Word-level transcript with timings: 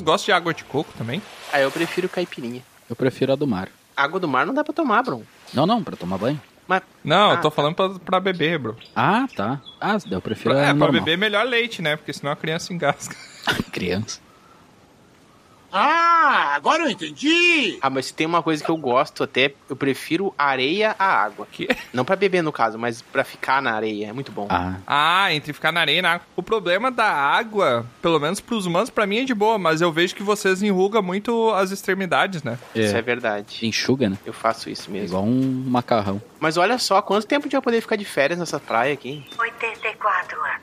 Vocês 0.00 0.06
gostam 0.06 0.26
de 0.26 0.32
água 0.32 0.54
de 0.54 0.64
coco 0.64 0.90
também? 0.96 1.20
Ah, 1.52 1.60
eu 1.60 1.70
prefiro 1.70 2.08
caipirinha. 2.08 2.62
Eu 2.88 2.96
prefiro 2.96 3.32
a 3.34 3.36
do 3.36 3.46
mar. 3.46 3.68
Água 3.94 4.18
do 4.18 4.26
mar 4.26 4.46
não 4.46 4.54
dá 4.54 4.64
pra 4.64 4.72
tomar, 4.72 5.02
Bruno. 5.02 5.26
Não, 5.52 5.66
não, 5.66 5.84
pra 5.84 5.94
tomar 5.94 6.16
banho. 6.16 6.40
Mas, 6.66 6.82
Não, 7.04 7.30
Ah, 7.30 7.34
eu 7.34 7.40
tô 7.42 7.50
tá. 7.50 7.56
falando 7.56 7.74
pra, 7.74 7.88
pra 7.98 8.18
beber, 8.20 8.58
bro. 8.58 8.76
Ah, 8.96 9.26
tá. 9.36 9.60
Ah, 9.78 9.98
eu 10.10 10.20
prefiro 10.22 10.54
é, 10.54 10.60
a 10.62 10.64
pra 10.68 10.74
normal. 10.74 10.92
beber 11.02 11.18
melhor 11.18 11.44
leite, 11.44 11.82
né? 11.82 11.96
Porque 11.96 12.12
senão 12.14 12.32
a 12.32 12.36
criança 12.36 12.72
engasga. 12.72 13.14
Criança. 13.70 14.20
Ah, 15.72 16.52
agora 16.54 16.84
eu 16.84 16.90
entendi! 16.90 17.78
ah, 17.80 17.90
mas 17.90 18.06
se 18.06 18.14
tem 18.14 18.26
uma 18.26 18.42
coisa 18.42 18.62
que 18.64 18.70
eu 18.70 18.76
gosto 18.76 19.22
até, 19.22 19.52
eu 19.68 19.76
prefiro 19.76 20.34
areia 20.36 20.94
à 20.98 21.06
água. 21.22 21.46
Que? 21.50 21.68
Não 21.92 22.04
pra 22.04 22.16
beber, 22.16 22.42
no 22.42 22.52
caso, 22.52 22.78
mas 22.78 23.02
pra 23.02 23.24
ficar 23.24 23.60
na 23.62 23.72
areia. 23.72 24.08
É 24.08 24.12
muito 24.12 24.32
bom. 24.32 24.46
Ah, 24.50 24.76
Ah, 24.86 25.32
entre 25.34 25.52
ficar 25.52 25.72
na 25.72 25.80
areia 25.80 25.98
e 25.98 26.02
na 26.02 26.12
água. 26.14 26.26
O 26.36 26.42
problema 26.42 26.90
da 26.90 27.06
água, 27.10 27.86
pelo 28.02 28.18
menos 28.18 28.40
pros 28.40 28.66
humanos, 28.66 28.90
pra 28.90 29.06
mim 29.06 29.18
é 29.18 29.24
de 29.24 29.34
boa, 29.34 29.58
mas 29.58 29.80
eu 29.80 29.92
vejo 29.92 30.14
que 30.14 30.22
vocês 30.22 30.62
enrugam 30.62 31.02
muito 31.02 31.50
as 31.52 31.70
extremidades, 31.70 32.42
né? 32.42 32.58
Isso 32.74 32.94
é 32.94 32.98
é. 32.98 33.02
verdade. 33.02 33.66
Enxuga, 33.66 34.08
né? 34.10 34.16
Eu 34.24 34.32
faço 34.32 34.68
isso 34.70 34.90
mesmo. 34.90 35.08
Igual 35.08 35.24
um 35.24 35.64
macarrão. 35.66 36.20
Mas 36.38 36.56
olha 36.56 36.78
só, 36.78 37.00
quanto 37.02 37.26
tempo 37.26 37.42
a 37.42 37.46
gente 37.46 37.52
vai 37.52 37.60
poder 37.62 37.80
ficar 37.80 37.96
de 37.96 38.04
férias 38.04 38.38
nessa 38.38 38.58
praia 38.58 38.92
aqui? 38.94 39.24
84 39.38 40.38
anos. 40.40 40.60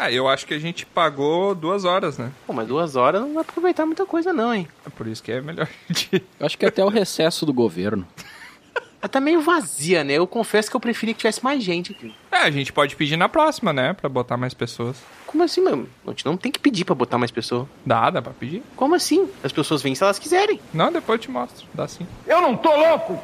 Ah, 0.00 0.12
eu 0.12 0.28
acho 0.28 0.46
que 0.46 0.54
a 0.54 0.58
gente 0.60 0.86
pagou 0.86 1.56
duas 1.56 1.84
horas, 1.84 2.16
né? 2.18 2.30
Pô, 2.46 2.52
mas 2.52 2.68
duas 2.68 2.94
horas 2.94 3.20
não 3.20 3.34
vai 3.34 3.42
aproveitar 3.42 3.84
muita 3.84 4.06
coisa 4.06 4.32
não, 4.32 4.54
hein? 4.54 4.68
É 4.86 4.88
por 4.88 5.08
isso 5.08 5.20
que 5.20 5.32
é 5.32 5.40
melhor 5.40 5.66
de... 5.90 6.22
Eu 6.38 6.46
acho 6.46 6.56
que 6.56 6.64
até 6.64 6.84
o 6.84 6.88
recesso 6.88 7.44
do 7.44 7.52
governo. 7.52 8.06
Ela 9.02 9.08
tá 9.08 9.20
meio 9.20 9.40
vazia, 9.40 10.04
né? 10.04 10.12
Eu 10.14 10.26
confesso 10.26 10.70
que 10.70 10.76
eu 10.76 10.80
preferia 10.80 11.14
que 11.14 11.18
tivesse 11.18 11.42
mais 11.42 11.62
gente 11.64 11.90
aqui. 11.92 12.14
É, 12.30 12.36
a 12.38 12.50
gente 12.50 12.72
pode 12.72 12.94
pedir 12.94 13.16
na 13.16 13.28
próxima, 13.28 13.72
né? 13.72 13.92
Pra 13.92 14.08
botar 14.08 14.36
mais 14.36 14.54
pessoas. 14.54 14.96
Como 15.26 15.42
assim, 15.42 15.60
mano? 15.62 15.88
A 16.06 16.10
gente 16.10 16.24
não 16.26 16.36
tem 16.36 16.50
que 16.52 16.58
pedir 16.60 16.84
pra 16.84 16.94
botar 16.94 17.18
mais 17.18 17.30
pessoas. 17.32 17.66
Dá, 17.84 18.08
dá 18.10 18.22
pra 18.22 18.32
pedir? 18.32 18.62
Como 18.76 18.94
assim? 18.94 19.28
As 19.42 19.50
pessoas 19.52 19.82
vêm 19.82 19.94
se 19.96 20.02
elas 20.04 20.18
quiserem. 20.18 20.60
Não, 20.72 20.92
depois 20.92 21.18
eu 21.18 21.22
te 21.22 21.30
mostro. 21.30 21.66
Dá 21.74 21.86
sim. 21.88 22.06
Eu 22.26 22.40
não 22.40 22.56
tô 22.56 22.74
louco! 22.74 23.20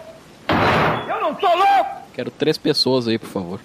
Eu 1.08 1.20
não 1.20 1.34
tô 1.34 1.47
louco! 1.47 2.02
Quero 2.14 2.30
três 2.33 2.58
pessoas 2.58 3.06
aí, 3.08 3.19
por 3.19 3.28
favor. 3.28 3.61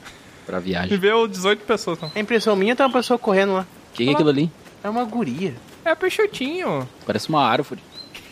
Pra 0.50 0.59
E 0.59 0.61
viagem. 0.64 0.97
veio 0.97 1.28
18 1.28 1.64
pessoas, 1.64 1.97
então. 1.97 2.11
A 2.16 2.19
impressão 2.19 2.55
minha 2.55 2.75
tá 2.75 2.86
uma 2.88 2.92
pessoa 2.94 3.19
correndo 3.19 3.53
lá. 3.53 3.61
O 3.61 3.94
que, 3.94 4.03
que 4.03 4.09
é 4.09 4.14
aquilo 4.14 4.30
ali? 4.30 4.52
É 4.83 4.89
uma 4.89 5.03
guria. 5.03 5.53
É 5.86 5.94
Peixotinho. 5.94 6.88
Parece 7.05 7.30
uma 7.30 7.45
árvore. 7.45 7.81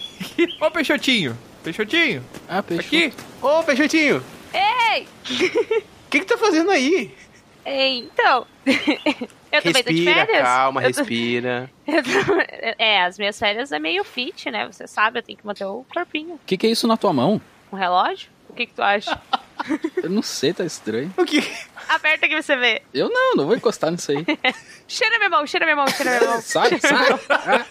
Ô, 0.60 0.72
Peixotinho. 0.72 1.38
Peixotinho. 1.64 2.24
Ah, 2.50 2.64
peixe. 2.64 2.88
Aqui. 2.88 3.14
Ô, 3.42 3.62
Peixotinho! 3.64 4.24
Ei! 4.54 5.04
O 5.04 5.84
que 6.10 6.20
que 6.22 6.26
tá 6.26 6.38
fazendo 6.38 6.72
aí? 6.72 7.14
Ei, 7.66 8.00
então. 8.00 8.48
eu 9.52 9.62
também 9.62 9.84
tô 9.84 9.90
de 9.92 10.04
respira, 10.04 10.26
férias. 10.26 10.42
calma, 10.44 10.82
Eu 10.84 10.92
tô- 10.94 11.00
respira. 11.02 11.70
eu 11.86 12.04
tô- 12.04 12.74
É, 12.80 13.04
as 13.04 13.18
minhas 13.20 13.38
férias 13.38 13.72
é 13.72 13.78
meio 13.80 14.04
fit, 14.04 14.50
né? 14.50 14.66
Você 14.72 14.88
sabe, 14.88 15.20
eu 15.20 15.24
tenho 15.24 15.38
que 15.38 15.46
manter 15.46 15.66
o 15.66 15.86
corpinho. 15.94 16.36
O 16.36 16.40
que, 16.46 16.58
que 16.58 16.66
é 16.66 16.70
isso 16.72 16.88
na 16.88 16.96
tua 16.98 17.12
mão? 17.14 17.40
Um 17.72 17.76
relógio? 17.76 18.30
O 18.50 18.54
que, 18.54 18.66
que 18.66 18.74
tu 18.74 18.82
acha? 18.82 19.20
Eu 20.02 20.10
não 20.10 20.22
sei, 20.22 20.54
tá 20.54 20.64
estranho. 20.66 21.14
O 21.18 21.26
que? 21.26 21.44
Aperta 21.90 22.28
que 22.28 22.42
você 22.42 22.56
vê. 22.56 22.82
Eu 22.94 23.10
não, 23.10 23.36
não 23.36 23.46
vou 23.46 23.56
encostar 23.56 23.92
nisso 23.92 24.12
aí. 24.12 24.26
Cheira 24.88 25.18
minha 25.18 25.30
mão, 25.30 25.46
cheira 25.46 25.66
minha 25.66 25.76
mão, 25.76 25.88
cheira 25.88 26.20
minha 26.20 26.32
mão. 26.32 26.40
Sai, 26.44 26.80
sai. 26.80 27.66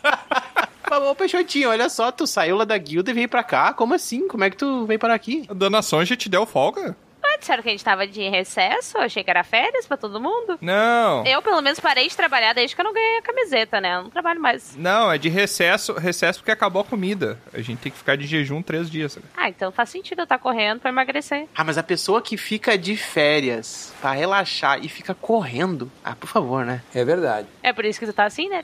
Falou, 0.88 1.14
Peixotinho, 1.14 1.70
olha 1.70 1.88
só, 1.88 2.12
tu 2.12 2.26
saiu 2.26 2.56
lá 2.56 2.64
da 2.64 2.76
guilda 2.78 3.10
e 3.10 3.14
veio 3.14 3.28
pra 3.28 3.42
cá. 3.42 3.72
Como 3.72 3.94
assim? 3.94 4.28
Como 4.28 4.44
é 4.44 4.50
que 4.50 4.56
tu 4.56 4.86
veio 4.86 5.00
parar 5.00 5.14
aqui? 5.14 5.44
A 5.48 5.54
dona 5.54 5.82
Sonja 5.82 6.16
te 6.16 6.28
deu 6.28 6.44
folga? 6.46 6.96
Disseram 7.38 7.62
que 7.62 7.68
a 7.68 7.72
gente 7.72 7.84
tava 7.84 8.06
de 8.06 8.28
recesso, 8.28 8.98
achei 8.98 9.22
que 9.22 9.30
era 9.30 9.44
férias 9.44 9.86
pra 9.86 9.96
todo 9.96 10.20
mundo. 10.20 10.58
Não. 10.60 11.24
Eu, 11.26 11.40
pelo 11.42 11.60
menos, 11.60 11.78
parei 11.78 12.08
de 12.08 12.16
trabalhar 12.16 12.52
desde 12.52 12.74
que 12.74 12.80
eu 12.80 12.84
não 12.84 12.92
ganhei 12.92 13.18
a 13.18 13.22
camiseta, 13.22 13.80
né? 13.80 13.96
Eu 13.96 14.02
não 14.04 14.10
trabalho 14.10 14.40
mais. 14.40 14.74
Não, 14.76 15.10
é 15.12 15.18
de 15.18 15.28
recesso. 15.28 15.92
Recesso 15.94 16.40
porque 16.40 16.50
acabou 16.50 16.82
a 16.82 16.84
comida. 16.84 17.38
A 17.52 17.60
gente 17.60 17.78
tem 17.78 17.92
que 17.92 17.98
ficar 17.98 18.16
de 18.16 18.26
jejum 18.26 18.62
três 18.62 18.90
dias. 18.90 19.18
Ah, 19.36 19.48
então 19.48 19.70
faz 19.70 19.90
sentido 19.90 20.20
eu 20.20 20.24
estar 20.24 20.38
correndo 20.38 20.80
pra 20.80 20.90
emagrecer. 20.90 21.46
Ah, 21.54 21.64
mas 21.64 21.78
a 21.78 21.82
pessoa 21.82 22.20
que 22.22 22.36
fica 22.36 22.76
de 22.76 22.96
férias 22.96 23.92
pra 24.00 24.12
relaxar 24.12 24.84
e 24.84 24.88
fica 24.88 25.14
correndo. 25.14 25.90
Ah, 26.04 26.14
por 26.14 26.28
favor, 26.28 26.64
né? 26.64 26.82
É 26.94 27.04
verdade. 27.04 27.46
É 27.62 27.72
por 27.72 27.84
isso 27.84 28.00
que 28.00 28.06
tu 28.06 28.12
tá 28.12 28.24
assim, 28.24 28.48
né? 28.48 28.62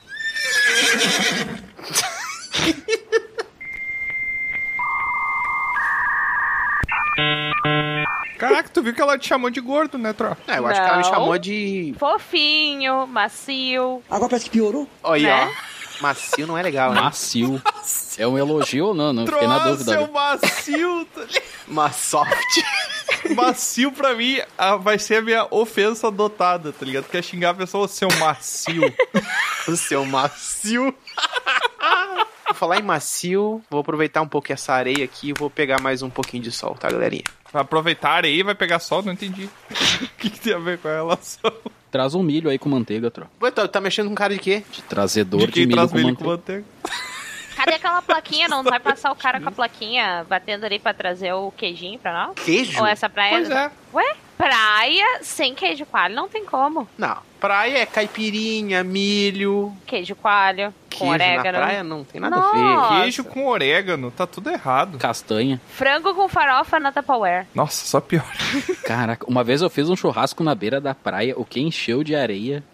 Viu 8.83 8.93
que 8.93 9.01
ela 9.01 9.17
te 9.17 9.27
chamou 9.27 9.49
de 9.49 9.59
gordo, 9.61 9.97
né, 9.97 10.13
Tro? 10.13 10.35
É, 10.47 10.57
eu 10.59 10.67
acho 10.67 10.79
que 10.81 10.87
ela 10.87 10.97
me 10.97 11.03
chamou 11.05 11.37
de. 11.37 11.95
Fofinho, 11.97 13.07
macio. 13.07 14.03
Agora 14.09 14.29
parece 14.29 14.45
que 14.45 14.51
piorou. 14.51 14.87
Olha, 15.01 15.45
Né? 15.45 15.53
ó. 15.69 15.73
Macio 16.01 16.47
não 16.47 16.57
é 16.57 16.63
legal, 16.63 16.91
né? 16.91 16.99
Macio. 17.01 17.61
É 18.17 18.27
um 18.27 18.37
elogio 18.37 18.87
ou 18.87 18.93
não? 18.93 19.13
Não 19.13 19.25
fiquei 19.25 19.47
na 19.47 19.59
dúvida. 19.59 19.91
seu 19.93 20.03
agora. 20.03 20.39
macio. 20.41 21.05
tá? 21.15 21.21
Mas 21.67 21.95
soft. 21.95 22.33
macio 23.35 23.91
pra 23.91 24.13
mim 24.13 24.39
vai 24.81 24.99
ser 24.99 25.17
a 25.17 25.21
minha 25.21 25.47
ofensa 25.49 26.07
adotada, 26.07 26.73
tá 26.73 26.85
ligado? 26.85 27.05
Quer 27.05 27.23
xingar 27.23 27.51
a 27.51 27.53
pessoa, 27.53 27.87
seu 27.87 28.09
macio. 28.19 28.81
o 29.67 29.75
seu 29.77 30.03
macio. 30.03 30.93
Vou 32.47 32.55
falar 32.55 32.79
em 32.79 32.83
macio, 32.83 33.61
vou 33.69 33.79
aproveitar 33.79 34.21
um 34.21 34.27
pouco 34.27 34.51
essa 34.51 34.73
areia 34.73 35.05
aqui 35.05 35.29
e 35.29 35.33
vou 35.33 35.49
pegar 35.49 35.79
mais 35.79 36.01
um 36.01 36.09
pouquinho 36.09 36.43
de 36.43 36.51
sol, 36.51 36.75
tá, 36.75 36.89
galerinha? 36.89 37.23
Vai 37.53 37.61
aproveitar 37.61 38.09
a 38.09 38.13
areia 38.15 38.39
e 38.39 38.43
vai 38.43 38.55
pegar 38.55 38.79
sol? 38.79 39.01
Não 39.03 39.13
entendi. 39.13 39.47
O 40.03 40.23
que, 40.23 40.29
que 40.29 40.39
tem 40.39 40.53
a 40.53 40.57
ver 40.57 40.77
com 40.79 40.87
a 40.87 40.91
relação? 40.91 41.51
Traz 41.91 42.15
um 42.15 42.23
milho 42.23 42.49
aí 42.49 42.57
com 42.57 42.69
manteiga, 42.69 43.11
tro. 43.11 43.27
Ué, 43.41 43.51
tá, 43.51 43.67
tá 43.67 43.81
mexendo 43.81 44.07
com 44.07 44.15
cara 44.15 44.33
de 44.33 44.39
quê? 44.39 44.63
De 44.71 44.81
trazedor 44.81 45.41
De 45.41 45.47
de, 45.51 45.59
milho 45.65 45.73
traz 45.75 45.91
com 45.91 45.97
milho 45.97 46.07
manteiga. 46.09 46.23
com 46.23 46.31
manteiga. 46.31 46.65
Cadê 47.55 47.73
aquela 47.75 48.01
plaquinha? 48.01 48.47
Não 48.47 48.63
vai 48.63 48.79
passar 48.79 49.11
o 49.11 49.15
cara 49.15 49.39
com 49.41 49.49
a 49.49 49.51
plaquinha 49.51 50.25
batendo 50.27 50.65
ali 50.65 50.79
pra 50.79 50.93
trazer 50.93 51.33
o 51.33 51.51
queijinho 51.51 51.99
pra 51.99 52.13
nós? 52.27 52.35
Queijo? 52.43 52.79
Ou 52.79 52.87
essa 52.87 53.09
praia. 53.09 53.31
Pois 53.33 53.49
é. 53.49 53.71
Ué? 53.93 54.15
Praia 54.37 55.19
sem 55.21 55.53
queijo 55.53 55.85
coalho 55.85 56.15
não 56.15 56.27
tem 56.29 56.45
como. 56.45 56.87
Não, 56.97 57.17
praia 57.43 57.79
é 57.79 57.85
caipirinha, 57.85 58.85
milho. 58.85 59.73
Queijo 59.85 60.15
coalho, 60.15 60.73
com 60.89 60.89
Queijo 60.89 61.17
na 61.17 61.25
orégano. 61.25 61.57
praia 61.57 61.83
não 61.83 62.05
tem 62.05 62.21
nada 62.21 62.37
a 62.37 62.39
Nossa. 62.39 62.93
ver. 62.93 63.01
Queijo 63.01 63.25
com 63.25 63.47
orégano, 63.47 64.09
tá 64.09 64.25
tudo 64.25 64.49
errado. 64.49 64.97
Castanha. 64.97 65.59
Frango 65.67 66.15
com 66.15 66.29
farofa 66.29 66.79
na 66.79 66.93
Tupperware. 66.93 67.45
Nossa, 67.53 67.85
só 67.85 67.99
pior. 67.99 68.25
Caraca, 68.87 69.25
uma 69.27 69.43
vez 69.43 69.61
eu 69.61 69.69
fiz 69.69 69.89
um 69.89 69.95
churrasco 69.97 70.41
na 70.41 70.55
beira 70.55 70.79
da 70.79 70.95
praia, 70.95 71.33
o 71.37 71.43
que 71.43 71.59
encheu 71.59 72.01
de 72.01 72.15
areia. 72.15 72.63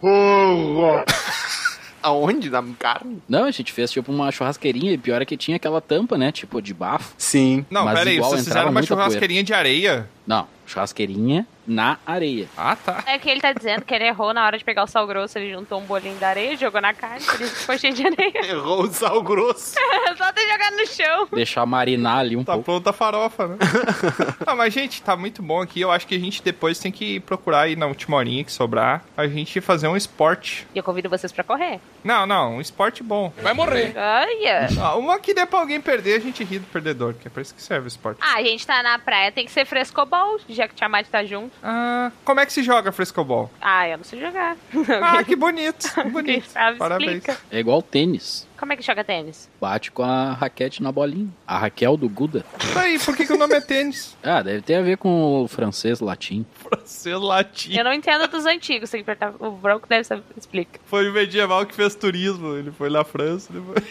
Aonde? 2.00 2.48
Na 2.48 2.62
carne? 2.78 3.20
Não, 3.28 3.46
a 3.46 3.50
gente 3.50 3.72
fez 3.72 3.90
tipo 3.90 4.12
uma 4.12 4.30
churrasqueirinha 4.30 4.92
e 4.92 4.98
pior 4.98 5.20
é 5.20 5.24
que 5.24 5.36
tinha 5.36 5.56
aquela 5.56 5.80
tampa, 5.80 6.16
né? 6.16 6.30
Tipo 6.30 6.62
de 6.62 6.72
bafo. 6.72 7.12
Sim. 7.18 7.66
Não, 7.68 7.84
Mas 7.84 7.98
pera 7.98 8.10
aí, 8.10 8.16
igual 8.16 8.30
vocês 8.30 8.44
fizeram 8.44 8.66
uma 8.66 8.72
muita 8.72 8.86
poeira. 8.86 9.02
churrasqueirinha 9.02 9.42
de 9.42 9.52
areia? 9.52 10.08
Não, 10.24 10.46
churrasqueirinha 10.64 11.44
na 11.70 11.98
areia. 12.04 12.48
Ah, 12.56 12.74
tá. 12.74 13.04
É 13.06 13.16
que 13.18 13.30
ele 13.30 13.40
tá 13.40 13.52
dizendo 13.52 13.84
que 13.84 13.94
ele 13.94 14.04
errou 14.04 14.34
na 14.34 14.44
hora 14.44 14.58
de 14.58 14.64
pegar 14.64 14.82
o 14.82 14.86
sal 14.88 15.06
grosso, 15.06 15.38
ele 15.38 15.52
juntou 15.52 15.78
um 15.80 15.84
bolinho 15.84 16.16
de 16.16 16.24
areia, 16.24 16.56
jogou 16.56 16.80
na 16.80 16.92
carne, 16.92 17.18
isso 17.18 17.46
ficou 17.60 17.78
cheio 17.78 17.94
de 17.94 18.04
areia. 18.06 18.32
Errou 18.50 18.82
o 18.82 18.92
sal 18.92 19.22
grosso. 19.22 19.74
Só 20.18 20.32
ter 20.32 20.48
jogado 20.50 20.76
no 20.76 20.86
chão. 20.86 21.28
Deixar 21.32 21.64
marinar 21.64 22.18
ali 22.18 22.36
um 22.36 22.42
Tá 22.42 22.54
pouco. 22.54 22.64
pronta 22.64 22.90
a 22.90 22.92
farofa, 22.92 23.46
né? 23.46 23.56
ah, 24.44 24.54
mas, 24.56 24.74
gente, 24.74 25.00
tá 25.00 25.16
muito 25.16 25.42
bom 25.42 25.62
aqui. 25.62 25.80
Eu 25.80 25.92
acho 25.92 26.06
que 26.06 26.14
a 26.16 26.18
gente 26.18 26.42
depois 26.42 26.78
tem 26.80 26.90
que 26.90 27.20
procurar 27.20 27.62
aí 27.62 27.76
na 27.76 27.86
última 27.86 28.16
horinha 28.16 28.42
que 28.42 28.50
sobrar, 28.52 29.04
a 29.16 29.26
gente 29.28 29.60
fazer 29.60 29.86
um 29.86 29.96
esporte. 29.96 30.66
E 30.74 30.78
eu 30.78 30.82
convido 30.82 31.08
vocês 31.08 31.30
pra 31.32 31.44
correr. 31.44 31.78
Não, 32.02 32.26
não, 32.26 32.56
um 32.56 32.60
esporte 32.60 33.02
bom. 33.02 33.32
Vai 33.40 33.54
morrer. 33.54 33.94
Olha. 33.96 34.68
Ah, 34.80 34.96
uma 34.96 35.20
que 35.20 35.32
der 35.32 35.46
pra 35.46 35.60
alguém 35.60 35.80
perder, 35.80 36.14
a 36.16 36.20
gente 36.20 36.42
ri 36.42 36.58
do 36.58 36.66
perdedor, 36.66 37.14
que 37.14 37.28
é 37.28 37.30
pra 37.30 37.42
isso 37.42 37.54
que 37.54 37.62
serve 37.62 37.86
o 37.86 37.88
esporte. 37.88 38.18
Ah, 38.20 38.38
a 38.38 38.42
gente 38.42 38.66
tá 38.66 38.82
na 38.82 38.98
praia, 38.98 39.30
tem 39.30 39.44
que 39.44 39.52
ser 39.52 39.64
frescobol, 39.64 40.38
já 40.48 40.66
que 40.66 40.74
o 40.74 40.76
Tiamat 40.76 41.06
tá 41.08 41.22
junto. 41.24 41.52
Ah, 41.62 42.10
como 42.24 42.40
é 42.40 42.46
que 42.46 42.52
se 42.52 42.62
joga 42.62 42.90
frescobol? 42.92 43.50
Ah, 43.60 43.88
eu 43.88 43.98
não 43.98 44.04
sei 44.04 44.20
jogar. 44.20 44.56
Ah, 45.02 45.22
que 45.24 45.36
bonito, 45.36 45.88
bonito. 46.10 46.46
sabe, 46.48 46.78
Parabéns. 46.78 47.16
explica. 47.16 47.38
É 47.50 47.58
igual 47.58 47.82
tênis. 47.82 48.48
Como 48.58 48.72
é 48.72 48.76
que 48.76 48.82
joga 48.82 49.02
tênis? 49.04 49.48
Bate 49.60 49.90
com 49.90 50.02
a 50.02 50.32
raquete 50.32 50.82
na 50.82 50.92
bolinha. 50.92 51.28
A 51.46 51.58
Raquel 51.58 51.96
do 51.96 52.08
Guda. 52.08 52.44
Tá 52.74 52.82
aí, 52.82 52.98
por 52.98 53.16
que, 53.16 53.26
que 53.26 53.32
o 53.32 53.38
nome 53.38 53.54
é 53.54 53.60
tênis? 53.60 54.16
Ah, 54.22 54.42
deve 54.42 54.60
ter 54.62 54.74
a 54.74 54.82
ver 54.82 54.96
com 54.98 55.42
o 55.42 55.48
francês, 55.48 55.98
latim. 55.98 56.44
Ser 56.84 57.16
latim. 57.16 57.74
Eu 57.76 57.84
não 57.84 57.92
entendo 57.92 58.28
dos 58.28 58.44
antigos, 58.46 58.90
tem 58.90 59.00
que 59.00 59.06
perguntar. 59.06 59.34
O 59.44 59.50
Bronco 59.52 59.88
deve 59.88 60.04
saber. 60.04 60.22
Explica. 60.36 60.78
Foi 60.86 61.08
o 61.08 61.12
medieval 61.12 61.64
que 61.66 61.74
fez 61.74 61.94
turismo. 61.94 62.54
Ele 62.56 62.70
foi 62.70 62.90
na 62.90 63.02
França. 63.02 63.50
Foi... 63.52 63.82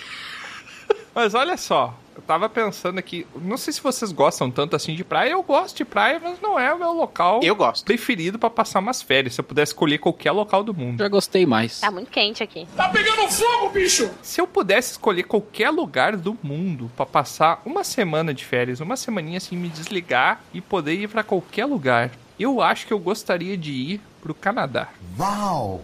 mas 1.15 1.33
olha 1.33 1.57
só, 1.57 1.97
eu 2.19 2.23
tava 2.27 2.49
pensando 2.49 2.99
aqui. 2.99 3.25
Não 3.41 3.55
sei 3.57 3.71
se 3.73 3.81
vocês 3.81 4.11
gostam 4.11 4.51
tanto 4.51 4.75
assim 4.75 4.93
de 4.93 5.03
praia. 5.03 5.31
Eu 5.31 5.41
gosto 5.41 5.77
de 5.77 5.85
praia, 5.85 6.19
mas 6.21 6.39
não 6.41 6.59
é 6.59 6.73
o 6.73 6.77
meu 6.77 6.91
local 6.91 7.39
Eu 7.41 7.55
gosto. 7.55 7.85
preferido 7.85 8.37
pra 8.37 8.49
passar 8.49 8.79
umas 8.79 9.01
férias. 9.01 9.35
Se 9.35 9.39
eu 9.41 9.43
pudesse 9.45 9.71
escolher 9.71 9.97
qualquer 9.99 10.31
local 10.31 10.63
do 10.63 10.73
mundo. 10.73 10.99
Já 10.99 11.07
gostei 11.07 11.45
mais. 11.45 11.79
Tá 11.79 11.89
muito 11.89 12.11
quente 12.11 12.43
aqui. 12.43 12.67
Tá 12.75 12.89
pegando 12.89 13.27
fogo, 13.29 13.69
bicho! 13.69 14.09
Se 14.21 14.41
eu 14.41 14.45
pudesse 14.47 14.91
escolher 14.91 15.23
qualquer 15.23 15.69
lugar 15.69 16.17
do 16.17 16.37
mundo 16.43 16.91
pra 16.95 17.05
passar 17.05 17.61
uma 17.65 17.83
semana 17.83 18.33
de 18.33 18.43
férias, 18.43 18.79
uma 18.81 18.97
semaninha 18.97 19.37
assim, 19.37 19.55
me 19.55 19.69
desligar 19.69 20.41
e 20.53 20.59
poder 20.59 20.95
ir 20.95 21.07
pra 21.07 21.23
qualquer 21.23 21.65
lugar, 21.65 22.11
eu 22.39 22.61
acho 22.61 22.85
que 22.85 22.93
eu 22.93 22.99
gostaria 22.99 23.55
de 23.57 23.71
ir 23.71 24.01
pro 24.21 24.33
Canadá. 24.33 24.89
Uau! 25.17 25.81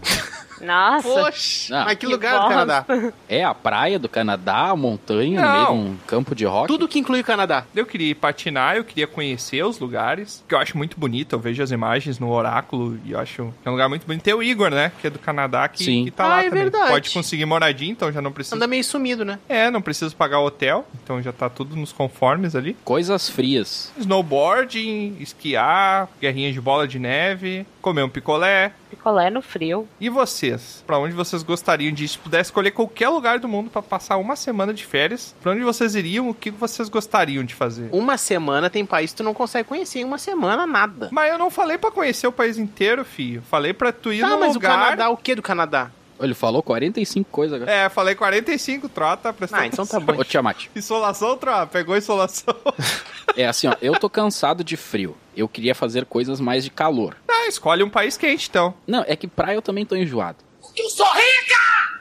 Nossa. 0.60 1.08
Poxa, 1.08 1.76
Ah. 1.76 1.84
mas 1.84 1.94
que 1.94 2.06
Que 2.06 2.12
lugar 2.12 2.32
do 2.34 2.38
bosta. 2.40 2.54
Canadá? 2.54 3.12
É 3.28 3.44
a 3.44 3.54
praia 3.54 3.98
do 3.98 4.08
Canadá, 4.08 4.68
a 4.70 4.76
montanha, 4.76 5.40
no 5.40 5.46
Não. 5.46 5.52
meio 5.52 5.66
de 5.66 5.72
um 5.92 5.96
campo 6.06 6.34
de 6.34 6.44
rock. 6.44 6.68
Tudo 6.68 6.88
que 6.88 6.98
inclui 6.98 7.20
o 7.20 7.24
Canadá. 7.24 7.64
Eu 7.74 7.84
queria 7.86 8.08
ir 8.10 8.14
patinar, 8.14 8.76
eu 8.76 8.84
queria 8.84 9.06
conhecer 9.06 9.64
os 9.64 9.78
lugares, 9.78 10.44
que 10.48 10.54
eu 10.54 10.58
acho 10.58 10.76
muito 10.76 10.98
bonito. 10.98 11.34
Eu 11.34 11.40
vejo 11.40 11.62
as 11.62 11.70
imagens 11.70 12.18
no 12.18 12.30
Oráculo 12.30 12.98
e 13.04 13.12
eu 13.12 13.18
acho 13.18 13.52
que 13.62 13.68
é 13.68 13.70
um 13.70 13.72
lugar 13.72 13.88
muito 13.88 14.06
bonito. 14.06 14.22
Tem 14.22 14.34
o 14.34 14.42
Igor, 14.42 14.70
né? 14.70 14.92
Que 15.00 15.08
é 15.08 15.10
do 15.10 15.18
Canadá, 15.18 15.68
que, 15.68 15.82
Sim. 15.84 16.04
que 16.06 16.10
tá 16.10 16.24
Ah, 16.24 16.28
lá 16.28 16.40
é 16.40 16.44
também. 16.48 16.62
verdade. 16.64 16.90
Pode 16.90 17.10
conseguir 17.10 17.44
moradia, 17.44 17.90
então 17.90 18.10
já 18.12 18.22
não 18.22 18.32
precisa. 18.32 18.56
Anda 18.56 18.66
meio 18.66 18.84
sumido, 18.84 19.24
né? 19.24 19.38
É, 19.48 19.70
não 19.70 19.82
precisa 19.82 20.14
pagar 20.14 20.40
hotel, 20.40 20.86
então 21.02 21.20
já 21.22 21.32
tá 21.32 21.48
tudo 21.48 21.76
nos 21.76 21.92
conformes 21.92 22.54
ali. 22.56 22.76
Coisas 22.84 23.28
frias. 23.28 23.92
Snowboarding, 23.98 25.16
esquiar, 25.20 26.08
guerrinha 26.20 26.52
de 26.52 26.60
bola 26.60 26.86
de 26.86 26.98
neve, 26.98 27.66
comer 27.80 28.02
um 28.02 28.08
picolé. 28.08 28.72
Picolé 28.90 29.30
no 29.30 29.42
frio. 29.42 29.88
E 30.00 30.08
vocês? 30.08 30.82
Pra 30.86 30.98
onde 30.98 31.14
vocês 31.14 31.42
gostariam 31.42 31.92
de 31.92 32.04
ir? 32.04 32.08
Se 32.08 32.18
pudesse 32.18 32.48
escolher 32.48 32.70
qualquer 32.70 33.08
lugar 33.08 33.38
do 33.38 33.48
mundo 33.48 33.70
pra 33.70 33.82
passar 33.82 34.16
uma 34.16 34.36
semana 34.36 34.72
de 34.72 34.84
férias, 34.84 35.34
pra 35.42 35.52
onde 35.52 35.62
vocês 35.62 35.94
iriam? 35.94 36.28
O 36.28 36.34
que 36.34 36.50
vocês 36.50 36.88
gostariam 36.88 37.44
de 37.44 37.54
fazer? 37.54 37.88
Uma 37.92 38.16
semana 38.16 38.70
tem 38.70 38.84
país 38.86 39.10
que 39.10 39.16
tu 39.18 39.22
não 39.24 39.34
consegue 39.34 39.68
conhecer 39.68 40.00
em 40.00 40.04
uma 40.04 40.18
semana 40.18 40.66
nada. 40.66 41.08
Mas 41.12 41.30
eu 41.32 41.38
não 41.38 41.50
falei 41.50 41.78
pra 41.78 41.90
conhecer 41.90 42.26
o 42.26 42.32
país 42.32 42.58
inteiro, 42.58 43.04
filho. 43.04 43.42
Falei 43.50 43.72
pra 43.72 43.92
tu 43.92 44.12
ir 44.12 44.20
Tá, 44.20 44.28
num 44.28 44.40
mas 44.40 44.54
lugar... 44.54 44.70
o 44.70 44.80
Canadá, 44.84 45.10
o 45.10 45.16
que 45.16 45.34
do 45.34 45.42
Canadá? 45.42 45.90
Ele 46.20 46.34
falou 46.34 46.62
45 46.62 47.30
coisas 47.30 47.56
agora. 47.56 47.70
É, 47.70 47.88
falei 47.88 48.14
45, 48.14 48.88
trota, 48.88 49.32
presta 49.32 49.58
Ah, 49.58 49.66
então 49.66 49.86
tá 49.86 50.00
bom. 50.00 50.18
Ô, 50.18 50.24
Tiamat, 50.24 50.66
Insolação, 50.74 51.36
Troa, 51.36 51.66
pegou 51.66 51.96
insolação. 51.96 52.54
é 53.36 53.46
assim, 53.46 53.66
ó, 53.68 53.74
eu 53.82 53.98
tô 53.98 54.08
cansado 54.08 54.64
de 54.64 54.76
frio. 54.76 55.16
Eu 55.36 55.48
queria 55.48 55.74
fazer 55.74 56.06
coisas 56.06 56.40
mais 56.40 56.64
de 56.64 56.70
calor. 56.70 57.16
ah, 57.28 57.46
escolhe 57.46 57.82
um 57.82 57.90
país 57.90 58.16
quente, 58.16 58.48
então. 58.48 58.74
Não, 58.86 59.04
é 59.06 59.14
que 59.14 59.26
praia 59.26 59.56
eu 59.56 59.62
também 59.62 59.84
tô 59.84 59.94
enjoado. 59.94 60.38
Eu 60.76 60.88
sou 60.90 61.06
rica! 61.06 62.00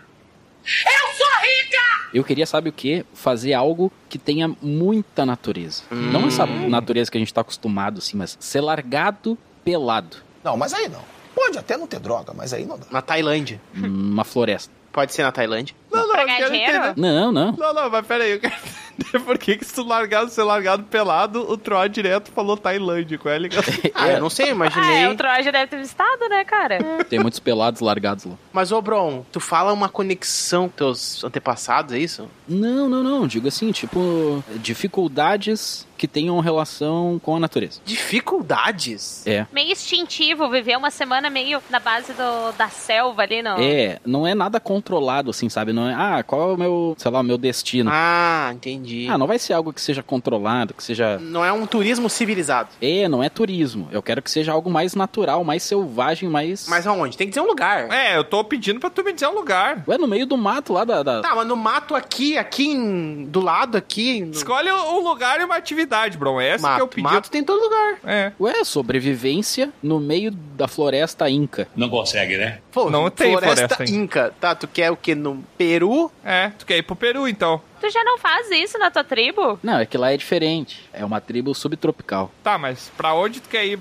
Eu 0.65 1.13
sou 1.15 1.27
rica! 1.41 2.09
Eu 2.13 2.23
queria, 2.23 2.45
sabe 2.45 2.69
o 2.69 2.73
quê? 2.73 3.05
Fazer 3.13 3.53
algo 3.53 3.91
que 4.09 4.17
tenha 4.17 4.49
muita 4.61 5.25
natureza. 5.25 5.83
Não 5.91 6.27
essa 6.27 6.45
natureza 6.45 7.11
que 7.11 7.17
a 7.17 7.19
gente 7.19 7.33
tá 7.33 7.41
acostumado, 7.41 7.99
assim, 7.99 8.17
mas 8.17 8.37
ser 8.39 8.61
largado 8.61 9.37
pelado 9.63 10.17
Não, 10.43 10.55
mas 10.55 10.73
aí 10.73 10.87
não. 10.87 11.01
Pode 11.45 11.59
até 11.59 11.77
não 11.77 11.85
ter 11.85 11.99
droga, 11.99 12.33
mas 12.33 12.53
aí 12.53 12.65
não 12.65 12.75
dá. 12.75 12.87
Na 12.89 13.01
Tailândia. 13.03 13.61
numa 13.75 14.23
floresta. 14.23 14.73
Pode 14.91 15.13
ser 15.13 15.21
na 15.21 15.31
Tailândia. 15.31 15.75
Não, 15.95 16.07
não, 16.07 16.55
eu. 16.55 16.93
Não, 16.95 17.31
não. 17.31 17.51
Não, 17.51 17.73
não, 17.73 17.89
mas 17.89 18.05
peraí, 18.05 18.31
eu 18.33 18.39
quero 18.39 18.53
entender 18.99 19.19
por 19.25 19.37
que, 19.37 19.57
que 19.57 19.65
se 19.65 19.73
tu 19.73 19.83
largado, 19.83 20.29
ser 20.29 20.43
largado 20.43 20.83
pelado, 20.83 21.49
o 21.51 21.57
Troa 21.57 21.87
direto 21.89 22.31
falou 22.31 22.55
Tailândia, 22.57 23.17
qual 23.17 23.33
é 23.33 23.35
a 23.35 23.39
ligação? 23.39 23.73
Ah, 23.93 24.07
eu 24.13 24.21
não 24.21 24.29
sei, 24.29 24.47
Ah, 24.47 24.51
imaginei. 24.51 25.03
é, 25.03 25.09
o 25.09 25.15
Troy 25.15 25.43
já 25.43 25.51
deve 25.51 25.67
ter 25.67 25.77
visitado, 25.77 26.29
né, 26.29 26.43
cara? 26.45 26.77
Tem 27.09 27.19
muitos 27.19 27.39
pelados 27.39 27.81
largados 27.81 28.25
lá. 28.25 28.35
Mas, 28.53 28.71
ô, 28.71 28.81
Bron, 28.81 29.23
tu 29.31 29.39
fala 29.39 29.73
uma 29.73 29.89
conexão 29.89 30.69
com 30.69 30.75
teus 30.75 31.23
antepassados, 31.23 31.93
é 31.93 31.99
isso? 31.99 32.29
Não, 32.47 32.87
não, 32.89 33.03
não. 33.03 33.27
Digo 33.27 33.47
assim, 33.47 33.71
tipo, 33.71 34.43
dificuldades 34.57 35.85
que 35.97 36.07
tenham 36.07 36.39
relação 36.41 37.19
com 37.23 37.35
a 37.37 37.39
natureza. 37.39 37.79
Dificuldades? 37.85 39.25
É. 39.25 39.45
Meio 39.51 39.71
instintivo, 39.71 40.49
viver 40.49 40.77
uma 40.77 40.91
semana 40.91 41.29
meio 41.29 41.61
na 41.69 41.79
base 41.79 42.11
do, 42.13 42.51
da 42.57 42.67
selva 42.69 43.21
ali, 43.23 43.41
não. 43.41 43.57
É, 43.57 43.99
não 44.05 44.27
é 44.27 44.35
nada 44.35 44.59
controlado, 44.59 45.29
assim, 45.29 45.47
sabe? 45.49 45.71
Não 45.71 45.84
é, 45.87 45.93
ah, 45.93 46.23
qual 46.23 46.51
é 46.51 46.53
o 46.53 46.57
meu, 46.57 46.95
sei 46.97 47.11
lá, 47.11 47.19
o 47.19 47.23
meu 47.23 47.37
destino. 47.37 47.89
Ah, 47.93 48.51
entendi. 48.53 49.07
Ah, 49.09 49.17
não 49.17 49.27
vai 49.27 49.39
ser 49.39 49.53
algo 49.53 49.71
que 49.73 49.81
seja 49.81 50.01
controlado, 50.03 50.73
que 50.73 50.83
seja. 50.83 51.17
Não 51.19 51.43
é 51.43 51.51
um 51.51 51.65
turismo 51.65 52.09
civilizado. 52.09 52.69
É, 52.81 53.07
não 53.07 53.23
é 53.23 53.29
turismo. 53.29 53.87
Eu 53.91 54.01
quero 54.01 54.21
que 54.21 54.29
seja 54.31 54.51
algo 54.51 54.69
mais 54.69 54.95
natural, 54.95 55.43
mais 55.43 55.63
selvagem, 55.63 56.29
mais. 56.29 56.67
Mas 56.67 56.85
aonde? 56.87 57.17
Tem 57.17 57.27
que 57.27 57.31
dizer 57.31 57.41
um 57.41 57.47
lugar. 57.47 57.91
É, 57.91 58.17
eu 58.17 58.23
tô 58.23 58.43
pedindo 58.43 58.79
pra 58.79 58.89
tu 58.89 59.03
me 59.03 59.13
dizer 59.13 59.27
um 59.27 59.35
lugar. 59.35 59.83
Ué, 59.87 59.97
no 59.97 60.07
meio 60.07 60.25
do 60.25 60.37
mato 60.37 60.73
lá 60.73 60.83
da. 60.83 61.03
da- 61.03 61.21
Tá, 61.21 61.35
mas 61.35 61.47
no 61.47 61.55
mato 61.55 61.95
aqui, 61.95 62.37
aqui 62.37 62.67
em- 62.67 63.25
do 63.25 63.39
lado 63.41 63.77
aqui. 63.77 64.21
No... 64.21 64.31
Escolhe 64.31 64.71
um 64.71 64.99
lugar 64.99 65.39
e 65.41 65.43
uma 65.43 65.55
atividade, 65.55 66.17
bro. 66.17 66.39
Essa 66.39 66.67
que 66.75 66.81
eu 66.81 66.85
Mato. 66.85 66.87
pedi. 66.87 67.01
Mato 67.03 67.31
tem 67.31 67.41
em 67.41 67.43
todo 67.43 67.61
lugar. 67.61 67.97
É. 68.05 68.31
Ué, 68.39 68.63
sobrevivência 68.63 69.71
no 69.81 69.99
meio 69.99 70.31
da 70.31 70.67
floresta 70.67 71.29
inca. 71.29 71.67
Não 71.75 71.89
consegue, 71.89 72.37
né? 72.37 72.59
Pô, 72.71 72.89
Não 72.89 73.09
tem 73.09 73.31
floresta, 73.31 73.75
floresta 73.75 73.95
Inca. 73.95 74.33
Tá, 74.39 74.53
tu 74.55 74.67
quer 74.67 74.91
o 74.91 74.97
quê? 74.97 75.15
No 75.15 75.43
Peru? 75.57 75.74
É, 76.23 76.49
tu 76.57 76.65
quer 76.65 76.77
ir 76.77 76.83
pro 76.83 76.95
Peru, 76.95 77.27
então. 77.27 77.61
Tu 77.81 77.89
já 77.89 78.03
não 78.03 78.17
faz 78.17 78.49
isso 78.51 78.77
na 78.77 78.89
tua 78.89 79.03
tribo? 79.03 79.59
Não, 79.61 79.79
é 79.79 79.85
que 79.85 79.97
lá 79.97 80.11
é 80.11 80.17
diferente. 80.17 80.89
É 80.93 81.03
uma 81.03 81.19
tribo 81.19 81.53
subtropical. 81.53 82.31
Tá, 82.43 82.57
mas 82.57 82.91
pra 82.95 83.13
onde 83.13 83.39
tu 83.39 83.49
quer 83.49 83.65
ir? 83.65 83.77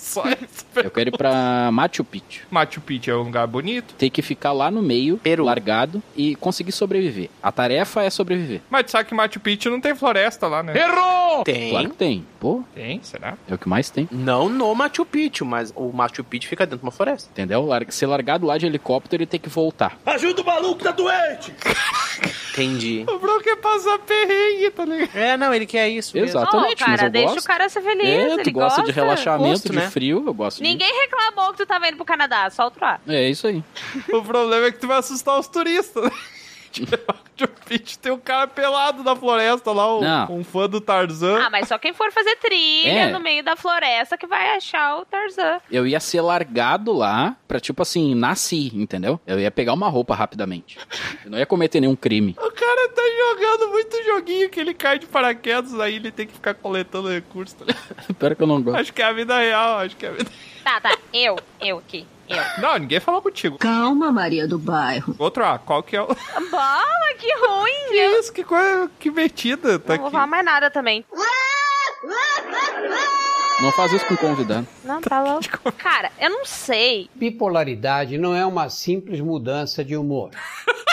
Eu 0.76 0.90
quero 0.90 1.10
ir 1.10 1.16
pra 1.16 1.70
Machu 1.72 2.04
Picchu. 2.04 2.46
Machu 2.50 2.80
Picchu 2.80 3.10
é 3.10 3.16
um 3.16 3.22
lugar 3.24 3.46
bonito. 3.46 3.94
Tem 3.96 4.10
que 4.10 4.22
ficar 4.22 4.52
lá 4.52 4.70
no 4.70 4.82
meio, 4.82 5.18
Peru. 5.18 5.44
largado, 5.44 6.02
e 6.16 6.34
conseguir 6.36 6.72
sobreviver. 6.72 7.28
A 7.42 7.50
tarefa 7.52 8.02
é 8.02 8.10
sobreviver. 8.10 8.60
Mas 8.70 8.84
tu 8.84 8.90
sabe 8.92 9.08
que 9.08 9.14
Machu 9.14 9.40
Picchu 9.40 9.70
não 9.70 9.80
tem 9.80 9.94
floresta 9.94 10.46
lá, 10.46 10.62
né? 10.62 10.72
Tem. 11.44 11.70
Claro 11.70 11.90
que 11.90 11.96
tem. 11.96 12.26
Pô, 12.38 12.62
Tem, 12.74 13.00
será? 13.02 13.36
é 13.48 13.54
o 13.54 13.58
que 13.58 13.68
mais 13.68 13.90
tem. 13.90 14.08
Não 14.10 14.48
no 14.48 14.74
Machu 14.74 15.04
Picchu, 15.04 15.44
mas 15.44 15.72
o 15.76 15.92
Machu 15.92 16.24
Picchu 16.24 16.48
fica 16.48 16.64
dentro 16.64 16.78
de 16.78 16.84
uma 16.84 16.92
floresta. 16.92 17.28
Entendeu? 17.30 17.68
Ser 17.88 18.06
largado 18.06 18.46
lá 18.46 18.56
de 18.56 18.66
helicóptero 18.66 19.22
e 19.22 19.26
ter 19.26 19.38
que 19.38 19.48
voltar. 19.48 19.98
Ajuda 20.06 20.40
o 20.42 20.46
maluco, 20.46 20.82
tá 20.82 20.90
doente! 20.90 21.52
Entendi. 22.52 23.04
O 23.08 23.18
Bro 23.18 23.40
quer 23.40 23.56
passar 23.56 23.98
perrengue, 24.00 24.70
tá 24.70 24.84
ligado? 24.84 25.16
É, 25.16 25.36
não, 25.36 25.54
ele 25.54 25.66
quer 25.66 25.88
isso 25.88 26.16
mesmo. 26.16 26.28
Exato. 26.28 26.48
Exatamente, 26.56 26.80
mas 26.80 26.96
cara, 26.96 27.06
eu 27.08 27.10
deixa 27.10 27.34
gosto. 27.34 27.44
o 27.44 27.48
cara 27.48 27.68
ser 27.68 27.80
feliz. 27.80 28.06
é, 28.06 28.32
ele 28.32 28.42
tu 28.42 28.50
gosta, 28.52 28.82
de 28.82 28.90
relaxamento, 28.92 29.48
Gosto, 29.50 29.70
de 29.70 29.76
né? 29.76 29.89
Frio, 29.90 30.24
eu 30.26 30.34
gosto 30.34 30.62
Ninguém 30.62 30.92
reclamou 31.02 31.52
que 31.52 31.58
tu 31.58 31.66
tava 31.66 31.88
indo 31.88 31.96
pro 31.96 32.04
Canadá, 32.04 32.48
só 32.50 32.66
o 32.66 32.70
Troy. 32.70 32.96
de... 33.04 33.14
É 33.14 33.28
isso 33.28 33.46
aí. 33.46 33.62
O 34.12 34.22
problema 34.22 34.66
é 34.66 34.72
que 34.72 34.78
tu 34.78 34.86
vai 34.86 34.98
assustar 34.98 35.38
os 35.38 35.48
turistas, 35.48 36.04
né? 36.04 36.10
Machu 37.40 37.52
Picchu 37.66 37.98
tem 37.98 38.12
um 38.12 38.18
cara 38.18 38.46
pelado 38.46 39.02
na 39.02 39.16
floresta 39.16 39.72
lá, 39.72 40.26
um, 40.28 40.38
um 40.38 40.44
fã 40.44 40.68
do 40.68 40.80
Tarzan. 40.80 41.40
Ah, 41.42 41.50
mas 41.50 41.68
só 41.68 41.78
quem 41.78 41.92
for 41.92 42.10
fazer 42.12 42.36
trilha 42.36 42.90
É. 42.90 43.10
no 43.10 43.20
meio 43.20 43.42
da 43.42 43.56
floresta 43.56 44.16
que 44.16 44.26
vai 44.26 44.56
achar 44.56 44.98
o 44.98 45.04
Tarzan. 45.04 45.58
Eu 45.70 45.86
ia 45.86 45.98
ser 46.00 46.20
largado 46.20 46.92
lá 46.92 47.36
pra, 47.48 47.58
tipo 47.60 47.82
assim, 47.82 48.14
nasci, 48.14 48.70
entendeu? 48.74 49.20
Eu 49.26 49.40
ia 49.40 49.50
pegar 49.50 49.72
uma 49.72 49.88
roupa 49.88 50.14
rapidamente. 50.14 50.78
Eu 51.24 51.30
não 51.30 51.38
ia 51.38 51.46
cometer 51.46 51.80
nenhum 51.80 51.96
crime. 51.96 52.36
O 52.38 52.50
cara 52.50 52.88
tá 52.90 53.02
jogando 53.18 53.70
muito 53.72 54.04
joguinho 54.04 54.50
que 54.50 54.60
ele 54.60 54.74
cai 54.74 54.98
de 54.98 55.06
paraquedas, 55.06 55.78
aí 55.80 55.96
ele 55.96 56.10
tem 56.10 56.26
que 56.26 56.32
ficar 56.34 56.54
coletando 56.54 57.08
recursos. 57.08 57.56
tá 58.18 58.34
que 58.34 58.42
eu 58.42 58.46
não 58.46 58.62
goste. 58.62 58.80
acho 58.80 58.92
que 58.92 59.02
é 59.02 59.06
a 59.06 59.12
vida 59.12 59.38
real, 59.38 59.78
acho 59.78 59.96
que 59.96 60.06
é 60.06 60.08
a 60.08 60.12
vida 60.12 60.30
Tá, 60.62 60.80
tá, 60.80 60.96
eu, 61.12 61.36
eu 61.60 61.78
aqui, 61.78 62.06
eu. 62.30 62.62
Não, 62.62 62.78
ninguém 62.78 63.00
falou 63.00 63.20
contigo. 63.22 63.58
Calma, 63.58 64.10
Maria 64.12 64.46
do 64.46 64.58
Bairro. 64.58 65.14
Outro, 65.18 65.44
ah, 65.44 65.58
qual 65.58 65.82
que 65.82 65.96
é 65.96 66.02
o... 66.02 66.06
Bola, 66.50 67.14
que 67.18 67.32
ruim! 67.36 67.88
Que 67.90 67.96
eu 67.96 68.20
isso, 68.20 68.32
que 68.32 68.44
coisa, 68.44 68.90
que 68.98 69.10
metida, 69.10 69.78
tá 69.78 69.94
não 69.94 69.98
vou 69.98 70.06
aqui. 70.06 70.12
falar 70.12 70.26
mais 70.26 70.44
nada 70.44 70.70
também. 70.70 71.04
Não 73.60 73.70
faz 73.72 73.92
isso 73.92 74.06
com 74.06 74.16
convidado. 74.16 74.66
Não, 74.84 75.00
tá 75.02 75.22
louco. 75.22 75.72
Cara, 75.76 76.10
eu 76.18 76.30
não 76.30 76.44
sei. 76.46 77.10
Bipolaridade 77.14 78.16
não 78.16 78.34
é 78.34 78.44
uma 78.46 78.70
simples 78.70 79.20
mudança 79.20 79.84
de 79.84 79.96
humor. 79.96 80.30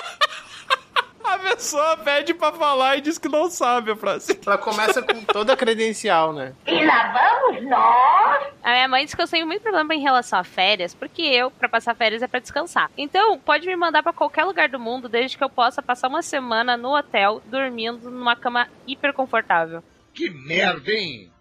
A 1.57 1.59
pessoa 1.59 1.97
pede 1.97 2.35
pra 2.35 2.51
falar 2.51 2.97
e 2.97 3.01
diz 3.01 3.17
que 3.17 3.27
não 3.27 3.49
sabe 3.49 3.89
a 3.89 3.95
frase. 3.95 4.39
Ela 4.45 4.59
começa 4.59 5.01
com 5.01 5.23
toda 5.23 5.53
a 5.53 5.57
credencial, 5.57 6.31
né? 6.31 6.53
E 6.67 6.85
lá 6.85 7.11
vamos 7.11 7.63
nós! 7.67 8.53
A 8.63 8.73
minha 8.73 8.87
mãe 8.87 9.03
disse 9.03 9.15
que 9.15 9.23
eu 9.23 9.27
tenho 9.27 9.47
muito 9.47 9.63
problema 9.63 9.95
em 9.95 9.99
relação 9.99 10.37
a 10.37 10.43
férias, 10.43 10.93
porque 10.93 11.23
eu, 11.23 11.49
pra 11.49 11.67
passar 11.67 11.95
férias, 11.95 12.21
é 12.21 12.27
pra 12.27 12.39
descansar. 12.39 12.91
Então, 12.95 13.39
pode 13.39 13.65
me 13.65 13.75
mandar 13.75 14.03
pra 14.03 14.13
qualquer 14.13 14.43
lugar 14.43 14.69
do 14.69 14.79
mundo, 14.79 15.09
desde 15.09 15.35
que 15.35 15.43
eu 15.43 15.49
possa 15.49 15.81
passar 15.81 16.09
uma 16.09 16.21
semana 16.21 16.77
no 16.77 16.95
hotel, 16.95 17.41
dormindo 17.47 18.11
numa 18.11 18.35
cama 18.35 18.67
hiper 18.85 19.11
confortável. 19.11 19.83
Que 20.13 20.29
merda, 20.29 20.91
hein? 20.91 21.31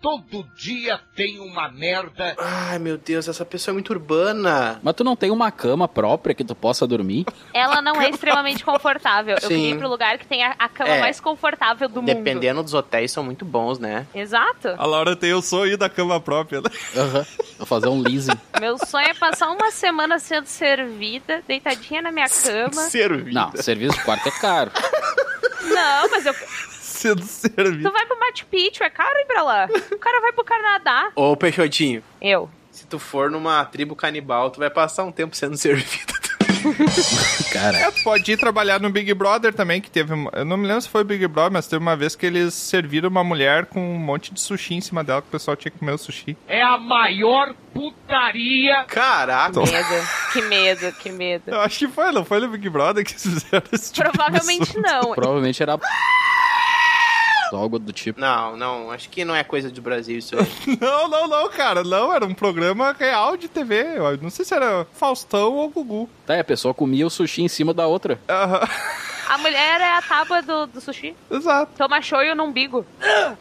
Todo 0.00 0.46
dia 0.56 0.98
tem 1.14 1.38
uma 1.40 1.68
merda. 1.70 2.34
Ai, 2.38 2.78
meu 2.78 2.96
Deus, 2.96 3.28
essa 3.28 3.44
pessoa 3.44 3.72
é 3.72 3.74
muito 3.74 3.90
urbana. 3.90 4.80
Mas 4.82 4.94
tu 4.94 5.04
não 5.04 5.14
tem 5.14 5.30
uma 5.30 5.50
cama 5.50 5.86
própria 5.86 6.34
que 6.34 6.42
tu 6.42 6.54
possa 6.54 6.86
dormir? 6.86 7.26
Ela 7.52 7.82
não 7.82 8.00
é 8.00 8.08
extremamente 8.08 8.64
confortável. 8.64 9.34
Eu 9.34 9.40
Sim. 9.42 9.48
queria 9.48 9.70
ir 9.72 9.78
pro 9.78 9.88
lugar 9.90 10.16
que 10.16 10.26
tem 10.26 10.42
a, 10.42 10.54
a 10.58 10.68
cama 10.70 10.90
É. 10.94 11.00
mais 11.00 11.20
confortável 11.20 11.86
do 11.86 11.96
mundo. 12.00 12.06
Dependendo 12.06 12.62
dos 12.62 12.72
hotéis, 12.72 13.12
são 13.12 13.22
muito 13.22 13.44
bons, 13.44 13.78
né? 13.78 14.06
Exato. 14.14 14.68
A 14.78 14.86
Laura 14.86 15.14
tem 15.14 15.34
o 15.34 15.42
sonho 15.42 15.76
da 15.76 15.90
cama 15.90 16.18
própria, 16.18 16.62
né? 16.62 16.70
Aham. 16.96 17.26
Vou 17.58 17.66
fazer 17.66 17.88
um 17.88 18.00
leasing. 18.00 18.32
Meu 18.58 18.78
sonho 18.78 19.06
é 19.06 19.12
passar 19.14 19.50
uma 19.50 19.70
semana 19.70 20.18
sendo 20.18 20.46
servida, 20.46 21.42
deitadinha 21.46 22.00
na 22.00 22.10
minha 22.10 22.28
cama. 22.42 22.72
Servido. 22.72 23.32
Não, 23.34 23.52
serviço 23.56 23.98
de 23.98 24.04
quarto 24.04 24.26
é 24.26 24.32
caro. 24.32 24.70
Não, 25.62 26.10
mas 26.10 26.24
eu. 26.24 26.34
Sendo 27.00 27.22
servido. 27.22 27.82
Tu 27.88 27.92
vai 27.92 28.04
pro 28.06 28.18
Machu 28.20 28.46
Picchu, 28.46 28.84
é 28.84 28.90
caro 28.90 29.18
ir 29.18 29.26
pra 29.26 29.42
lá. 29.42 29.68
O 29.92 29.98
cara 29.98 30.20
vai 30.20 30.32
pro 30.32 30.44
Canadá. 30.44 31.10
Ô, 31.16 31.34
Peixotinho, 31.36 32.02
Eu. 32.20 32.48
se 32.70 32.86
tu 32.86 32.98
for 32.98 33.30
numa 33.30 33.64
tribo 33.64 33.96
canibal, 33.96 34.50
tu 34.50 34.58
vai 34.60 34.68
passar 34.70 35.04
um 35.04 35.12
tempo 35.12 35.34
sendo 35.34 35.56
servido. 35.58 36.20
Cara, 37.52 37.78
É, 37.78 37.90
pode 38.04 38.30
ir 38.32 38.36
trabalhar 38.36 38.78
no 38.80 38.90
Big 38.90 39.14
Brother 39.14 39.54
também, 39.54 39.80
que 39.80 39.90
teve. 39.90 40.12
uma- 40.12 40.30
Eu 40.34 40.44
não 40.44 40.58
me 40.58 40.66
lembro 40.66 40.82
se 40.82 40.88
foi 40.90 41.00
o 41.00 41.04
Big 41.04 41.26
Brother, 41.26 41.52
mas 41.52 41.66
teve 41.66 41.82
uma 41.82 41.96
vez 41.96 42.14
que 42.14 42.26
eles 42.26 42.52
serviram 42.52 43.08
uma 43.08 43.24
mulher 43.24 43.64
com 43.66 43.80
um 43.80 43.98
monte 43.98 44.34
de 44.34 44.40
sushi 44.40 44.74
em 44.74 44.80
cima 44.82 45.02
dela, 45.02 45.22
que 45.22 45.28
o 45.28 45.30
pessoal 45.30 45.56
tinha 45.56 45.70
que 45.72 45.78
comer 45.78 45.92
o 45.92 45.98
sushi. 45.98 46.36
É 46.46 46.60
a 46.62 46.76
maior 46.76 47.54
putaria 47.72 48.84
Caraca. 48.84 49.58
Medo, 49.60 50.08
que 50.34 50.42
medo, 50.42 50.92
que 50.98 51.10
medo. 51.10 51.44
Eu 51.46 51.60
acho 51.62 51.78
que 51.78 51.88
foi, 51.88 52.12
não 52.12 52.24
foi 52.26 52.40
no 52.40 52.48
Big 52.48 52.68
Brother 52.68 53.04
que 53.06 53.14
fizeram 53.18 53.62
esse 53.72 53.90
tipo 53.92 54.10
de 54.10 54.16
Provavelmente 54.18 54.78
não. 54.78 55.14
provavelmente 55.14 55.62
era 55.62 55.78
algo 57.56 57.78
do 57.78 57.92
tipo. 57.92 58.20
Não, 58.20 58.56
não, 58.56 58.90
acho 58.90 59.08
que 59.08 59.24
não 59.24 59.34
é 59.34 59.42
coisa 59.44 59.70
do 59.70 59.80
Brasil 59.82 60.18
isso 60.18 60.36
aí. 60.38 60.46
Não, 60.80 61.08
não, 61.08 61.28
não, 61.28 61.48
cara. 61.50 61.82
Não, 61.82 62.12
era 62.12 62.24
um 62.24 62.34
programa 62.34 62.94
real 62.98 63.36
de 63.36 63.48
TV. 63.48 63.96
Eu 63.96 64.16
não 64.18 64.30
sei 64.30 64.44
se 64.44 64.54
era 64.54 64.86
Faustão 64.92 65.54
ou 65.54 65.68
Gugu. 65.68 66.08
Tá, 66.26 66.36
e 66.36 66.40
a 66.40 66.44
pessoa 66.44 66.72
comia 66.72 67.06
o 67.06 67.10
sushi 67.10 67.42
em 67.42 67.48
cima 67.48 67.74
da 67.74 67.86
outra. 67.86 68.18
Aham, 68.28 68.60
A 69.30 69.38
mulher 69.38 69.80
é 69.80 69.96
a 69.96 70.02
tábua 70.02 70.42
do, 70.42 70.66
do 70.66 70.80
sushi. 70.80 71.14
exato. 71.30 71.70
Toma 71.78 72.02
shoyu 72.02 72.34
no 72.34 72.42
umbigo. 72.42 72.84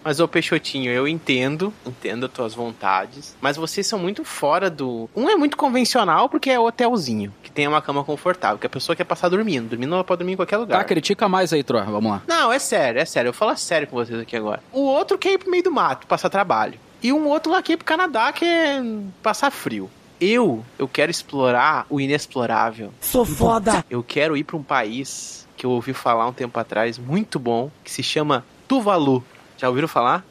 Mas, 0.04 0.20
ô 0.20 0.28
Peixotinho, 0.28 0.92
eu 0.92 1.08
entendo, 1.08 1.74
entendo 1.84 2.28
as 2.28 2.32
tuas 2.32 2.54
vontades, 2.54 3.36
mas 3.42 3.58
vocês 3.58 3.88
são 3.88 3.98
muito 3.98 4.24
fora 4.24 4.70
do... 4.70 5.10
Um 5.16 5.28
é 5.28 5.36
muito 5.36 5.58
convencional 5.58 6.30
porque 6.30 6.52
é 6.52 6.60
hotelzinho, 6.60 7.34
que 7.42 7.50
tem 7.50 7.68
uma 7.68 7.82
cama 7.82 8.04
confortável, 8.04 8.60
que 8.60 8.68
a 8.68 8.70
pessoa 8.70 8.96
quer 8.96 9.04
passar 9.04 9.30
dormindo. 9.30 9.70
Dormindo 9.70 9.96
ela 9.96 10.04
pode 10.04 10.20
dormir 10.20 10.34
em 10.34 10.36
qualquer 10.36 10.58
lugar. 10.58 10.78
Tá, 10.78 10.84
critica 10.84 11.28
mais 11.28 11.52
aí, 11.52 11.64
Troa. 11.64 11.82
Vamos 11.86 12.12
lá. 12.12 12.22
Não, 12.28 12.54
é 12.54 12.60
sério, 12.60 13.02
é 13.02 13.06
sério. 13.06 13.30
Eu 13.30 13.34
falo 13.34 13.58
sério 13.58 13.88
com 13.88 13.96
vocês 13.96 14.20
aqui 14.20 14.36
agora. 14.36 14.62
O 14.72 14.82
outro 14.82 15.18
quer 15.18 15.32
ir 15.34 15.38
pro 15.40 15.50
meio 15.50 15.64
do 15.64 15.72
mato, 15.72 16.06
passar 16.06 16.30
trabalho. 16.30 16.80
E 17.02 17.12
um 17.12 17.28
outro 17.28 17.52
lá 17.52 17.64
quer 17.64 17.74
ir 17.74 17.78
pro 17.78 17.86
Canadá, 17.86 18.32
quer 18.32 18.84
passar 19.24 19.50
frio. 19.50 19.90
Eu, 20.22 20.64
eu 20.78 20.88
quero 20.88 21.10
explorar 21.10 21.88
o 21.90 22.00
inexplorável. 22.00 22.94
Sou 23.02 23.26
foda. 23.26 23.84
Eu 23.90 24.04
quero 24.04 24.38
ir 24.38 24.44
pra 24.44 24.58
um 24.58 24.64
país 24.64 25.48
que 25.60 25.66
eu 25.66 25.72
ouvi 25.72 25.92
falar 25.94 26.26
um 26.26 26.32
tempo 26.32 26.58
atrás, 26.58 26.98
muito 26.98 27.38
bom, 27.38 27.70
que 27.84 27.92
se 27.92 28.02
chama 28.02 28.46
Tuvalu. 28.66 29.22
Já 29.58 29.68
ouviram 29.68 29.90
falar? 29.90 30.24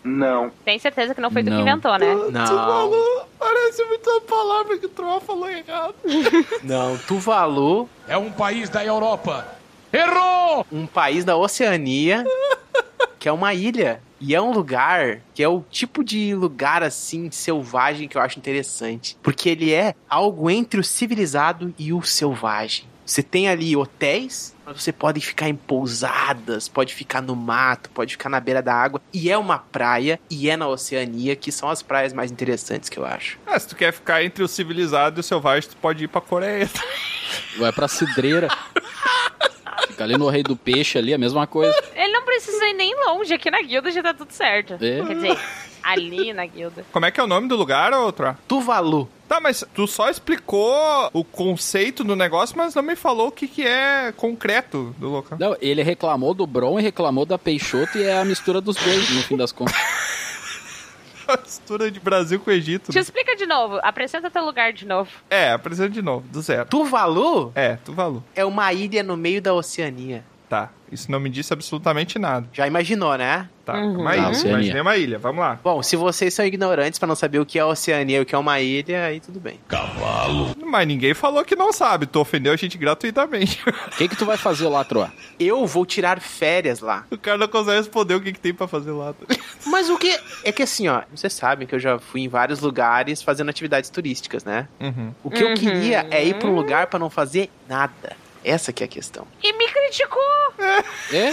Tem 0.65 0.79
certeza 0.79 1.15
que 1.15 1.21
não 1.21 1.31
foi 1.31 1.43
tu 1.43 1.51
que 1.51 1.51
Não. 1.51 1.61
inventou, 1.61 1.99
né? 1.99 2.15
Não. 2.15 2.45
Tuvalu, 2.47 3.21
parece 3.39 3.85
muito 3.85 4.09
a 4.09 4.21
palavra 4.23 4.79
que 4.79 4.87
o 4.87 4.89
Troll 4.89 5.21
falou 5.21 5.51
errado. 5.51 5.95
Não, 6.65 6.97
Tuvalu, 6.97 7.87
É 8.09 8.17
um 8.17 8.33
país 8.33 8.71
da 8.71 8.83
Europa. 8.83 9.47
Errou! 9.93 10.65
um 10.73 10.87
país 10.87 11.27
da 11.27 11.37
Oceania, 11.37 12.25
que 13.19 13.29
é 13.29 13.33
uma 13.33 13.53
ilha. 13.53 14.01
E 14.21 14.35
é 14.35 14.41
um 14.41 14.51
lugar 14.51 15.21
que 15.35 15.43
é 15.43 15.49
o 15.49 15.63
tipo 15.71 16.03
de 16.03 16.35
lugar 16.35 16.83
assim 16.83 17.31
selvagem 17.31 18.09
que 18.09 18.17
eu 18.17 18.23
acho 18.23 18.39
interessante. 18.39 19.17
Porque 19.23 19.51
ele 19.51 19.73
é 19.75 19.95
algo 20.09 20.51
entre 20.51 20.81
o 20.81 20.85
civilizado 20.85 21.73
e 21.79 21.93
o 21.93 22.03
selvagem. 22.03 22.85
Você 23.09 23.23
tem 23.23 23.49
ali 23.49 23.75
hotéis, 23.75 24.55
mas 24.67 24.83
você 24.83 24.93
pode 24.93 25.19
ficar 25.23 25.49
em 25.49 25.55
pousadas, 25.55 26.69
pode 26.69 26.95
ficar 26.95 27.23
no 27.23 27.35
mato, 27.35 27.89
pode 27.89 28.13
ficar 28.13 28.29
na 28.29 28.39
beira 28.39 28.61
da 28.61 28.75
água. 28.75 29.01
E 29.15 29.31
é 29.31 29.39
uma 29.39 29.59
praia, 29.59 30.21
e 30.29 30.51
é 30.51 30.59
na 30.59 30.69
Oceania, 30.69 31.35
que 31.35 31.51
são 31.51 31.71
as 31.71 31.81
praias 31.81 32.13
mais 32.13 32.31
interessantes 32.31 32.91
que 32.91 32.99
eu 32.99 33.07
acho. 33.07 33.39
Ah, 33.47 33.59
se 33.59 33.67
tu 33.67 33.75
quer 33.75 33.95
ficar 33.95 34.23
entre 34.23 34.45
o 34.45 34.49
civilizado 34.49 35.19
e 35.19 35.23
o 35.23 35.23
selvagem, 35.23 35.71
tu 35.71 35.77
pode 35.79 36.05
ir 36.05 36.09
pra 36.09 36.21
Coreia. 36.21 36.69
Vai 37.57 37.73
pra 37.73 37.89
cidreira. 37.89 38.49
Fica 39.87 40.05
ali 40.05 40.19
no 40.19 40.29
Rei 40.29 40.43
do 40.43 40.55
Peixe 40.55 40.99
ali, 40.99 41.15
a 41.15 41.19
mesma 41.19 41.47
coisa. 41.47 41.75
Ele 41.95 42.13
não 42.13 42.23
precisa 42.27 42.63
ir 42.67 42.75
nem 42.75 42.95
longe. 43.07 43.33
Aqui 43.33 43.51
na 43.51 43.63
guilda 43.63 43.91
já 43.91 44.03
tá 44.03 44.13
tudo 44.13 44.33
certo. 44.33 44.75
É. 44.75 45.03
Quer 45.03 45.15
dizer, 45.15 45.39
ali 45.83 46.35
na 46.35 46.45
guilda. 46.45 46.85
Como 46.93 47.07
é 47.07 47.11
que 47.11 47.19
é 47.19 47.23
o 47.23 47.27
nome 47.27 47.49
do 47.49 47.57
lugar, 47.57 47.91
Troll? 48.13 48.37
Tuvalu. 48.47 49.09
Tá, 49.29 49.39
mas 49.41 49.63
tu 49.75 49.87
só 49.87 50.09
explicou 50.09 50.75
o 51.13 51.23
conceito 51.23 52.03
do 52.03 52.17
negócio, 52.17 52.57
mas 52.57 52.75
não 52.75 52.83
me 52.83 52.97
falou 52.97 53.29
o 53.29 53.33
que, 53.33 53.47
que 53.47 53.67
é 53.67 54.11
concreto 54.17 54.95
do 54.99 55.09
local. 55.11 55.37
Não, 55.39 55.55
ele 55.61 55.83
reclamou 55.83 56.33
do 56.33 56.47
Bron 56.47 56.79
e 56.81 56.83
reclamou 56.83 57.27
da 57.27 57.39
Peixoto 57.39 57.99
e 57.99 58.03
é 58.05 58.19
a 58.19 58.25
mistura 58.25 58.61
dos 58.61 58.77
dois, 58.77 59.11
no 59.11 59.23
fim 59.23 59.37
das 59.37 59.53
contas. 59.53 59.75
A 61.29 61.37
mistura 61.43 61.91
de 61.91 62.01
Brasil 62.01 62.41
com 62.41 62.51
Egito. 62.51 62.91
Te 62.91 62.95
né? 62.95 63.03
explica 63.03 63.37
de 63.37 63.45
novo. 63.45 63.79
Apresenta 63.83 64.31
teu 64.31 64.43
lugar 64.43 64.73
de 64.73 64.87
novo. 64.87 65.11
É, 65.29 65.51
apresenta 65.53 65.91
de 65.91 66.01
novo, 66.01 66.27
do 66.29 66.41
zero. 66.41 66.67
Tuvalu 66.71 67.53
É, 67.55 67.77
Tuvalu. 67.77 68.25
é 68.35 68.47
uma 68.47 68.73
ilha 68.73 69.03
no 69.03 69.15
meio 69.15 69.43
da 69.43 69.53
Oceania. 69.53 70.25
Tá, 70.49 70.71
isso 70.91 71.11
não 71.13 71.21
me 71.21 71.29
disse 71.29 71.53
absolutamente 71.53 72.19
nada. 72.19 72.49
Já 72.55 72.67
imaginou, 72.67 73.17
né? 73.19 73.49
Tá, 73.67 73.75
Uhum. 73.75 74.01
uma 74.01 74.11
Tá, 74.13 74.17
ilha. 74.17 74.29
Oceania. 74.31 74.53
Imaginei 74.55 74.81
uma 74.81 74.97
ilha, 74.97 75.19
vamos 75.19 75.41
lá. 75.41 75.59
Bom, 75.63 75.83
se 75.83 75.95
vocês 75.95 76.33
são 76.33 76.43
ignorantes 76.47 76.99
pra 76.99 77.07
não 77.07 77.15
saber 77.15 77.39
o 77.39 77.45
que 77.45 77.59
é 77.59 77.63
a 77.63 77.67
Oceania 77.67 78.17
e 78.19 78.21
o 78.23 78.25
que 78.25 78.35
é 78.35 78.39
uma 78.39 78.59
ilha, 78.61 79.05
aí 79.05 79.21
tudo 79.21 79.39
bem. 79.39 79.61
Mas 80.65 80.87
ninguém 80.89 81.13
falou 81.15 81.45
que 81.45 81.55
não 81.55 81.73
sabe, 81.73 82.07
tu 82.07 82.19
ofendeu 82.21 82.53
a 82.53 82.57
gente 82.57 82.79
gratuitamente. 82.79 83.61
O 83.69 83.91
que 83.99 84.09
que 84.09 84.17
tu 84.17 84.25
vai 84.25 84.37
fazer 84.39 84.69
lá, 84.69 84.83
Troa? 84.85 85.13
Eu 85.39 85.67
vou 85.67 85.85
tirar 85.85 86.21
férias 86.21 86.81
lá. 86.81 87.05
o 87.11 87.19
cara 87.19 87.37
não 87.39 87.49
consegue 87.49 87.77
responder 87.79 88.15
o 88.15 88.21
que, 88.21 88.33
que 88.33 88.41
tem 88.41 88.55
pra 88.55 88.67
fazer 88.67 88.91
lá. 88.93 89.15
Mas 89.67 89.91
o 89.91 89.99
que. 89.99 90.19
É 90.45 90.51
que 90.53 90.63
assim, 90.63 90.89
ó, 90.89 91.03
vocês 91.15 91.33
sabem 91.35 91.67
que 91.67 91.75
eu 91.75 91.79
já 91.81 91.99
fui 91.99 92.23
em 92.23 92.29
vários 92.29 92.61
lugares 92.61 93.21
fazendo 93.23 93.49
atividades 93.51 93.91
turísticas, 93.91 94.45
né? 94.45 94.67
Uhum. 94.81 95.13
O 95.23 95.31
que 95.31 95.43
eu 95.43 95.49
Uhum. 95.49 95.55
queria 95.55 96.07
é 96.11 96.25
ir 96.25 96.35
pra 96.39 96.49
um 96.49 96.55
lugar 96.55 96.87
pra 96.87 96.99
não 96.99 97.11
fazer 97.11 97.51
nada. 97.69 98.17
Essa 98.49 98.73
que 98.73 98.83
é 98.83 98.87
a 98.87 98.89
questão. 98.89 99.27
E 99.43 99.53
me 99.53 99.69
criticou. 99.69 100.23
É? 101.13 101.33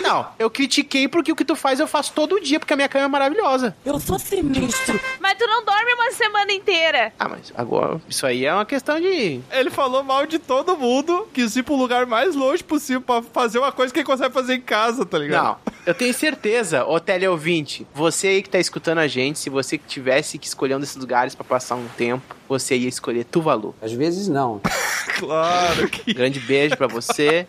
Não, 0.00 0.28
eu 0.38 0.48
critiquei 0.48 1.08
porque 1.08 1.32
o 1.32 1.36
que 1.36 1.44
tu 1.44 1.56
faz 1.56 1.80
eu 1.80 1.88
faço 1.88 2.12
todo 2.12 2.40
dia, 2.40 2.60
porque 2.60 2.72
a 2.72 2.76
minha 2.76 2.88
cama 2.88 3.04
é 3.04 3.08
maravilhosa. 3.08 3.76
Eu 3.84 3.98
sou 3.98 4.16
sinistro. 4.18 5.00
Mas 5.18 5.36
tu 5.36 5.46
não 5.46 5.64
dorme 5.64 5.92
uma 5.94 6.12
semana 6.12 6.52
inteira. 6.52 7.12
Ah, 7.18 7.28
mas 7.28 7.52
agora, 7.56 8.00
isso 8.08 8.24
aí 8.24 8.44
é 8.44 8.54
uma 8.54 8.64
questão 8.64 9.00
de. 9.00 9.40
Ele 9.50 9.70
falou 9.70 10.04
mal 10.04 10.24
de 10.24 10.38
todo 10.38 10.76
mundo, 10.76 11.28
quis 11.32 11.56
ir 11.56 11.64
pro 11.64 11.74
lugar 11.74 12.06
mais 12.06 12.36
longe 12.36 12.62
possível 12.62 13.00
pra 13.00 13.22
fazer 13.22 13.58
uma 13.58 13.72
coisa 13.72 13.92
que 13.92 13.98
ele 13.98 14.06
consegue 14.06 14.32
fazer 14.32 14.54
em 14.54 14.60
casa, 14.60 15.04
tá 15.04 15.18
ligado? 15.18 15.44
Não, 15.44 15.56
eu 15.84 15.94
tenho 15.94 16.14
certeza, 16.14 16.84
ô 16.84 17.00
teleouvinte, 17.00 17.84
você 17.92 18.28
aí 18.28 18.42
que 18.42 18.48
tá 18.48 18.60
escutando 18.60 18.98
a 18.98 19.08
gente, 19.08 19.38
se 19.38 19.50
você 19.50 19.76
tivesse 19.76 20.38
que 20.38 20.46
escolher 20.46 20.76
um 20.76 20.80
desses 20.80 20.96
lugares 20.96 21.34
pra 21.34 21.44
passar 21.44 21.74
um 21.74 21.88
tempo, 21.96 22.36
você 22.52 22.76
ia 22.76 22.88
escolher 22.88 23.24
Tuvalu. 23.24 23.74
Às 23.82 23.92
vezes 23.92 24.28
não. 24.28 24.60
Claro 25.18 25.88
que. 25.88 26.12
Grande 26.14 26.40
beijo 26.40 26.76
pra 26.76 26.86
você. 26.88 27.46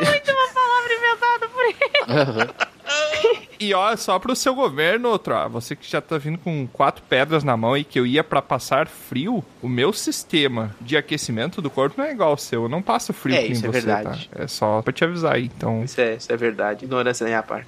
Muito 0.00 0.30
uma 0.30 0.48
palavra 0.52 0.94
inventada 0.94 1.48
por 1.48 1.64
ele. 1.64 3.50
E 3.58 3.74
ó, 3.74 3.94
só 3.96 4.18
pro 4.18 4.34
seu 4.36 4.54
governo, 4.54 5.08
outro, 5.08 5.34
ó, 5.34 5.48
você 5.48 5.74
que 5.76 5.88
já 5.90 6.00
tá 6.00 6.16
vindo 6.18 6.38
com 6.38 6.66
quatro 6.68 7.02
pedras 7.08 7.42
na 7.44 7.56
mão 7.56 7.76
e 7.76 7.84
que 7.84 7.98
eu 8.00 8.06
ia 8.06 8.22
pra 8.24 8.40
passar 8.40 8.86
frio, 8.88 9.44
o 9.60 9.68
meu 9.68 9.92
sistema 9.92 10.74
de 10.80 10.96
aquecimento 10.96 11.60
do 11.60 11.68
corpo 11.68 11.96
não 12.00 12.06
é 12.06 12.12
igual 12.12 12.30
ao 12.30 12.38
seu. 12.38 12.62
Eu 12.64 12.68
não 12.68 12.80
passo 12.80 13.12
frio 13.12 13.36
É, 13.36 13.44
isso 13.46 13.66
é 13.66 13.68
você, 13.68 13.80
verdade. 13.80 14.30
tá? 14.32 14.42
É 14.44 14.46
só 14.46 14.80
pra 14.80 14.92
te 14.92 15.04
avisar 15.04 15.34
aí, 15.34 15.44
então. 15.54 15.82
Isso 15.84 16.00
é, 16.00 16.14
isso 16.14 16.32
é 16.32 16.36
verdade. 16.36 16.84
Ignorância 16.86 17.24
da 17.24 17.30
minha 17.30 17.42
parte. 17.42 17.66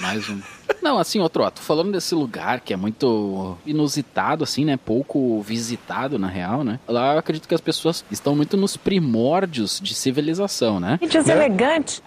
Mais 0.00 0.28
um. 0.28 0.40
Não, 0.82 0.98
assim, 0.98 1.20
outro, 1.20 1.42
ó, 1.42 1.50
tô 1.50 1.60
falando 1.62 1.92
desse 1.92 2.14
lugar 2.14 2.60
que 2.60 2.72
é 2.72 2.76
muito 2.76 3.56
inusitado, 3.66 4.44
assim, 4.44 4.64
né? 4.64 4.76
Pouco 4.76 5.40
visitado, 5.42 6.18
na 6.18 6.28
real, 6.28 6.62
né? 6.64 6.78
Lá 6.88 7.14
eu 7.14 7.18
acredito 7.18 7.48
que 7.48 7.54
as 7.54 7.60
pessoas 7.60 8.04
estão 8.10 8.34
muito 8.36 8.56
nos 8.56 8.76
primórdios 8.76 9.80
de 9.80 9.94
civilização, 9.94 10.78
né? 10.80 10.98
Gente, 11.02 11.16
elegante. 11.30 12.02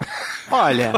Olha, 0.50 0.92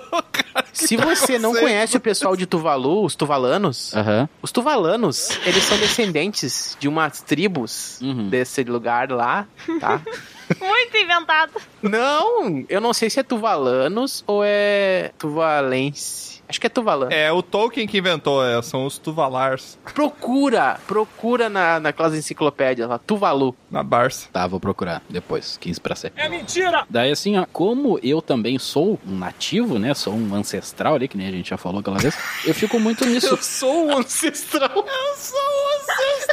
se 0.72 0.96
você 0.96 1.38
não 1.38 1.52
conhece 1.54 1.96
o 1.96 2.00
pessoal 2.00 2.36
de 2.36 2.46
Tuvalu, 2.46 3.04
os 3.04 3.14
tuvalanos, 3.14 3.94
Aham. 3.94 4.28
os 4.42 4.50
tuvalanos, 4.52 5.30
eles 5.46 5.62
são 5.64 5.78
descendentes 5.78 6.76
de 6.80 6.88
umas 6.88 7.20
tribos 7.22 7.98
Uhum. 8.00 8.28
desse 8.28 8.62
lugar 8.64 9.10
lá, 9.10 9.46
tá? 9.80 10.00
Muito 10.60 10.96
inventado. 10.96 11.52
Não, 11.82 12.64
eu 12.68 12.80
não 12.80 12.92
sei 12.92 13.08
se 13.08 13.20
é 13.20 13.22
tuvalanos 13.22 14.24
ou 14.26 14.42
é 14.44 15.12
tuvalense. 15.18 16.39
Acho 16.50 16.60
que 16.60 16.66
é 16.66 16.70
tuvalano. 16.70 17.12
É 17.12 17.32
o 17.32 17.42
Tolkien 17.42 17.86
que 17.86 17.96
inventou, 17.98 18.44
é, 18.44 18.60
são 18.60 18.84
os 18.84 18.98
Tuvalars 18.98 19.78
Procura, 19.94 20.78
procura 20.86 21.48
na, 21.48 21.78
naquelas 21.80 22.14
enciclopédias 22.14 22.88
lá, 22.88 22.98
Tuvalu. 22.98 23.54
na 23.70 23.82
Barça. 23.82 24.28
Tá, 24.32 24.46
vou 24.46 24.58
procurar 24.60 25.02
depois, 25.08 25.56
15 25.56 25.80
pra 25.80 25.94
7. 25.94 26.12
É 26.16 26.28
mentira! 26.28 26.84
Daí, 26.90 27.10
assim, 27.10 27.38
ó, 27.38 27.46
como 27.52 27.98
eu 28.02 28.20
também 28.20 28.58
sou 28.58 28.98
um 29.06 29.16
nativo, 29.16 29.78
né? 29.78 29.94
Sou 29.94 30.12
um 30.14 30.34
ancestral 30.34 30.96
ali, 30.96 31.06
que 31.08 31.16
nem 31.16 31.28
a 31.28 31.30
gente 31.30 31.50
já 31.50 31.56
falou 31.56 31.80
aquela 31.80 31.98
vez, 31.98 32.16
eu 32.44 32.54
fico 32.54 32.78
muito 32.80 33.04
nisso. 33.08 33.36
sou 33.42 33.86
um 33.86 33.98
ancestral. 33.98 34.70
Eu 34.74 35.16
sou 35.16 35.38
o 35.38 35.76
ancestral! 35.76 36.29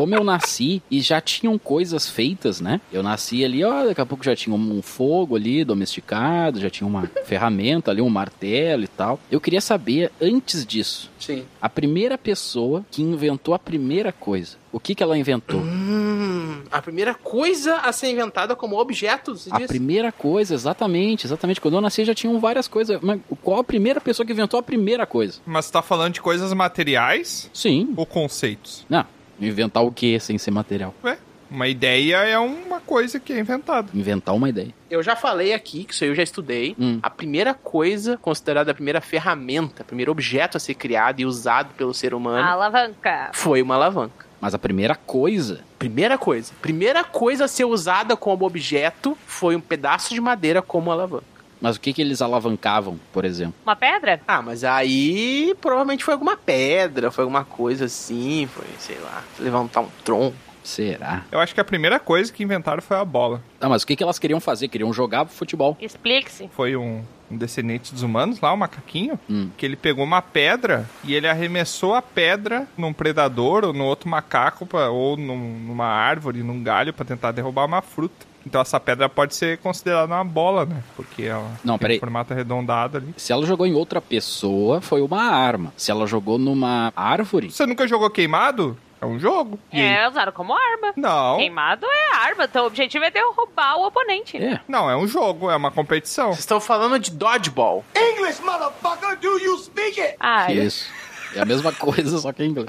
Como 0.00 0.14
eu 0.14 0.24
nasci 0.24 0.82
e 0.90 0.98
já 1.02 1.20
tinham 1.20 1.58
coisas 1.58 2.08
feitas, 2.08 2.58
né? 2.58 2.80
Eu 2.90 3.02
nasci 3.02 3.44
ali, 3.44 3.62
ó, 3.62 3.84
daqui 3.84 4.00
a 4.00 4.06
pouco 4.06 4.24
já 4.24 4.34
tinha 4.34 4.56
um 4.56 4.80
fogo 4.80 5.36
ali 5.36 5.62
domesticado, 5.62 6.58
já 6.58 6.70
tinha 6.70 6.88
uma 6.88 7.02
ferramenta 7.26 7.90
ali, 7.90 8.00
um 8.00 8.08
martelo 8.08 8.82
e 8.82 8.88
tal. 8.88 9.20
Eu 9.30 9.38
queria 9.42 9.60
saber, 9.60 10.10
antes 10.18 10.64
disso, 10.64 11.10
Sim. 11.18 11.44
a 11.60 11.68
primeira 11.68 12.16
pessoa 12.16 12.82
que 12.90 13.02
inventou 13.02 13.52
a 13.52 13.58
primeira 13.58 14.10
coisa. 14.10 14.56
O 14.72 14.80
que 14.80 14.94
que 14.94 15.02
ela 15.02 15.18
inventou? 15.18 15.60
Hum, 15.60 16.62
a 16.70 16.80
primeira 16.80 17.12
coisa 17.12 17.76
a 17.78 17.92
ser 17.92 18.10
inventada 18.10 18.56
como 18.56 18.78
objeto, 18.80 19.36
você 19.36 19.50
A 19.52 19.58
diz? 19.58 19.66
primeira 19.66 20.10
coisa, 20.10 20.54
exatamente, 20.54 21.26
exatamente. 21.26 21.60
Quando 21.60 21.74
eu 21.74 21.80
nasci 21.82 22.06
já 22.06 22.14
tinham 22.14 22.38
várias 22.40 22.66
coisas. 22.68 22.98
Mas 23.02 23.20
qual 23.42 23.58
a 23.60 23.64
primeira 23.64 24.00
pessoa 24.00 24.24
que 24.24 24.32
inventou 24.32 24.58
a 24.60 24.62
primeira 24.62 25.04
coisa? 25.04 25.40
Mas 25.44 25.66
você 25.66 25.72
tá 25.72 25.82
falando 25.82 26.14
de 26.14 26.22
coisas 26.22 26.54
materiais 26.54 27.50
Sim. 27.52 27.92
ou 27.96 28.06
conceitos? 28.06 28.86
Não, 28.88 29.04
inventar 29.40 29.82
o 29.84 29.90
que 29.92 30.18
sem 30.20 30.36
ser 30.38 30.50
material? 30.50 30.94
Ué, 31.04 31.18
Uma 31.50 31.66
ideia 31.66 32.16
é 32.18 32.38
uma 32.38 32.80
coisa 32.80 33.18
que 33.18 33.32
é 33.32 33.40
inventada. 33.40 33.88
Inventar 33.92 34.34
uma 34.34 34.48
ideia. 34.48 34.72
Eu 34.88 35.02
já 35.02 35.16
falei 35.16 35.52
aqui, 35.52 35.84
que 35.84 35.92
isso 35.92 36.04
aí 36.04 36.10
eu 36.10 36.14
já 36.14 36.22
estudei. 36.22 36.76
Hum. 36.78 37.00
A 37.02 37.10
primeira 37.10 37.54
coisa 37.54 38.16
considerada 38.16 38.70
a 38.70 38.74
primeira 38.74 39.00
ferramenta, 39.00 39.82
o 39.82 39.86
primeiro 39.86 40.12
objeto 40.12 40.56
a 40.56 40.60
ser 40.60 40.74
criado 40.74 41.20
e 41.20 41.26
usado 41.26 41.74
pelo 41.74 41.92
ser 41.92 42.14
humano 42.14 42.46
Alavanca. 42.46 43.30
foi 43.32 43.62
uma 43.62 43.74
alavanca. 43.74 44.26
Mas 44.40 44.54
a 44.54 44.58
primeira 44.58 44.94
coisa. 44.94 45.60
Primeira 45.78 46.16
coisa. 46.16 46.52
Primeira 46.62 47.04
coisa 47.04 47.44
a 47.44 47.48
ser 47.48 47.64
usada 47.64 48.16
como 48.16 48.46
objeto 48.46 49.16
foi 49.26 49.54
um 49.54 49.60
pedaço 49.60 50.14
de 50.14 50.20
madeira 50.20 50.62
como 50.62 50.90
alavanca. 50.90 51.24
Mas 51.60 51.76
o 51.76 51.80
que, 51.80 51.92
que 51.92 52.00
eles 52.00 52.22
alavancavam, 52.22 52.98
por 53.12 53.24
exemplo? 53.24 53.54
Uma 53.64 53.76
pedra? 53.76 54.20
Ah, 54.26 54.40
mas 54.40 54.64
aí 54.64 55.54
provavelmente 55.60 56.02
foi 56.04 56.14
alguma 56.14 56.36
pedra, 56.36 57.10
foi 57.10 57.22
alguma 57.24 57.44
coisa 57.44 57.84
assim, 57.84 58.48
foi, 58.52 58.64
sei 58.78 58.98
lá, 58.98 59.22
levantar 59.38 59.80
um 59.82 59.88
tronco. 60.04 60.36
Será? 60.62 61.24
Eu 61.32 61.40
acho 61.40 61.54
que 61.54 61.60
a 61.60 61.64
primeira 61.64 61.98
coisa 61.98 62.30
que 62.32 62.42
inventaram 62.42 62.82
foi 62.82 62.96
a 62.98 63.04
bola. 63.04 63.42
Ah, 63.60 63.68
mas 63.68 63.82
o 63.82 63.86
que, 63.86 63.96
que 63.96 64.02
elas 64.02 64.18
queriam 64.18 64.40
fazer? 64.40 64.68
Queriam 64.68 64.92
jogar 64.92 65.24
futebol. 65.26 65.76
Explique-se. 65.80 66.48
Foi 66.54 66.76
um, 66.76 67.02
um 67.30 67.36
descendente 67.36 67.92
dos 67.94 68.02
humanos 68.02 68.40
lá, 68.40 68.52
um 68.52 68.58
macaquinho, 68.58 69.18
Hum. 69.28 69.48
que 69.56 69.64
ele 69.64 69.74
pegou 69.74 70.04
uma 70.04 70.20
pedra 70.20 70.86
e 71.02 71.14
ele 71.14 71.26
arremessou 71.26 71.94
a 71.94 72.02
pedra 72.02 72.68
num 72.76 72.92
predador 72.92 73.64
ou 73.64 73.72
no 73.72 73.84
outro 73.84 74.08
macaco, 74.08 74.66
pra, 74.66 74.90
ou 74.90 75.16
num- 75.16 75.58
numa 75.66 75.86
árvore, 75.86 76.42
num 76.42 76.62
galho, 76.62 76.92
pra 76.92 77.06
tentar 77.06 77.32
derrubar 77.32 77.64
uma 77.64 77.80
fruta. 77.80 78.26
Então 78.46 78.60
essa 78.60 78.80
pedra 78.80 79.08
pode 79.08 79.34
ser 79.34 79.58
considerada 79.58 80.12
uma 80.14 80.24
bola, 80.24 80.64
né? 80.66 80.82
Porque 80.96 81.24
ela 81.24 81.50
Não, 81.64 81.78
tem 81.78 81.96
um 81.96 82.00
formato 82.00 82.32
arredondado 82.32 82.96
ali. 82.98 83.14
Se 83.16 83.32
ela 83.32 83.44
jogou 83.46 83.66
em 83.66 83.74
outra 83.74 84.00
pessoa, 84.00 84.80
foi 84.80 85.02
uma 85.02 85.22
arma. 85.22 85.72
Se 85.76 85.90
ela 85.90 86.06
jogou 86.06 86.38
numa 86.38 86.92
árvore, 86.96 87.50
Você 87.50 87.66
nunca 87.66 87.86
jogou 87.86 88.08
queimado? 88.10 88.76
É 89.02 89.06
um 89.06 89.18
jogo. 89.18 89.58
É, 89.72 90.06
usaram 90.08 90.30
como 90.30 90.52
arma. 90.52 90.92
Não. 90.94 91.38
Queimado 91.38 91.86
é 91.86 92.16
arma, 92.16 92.44
então 92.44 92.64
o 92.64 92.66
objetivo 92.66 93.02
é 93.02 93.10
derrubar 93.10 93.76
o 93.78 93.86
oponente. 93.86 94.36
é. 94.36 94.60
Não, 94.68 94.90
é 94.90 94.96
um 94.96 95.06
jogo, 95.06 95.50
é 95.50 95.56
uma 95.56 95.70
competição. 95.70 96.26
Vocês 96.26 96.40
estão 96.40 96.60
falando 96.60 96.98
de 96.98 97.10
dodgeball. 97.10 97.82
English, 97.96 98.42
motherfucker, 98.42 99.18
do 99.18 99.38
you 99.38 99.56
speak 99.58 99.98
it? 99.98 100.16
Ah, 100.20 100.52
isso. 100.52 100.86
É 101.34 101.40
a 101.40 101.44
mesma 101.44 101.72
coisa, 101.72 102.18
só 102.18 102.32
que 102.32 102.42
em 102.42 102.48
inglês. 102.50 102.68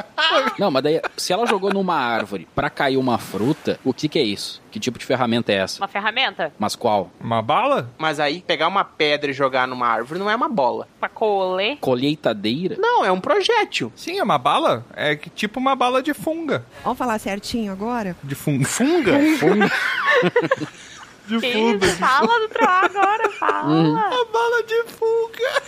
Não, 0.59 0.69
mas 0.69 0.83
daí, 0.83 1.01
se 1.17 1.33
ela 1.33 1.45
jogou 1.47 1.73
numa 1.73 1.95
árvore 1.95 2.47
pra 2.53 2.69
cair 2.69 2.97
uma 2.97 3.17
fruta, 3.17 3.79
o 3.83 3.93
que 3.93 4.07
que 4.07 4.19
é 4.19 4.23
isso? 4.23 4.61
Que 4.71 4.79
tipo 4.79 4.97
de 4.99 5.05
ferramenta 5.05 5.51
é 5.51 5.55
essa? 5.55 5.81
uma 5.81 5.87
ferramenta 5.87 6.53
Mas 6.57 6.75
qual? 6.75 7.11
Uma 7.19 7.41
bala? 7.41 7.89
Mas 7.97 8.19
aí 8.19 8.41
pegar 8.45 8.67
uma 8.67 8.83
pedra 8.85 9.31
e 9.31 9.33
jogar 9.33 9.67
numa 9.67 9.87
árvore 9.87 10.19
não 10.19 10.29
é 10.29 10.35
uma 10.35 10.47
bola. 10.47 10.87
pra 10.99 11.09
colher. 11.09 11.77
Colheitadeira? 11.81 12.75
Não, 12.79 13.03
é 13.03 13.11
um 13.11 13.19
projétil. 13.19 13.91
Sim, 13.95 14.19
é 14.19 14.23
uma 14.23 14.37
bala. 14.37 14.85
É 14.93 15.15
que- 15.15 15.29
tipo 15.29 15.59
uma 15.59 15.75
bala 15.75 16.01
de 16.03 16.13
funga. 16.13 16.65
Vamos 16.83 16.97
falar 16.97 17.19
certinho 17.19 17.71
agora? 17.71 18.15
De 18.23 18.35
funga. 18.35 18.65
Funga? 18.65 19.11
De 21.27 21.39
Que 21.39 21.53
funga. 21.53 21.85
isso? 21.85 21.97
Fala 21.97 22.39
do 22.39 22.47
Troá 22.49 22.81
agora, 22.85 23.29
fala. 23.31 23.99
A 23.99 24.25
bala 24.25 24.63
de 24.67 24.83
funga. 24.91 25.61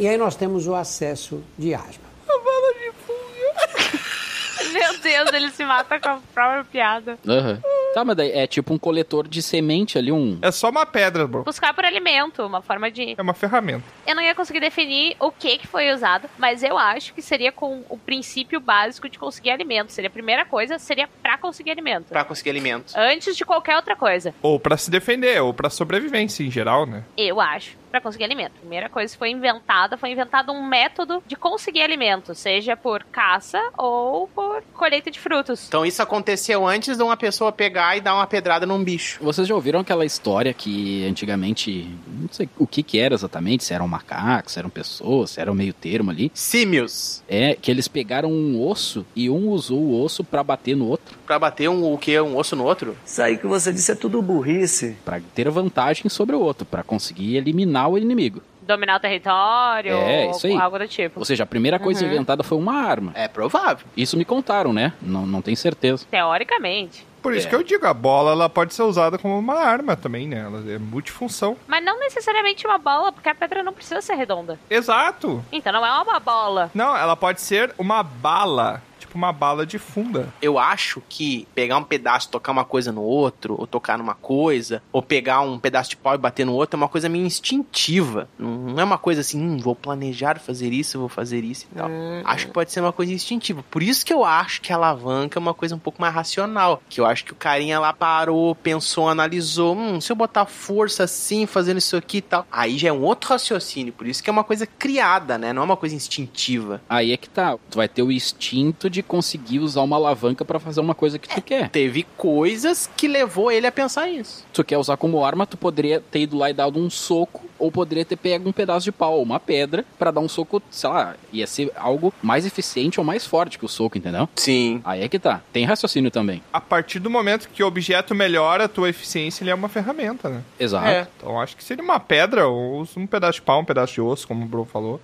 E 0.00 0.08
aí 0.08 0.16
nós 0.16 0.34
temos 0.34 0.66
o 0.66 0.74
acesso 0.74 1.44
de 1.58 1.74
asma. 1.74 2.08
Meu 4.72 4.98
Deus, 4.98 5.30
ele 5.34 5.50
se 5.50 5.62
mata 5.62 6.00
com 6.00 6.08
a 6.08 6.18
própria 6.32 6.64
piada. 6.64 7.18
Aham. 7.28 7.60
Tá, 7.92 8.02
mas 8.02 8.16
daí 8.16 8.30
é 8.30 8.46
tipo 8.46 8.72
um 8.72 8.78
coletor 8.78 9.28
de 9.28 9.42
semente 9.42 9.98
ali, 9.98 10.10
um. 10.10 10.38
É 10.40 10.50
só 10.50 10.70
uma 10.70 10.86
pedra, 10.86 11.26
bro. 11.26 11.42
Buscar 11.42 11.74
por 11.74 11.84
alimento, 11.84 12.42
uma 12.46 12.62
forma 12.62 12.90
de. 12.90 13.14
É 13.18 13.20
uma 13.20 13.34
ferramenta. 13.34 13.84
Eu 14.06 14.14
não 14.14 14.22
ia 14.22 14.34
conseguir 14.34 14.60
definir 14.60 15.16
o 15.20 15.30
que 15.30 15.58
que 15.58 15.66
foi 15.66 15.92
usado, 15.92 16.30
mas 16.38 16.62
eu 16.62 16.78
acho 16.78 17.12
que 17.12 17.20
seria 17.20 17.52
com 17.52 17.84
o 17.90 17.98
princípio 17.98 18.58
básico 18.58 19.06
de 19.06 19.18
conseguir 19.18 19.50
alimento. 19.50 19.92
Seria 19.92 20.08
a 20.08 20.12
primeira 20.12 20.46
coisa, 20.46 20.78
seria 20.78 21.10
pra 21.20 21.36
conseguir 21.36 21.72
alimento. 21.72 22.06
Pra 22.06 22.24
conseguir 22.24 22.50
alimento. 22.50 22.94
Antes 22.96 23.36
de 23.36 23.44
qualquer 23.44 23.76
outra 23.76 23.94
coisa. 23.94 24.34
Ou 24.40 24.58
pra 24.58 24.78
se 24.78 24.90
defender, 24.90 25.42
ou 25.42 25.52
pra 25.52 25.68
sobrevivência 25.68 26.42
em 26.42 26.50
geral, 26.50 26.86
né? 26.86 27.04
Eu 27.18 27.38
acho. 27.38 27.79
Pra 27.90 28.00
conseguir 28.00 28.24
alimento. 28.24 28.52
Primeira 28.60 28.88
coisa 28.88 29.12
que 29.12 29.18
foi 29.18 29.30
inventada, 29.30 29.96
foi 29.96 30.10
inventado 30.10 30.52
um 30.52 30.64
método 30.66 31.22
de 31.26 31.36
conseguir 31.36 31.82
alimento, 31.82 32.34
seja 32.34 32.76
por 32.76 33.02
caça 33.04 33.60
ou 33.76 34.28
por 34.28 34.62
colheita 34.74 35.10
de 35.10 35.18
frutos. 35.18 35.66
Então 35.66 35.84
isso 35.84 36.02
aconteceu 36.02 36.66
antes 36.66 36.96
de 36.96 37.02
uma 37.02 37.16
pessoa 37.16 37.50
pegar 37.50 37.96
e 37.96 38.00
dar 38.00 38.14
uma 38.14 38.26
pedrada 38.26 38.64
num 38.64 38.82
bicho. 38.82 39.18
Vocês 39.22 39.46
já 39.46 39.54
ouviram 39.54 39.80
aquela 39.80 40.04
história 40.04 40.54
que 40.54 41.04
antigamente, 41.06 41.88
não 42.06 42.28
sei 42.30 42.48
o 42.58 42.66
que 42.66 42.82
que 42.82 42.98
era 42.98 43.14
exatamente, 43.14 43.64
se 43.64 43.74
eram 43.74 43.88
macacos, 43.88 44.52
se 44.52 44.58
eram 44.58 44.70
pessoas, 44.70 45.30
se 45.30 45.40
era 45.40 45.50
um 45.50 45.54
meio 45.54 45.72
termo 45.72 46.10
ali. 46.10 46.30
Símios. 46.32 47.22
É 47.28 47.54
que 47.54 47.70
eles 47.70 47.88
pegaram 47.88 48.30
um 48.30 48.62
osso 48.62 49.04
e 49.16 49.28
um 49.28 49.48
usou 49.48 49.78
o 49.78 50.02
osso 50.02 50.22
pra 50.22 50.44
bater 50.44 50.76
no 50.76 50.86
outro, 50.86 51.18
Pra 51.30 51.38
bater 51.38 51.70
um, 51.70 51.92
o 51.92 51.96
quê? 51.96 52.20
Um 52.20 52.36
osso 52.36 52.56
no 52.56 52.64
outro? 52.64 52.96
Isso 53.06 53.22
aí 53.22 53.38
que 53.38 53.46
você 53.46 53.72
disse 53.72 53.92
é 53.92 53.94
tudo 53.94 54.20
burrice. 54.20 54.96
Pra 55.04 55.20
ter 55.32 55.48
vantagem 55.48 56.08
sobre 56.08 56.34
o 56.34 56.40
outro, 56.40 56.66
pra 56.66 56.82
conseguir 56.82 57.36
eliminar 57.36 57.88
o 57.88 57.96
inimigo. 57.96 58.42
Dominar 58.62 58.96
o 58.96 59.00
território, 59.00 59.92
É, 59.92 60.24
ou 60.24 60.30
isso 60.32 60.48
aí. 60.48 60.56
algo 60.56 60.76
do 60.76 60.88
tipo. 60.88 61.20
Ou 61.20 61.24
seja, 61.24 61.44
a 61.44 61.46
primeira 61.46 61.78
coisa 61.78 62.04
Uhum. 62.04 62.10
inventada 62.12 62.42
foi 62.42 62.58
uma 62.58 62.74
arma. 62.74 63.12
É 63.14 63.28
provável. 63.28 63.86
Isso 63.96 64.16
me 64.16 64.24
contaram, 64.24 64.72
né? 64.72 64.92
Não, 65.00 65.24
não 65.24 65.40
tenho 65.40 65.56
certeza. 65.56 66.04
Teoricamente. 66.10 67.06
Por 67.22 67.32
isso 67.34 67.46
É. 67.46 67.50
que 67.50 67.54
eu 67.54 67.62
digo, 67.62 67.86
a 67.86 67.94
bola 67.94 68.32
ela 68.32 68.48
pode 68.48 68.74
ser 68.74 68.82
usada 68.82 69.16
como 69.18 69.38
uma 69.38 69.54
arma 69.54 69.94
também, 69.94 70.26
né? 70.26 70.38
Ela 70.40 70.64
é 70.72 70.78
multifunção. 70.78 71.56
Mas 71.68 71.84
não 71.84 72.00
necessariamente 72.00 72.66
uma 72.66 72.78
bola, 72.78 73.12
porque 73.12 73.28
a 73.28 73.34
pedra 73.36 73.62
não 73.62 73.72
precisa 73.74 74.00
ser 74.00 74.14
redonda. 74.14 74.58
Exato. 74.68 75.44
Então 75.52 75.72
não 75.72 75.86
é 75.86 75.92
uma 76.02 76.18
bola. 76.18 76.70
Não, 76.74 76.96
ela 76.96 77.14
pode 77.14 77.40
ser 77.40 77.72
uma 77.78 78.02
bala. 78.02 78.82
Tipo 79.00 79.16
uma 79.16 79.32
bala 79.32 79.66
de 79.66 79.78
funga. 79.78 80.32
Eu 80.40 80.58
acho 80.58 81.02
que 81.08 81.46
pegar 81.54 81.78
um 81.78 81.84
pedaço, 81.84 82.28
tocar 82.28 82.52
uma 82.52 82.64
coisa 82.64 82.92
no 82.92 83.02
outro, 83.02 83.56
ou 83.58 83.66
tocar 83.66 83.98
numa 83.98 84.14
coisa, 84.14 84.82
ou 84.92 85.02
pegar 85.02 85.40
um 85.40 85.58
pedaço 85.58 85.90
de 85.90 85.96
pau 85.96 86.14
e 86.14 86.18
bater 86.18 86.44
no 86.44 86.54
outro, 86.54 86.76
é 86.76 86.78
uma 86.78 86.88
coisa 86.88 87.08
meio 87.08 87.24
instintiva. 87.24 88.28
Não 88.38 88.60
não 88.60 88.80
é 88.80 88.84
uma 88.84 88.98
coisa 88.98 89.20
assim, 89.20 89.40
hum, 89.40 89.58
vou 89.58 89.74
planejar 89.74 90.38
fazer 90.38 90.72
isso, 90.72 90.98
vou 90.98 91.08
fazer 91.08 91.44
isso 91.44 91.66
e 91.70 91.76
tal. 91.76 91.88
Hum. 91.88 92.22
Acho 92.24 92.46
que 92.46 92.52
pode 92.52 92.72
ser 92.72 92.80
uma 92.80 92.92
coisa 92.92 93.12
instintiva. 93.12 93.64
Por 93.70 93.82
isso 93.82 94.04
que 94.04 94.12
eu 94.12 94.24
acho 94.24 94.60
que 94.60 94.72
a 94.72 94.76
alavanca 94.76 95.38
é 95.38 95.40
uma 95.40 95.54
coisa 95.54 95.74
um 95.74 95.78
pouco 95.78 96.00
mais 96.00 96.14
racional. 96.14 96.82
Que 96.88 97.00
eu 97.00 97.06
acho 97.06 97.24
que 97.24 97.32
o 97.32 97.36
carinha 97.36 97.78
lá 97.78 97.92
parou, 97.92 98.54
pensou, 98.54 99.08
analisou. 99.08 99.76
Hum, 99.76 100.00
se 100.00 100.12
eu 100.12 100.16
botar 100.16 100.46
força 100.46 101.04
assim, 101.04 101.46
fazendo 101.46 101.78
isso 101.78 101.96
aqui 101.96 102.18
e 102.18 102.22
tal. 102.22 102.46
Aí 102.50 102.78
já 102.78 102.88
é 102.88 102.92
um 102.92 103.02
outro 103.02 103.30
raciocínio. 103.30 103.92
Por 103.92 104.06
isso 104.06 104.22
que 104.22 104.30
é 104.30 104.32
uma 104.32 104.44
coisa 104.44 104.66
criada, 104.66 105.38
né? 105.38 105.52
Não 105.52 105.62
é 105.62 105.64
uma 105.64 105.76
coisa 105.76 105.94
instintiva. 105.94 106.80
Aí 106.88 107.12
é 107.12 107.16
que 107.16 107.28
tá. 107.28 107.56
Tu 107.70 107.76
vai 107.76 107.88
ter 107.88 108.02
o 108.02 108.12
instinto 108.12 108.89
de 108.90 109.02
conseguir 109.02 109.60
usar 109.60 109.82
uma 109.82 109.96
alavanca 109.96 110.44
pra 110.44 110.58
fazer 110.58 110.80
uma 110.80 110.94
coisa 110.94 111.18
que 111.18 111.28
tu 111.28 111.40
quer. 111.40 111.68
Teve 111.70 112.02
coisas 112.16 112.90
que 112.96 113.08
levou 113.08 113.50
ele 113.50 113.66
a 113.66 113.72
pensar 113.72 114.08
isso. 114.08 114.44
Tu 114.52 114.62
quer 114.64 114.76
usar 114.78 114.96
como 114.96 115.24
arma, 115.24 115.46
tu 115.46 115.56
poderia 115.56 116.00
ter 116.10 116.20
ido 116.20 116.36
lá 116.36 116.50
e 116.50 116.52
dado 116.52 116.78
um 116.78 116.90
soco, 116.90 117.42
ou 117.58 117.70
poderia 117.70 118.04
ter 118.04 118.16
pego 118.16 118.48
um 118.48 118.52
pedaço 118.52 118.84
de 118.84 118.92
pau 118.92 119.14
ou 119.16 119.22
uma 119.22 119.38
pedra 119.40 119.84
pra 119.98 120.10
dar 120.10 120.20
um 120.20 120.28
soco, 120.28 120.62
sei 120.70 120.90
lá, 120.90 121.14
ia 121.32 121.46
ser 121.46 121.70
algo 121.76 122.12
mais 122.22 122.44
eficiente 122.44 122.98
ou 123.00 123.04
mais 123.04 123.24
forte 123.26 123.58
que 123.58 123.64
o 123.64 123.68
soco, 123.68 123.96
entendeu? 123.98 124.28
Sim. 124.36 124.80
Aí 124.84 125.02
é 125.02 125.08
que 125.08 125.18
tá. 125.18 125.40
Tem 125.52 125.64
raciocínio 125.64 126.10
também. 126.10 126.42
A 126.52 126.60
partir 126.60 126.98
do 126.98 127.08
momento 127.10 127.48
que 127.48 127.62
o 127.62 127.66
objeto 127.66 128.14
melhora 128.14 128.64
a 128.64 128.68
tua 128.68 128.88
eficiência, 128.88 129.42
ele 129.44 129.50
é 129.50 129.54
uma 129.54 129.68
ferramenta, 129.68 130.28
né? 130.28 130.42
Exato. 130.58 130.86
É. 130.86 131.06
Então 131.16 131.40
acho 131.40 131.56
que 131.56 131.62
seria 131.62 131.84
uma 131.84 132.00
pedra 132.00 132.46
ou 132.48 132.86
um 132.96 133.06
pedaço 133.06 133.34
de 133.34 133.42
pau, 133.42 133.60
um 133.60 133.64
pedaço 133.64 133.94
de 133.94 134.00
osso, 134.00 134.26
como 134.26 134.44
o 134.44 134.48
Bro 134.48 134.64
falou. 134.64 135.00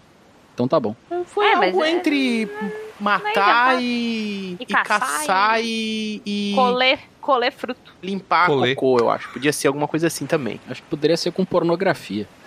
Então 0.54 0.66
tá 0.66 0.80
bom. 0.80 0.96
Foi 1.26 1.44
É, 1.44 1.54
algo 1.54 1.84
é- 1.84 1.90
entre 1.90 2.48
matar 3.00 3.80
e, 3.82 4.56
e 4.58 4.66
caçar 4.66 5.00
caçar 5.00 5.60
e, 5.62 6.22
e 6.24 6.52
Colher, 6.54 6.98
colher 7.20 7.52
fruto. 7.52 7.92
limpar 8.02 8.46
Colher. 8.46 8.74
cocô, 8.74 8.98
eu 8.98 9.10
acho. 9.10 9.28
Podia 9.32 9.52
ser 9.52 9.68
alguma 9.68 9.86
coisa 9.88 10.06
assim 10.06 10.26
também. 10.26 10.60
Acho 10.68 10.82
que 10.82 10.88
poderia 10.88 11.16
ser 11.16 11.32
com 11.32 11.44
pornografia. 11.44 12.26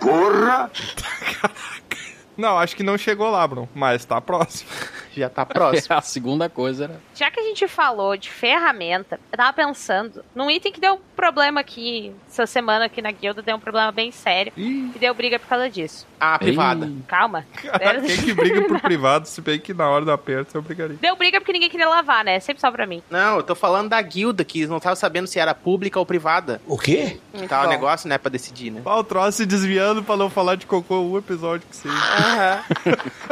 Não, 2.36 2.58
acho 2.58 2.74
que 2.74 2.82
não 2.82 2.96
chegou 2.96 3.28
lá, 3.30 3.46
Bro. 3.46 3.68
Mas 3.74 4.04
tá 4.06 4.18
próximo. 4.18 4.70
Já 5.14 5.28
tá 5.28 5.44
próximo. 5.46 5.94
a 5.94 6.00
segunda 6.00 6.48
coisa 6.48 6.84
era. 6.84 7.00
Já 7.14 7.30
que 7.30 7.38
a 7.38 7.42
gente 7.42 7.68
falou 7.68 8.16
de 8.16 8.30
ferramenta, 8.30 9.20
eu 9.30 9.36
tava 9.36 9.52
pensando 9.52 10.24
num 10.34 10.50
item 10.50 10.72
que 10.72 10.80
deu 10.80 10.94
um 10.94 11.00
problema 11.14 11.60
aqui, 11.60 12.12
essa 12.26 12.46
semana 12.46 12.86
aqui 12.86 13.02
na 13.02 13.10
guilda, 13.10 13.42
deu 13.42 13.56
um 13.56 13.60
problema 13.60 13.92
bem 13.92 14.10
sério. 14.10 14.52
Ih, 14.56 14.90
E 14.94 14.98
deu 14.98 15.12
briga 15.12 15.38
por 15.38 15.48
causa 15.48 15.68
disso. 15.68 16.06
Ah, 16.20 16.38
privada. 16.38 16.86
Ei, 16.86 16.96
Calma. 17.08 17.46
cara, 17.62 18.00
quem 18.02 18.16
que 18.18 18.32
briga 18.34 18.62
por 18.62 18.78
privado, 18.80 19.26
se 19.26 19.40
bem 19.40 19.58
que 19.58 19.72
na 19.72 19.88
hora 19.88 20.04
do 20.04 20.12
aperto 20.12 20.56
eu 20.56 20.62
brigaria. 20.62 20.96
Deu 21.00 21.16
briga 21.16 21.40
porque 21.40 21.52
ninguém 21.52 21.70
queria 21.70 21.88
lavar, 21.88 22.22
né? 22.24 22.38
Sempre 22.40 22.60
só 22.60 22.70
pra 22.70 22.86
mim. 22.86 23.02
Não, 23.10 23.36
eu 23.38 23.42
tô 23.42 23.54
falando 23.54 23.88
da 23.88 24.00
guilda, 24.02 24.44
que 24.44 24.66
não 24.66 24.78
tava 24.78 24.96
sabendo 24.96 25.26
se 25.26 25.38
era 25.38 25.54
pública 25.54 25.98
ou 25.98 26.04
privada. 26.04 26.60
O 26.66 26.76
quê? 26.78 27.18
Tá 27.48 27.60
o 27.60 27.64
bom. 27.64 27.70
negócio, 27.70 28.08
né, 28.08 28.18
pra 28.18 28.30
decidir, 28.30 28.70
né? 28.70 28.82
Ó, 28.84 29.00
o 29.00 29.04
troço 29.04 29.38
se 29.38 29.46
desviando 29.46 30.02
pra 30.02 30.16
não 30.16 30.28
falar 30.28 30.56
de 30.56 30.66
cocô 30.66 31.00
um 31.00 31.16
episódio 31.18 31.66
que 31.68 31.76
seja. 31.76 31.94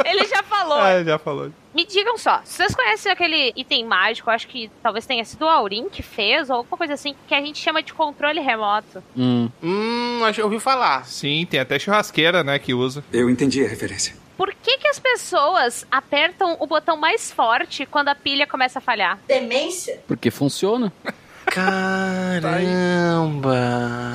Ele 0.05 0.25
já 0.25 0.41
falou. 0.43 0.77
Ah, 0.79 1.03
já 1.03 1.17
falou. 1.19 1.51
Me 1.73 1.85
digam 1.85 2.17
só, 2.17 2.41
vocês 2.43 2.73
conhecem 2.73 3.11
aquele 3.11 3.53
item 3.55 3.85
mágico, 3.85 4.31
acho 4.31 4.47
que 4.47 4.71
talvez 4.81 5.05
tenha 5.05 5.23
sido 5.23 5.45
o 5.45 5.47
Aurim 5.47 5.87
que 5.87 6.01
fez, 6.01 6.49
ou 6.49 6.55
alguma 6.57 6.75
coisa 6.75 6.95
assim, 6.95 7.13
que 7.27 7.35
a 7.35 7.39
gente 7.39 7.59
chama 7.59 7.83
de 7.83 7.93
controle 7.93 8.39
remoto. 8.41 9.03
Hum, 9.15 9.47
Hum, 9.61 10.21
acho 10.23 10.33
que 10.35 10.41
eu 10.41 10.45
ouvi 10.45 10.59
falar. 10.59 11.05
Sim, 11.05 11.45
tem 11.47 11.59
até 11.59 11.77
churrasqueira, 11.77 12.43
né, 12.43 12.57
que 12.57 12.73
usa. 12.79 13.03
Eu 13.11 13.29
entendi 13.29 13.63
a 13.63 13.67
referência. 13.67 14.15
por 14.37 14.53
que, 14.53 14.77
que 14.77 14.87
as 14.87 14.99
pessoas 14.99 15.85
apertam 15.91 16.55
o 16.59 16.65
botão 16.67 16.95
mais 16.97 17.31
forte 17.31 17.85
quando 17.85 18.07
a 18.09 18.15
pilha 18.15 18.47
começa 18.47 18.79
a 18.79 18.81
falhar? 18.81 19.19
Demência? 19.27 19.99
Porque 20.07 20.31
funciona. 20.31 20.91
Caramba! 22.39 23.55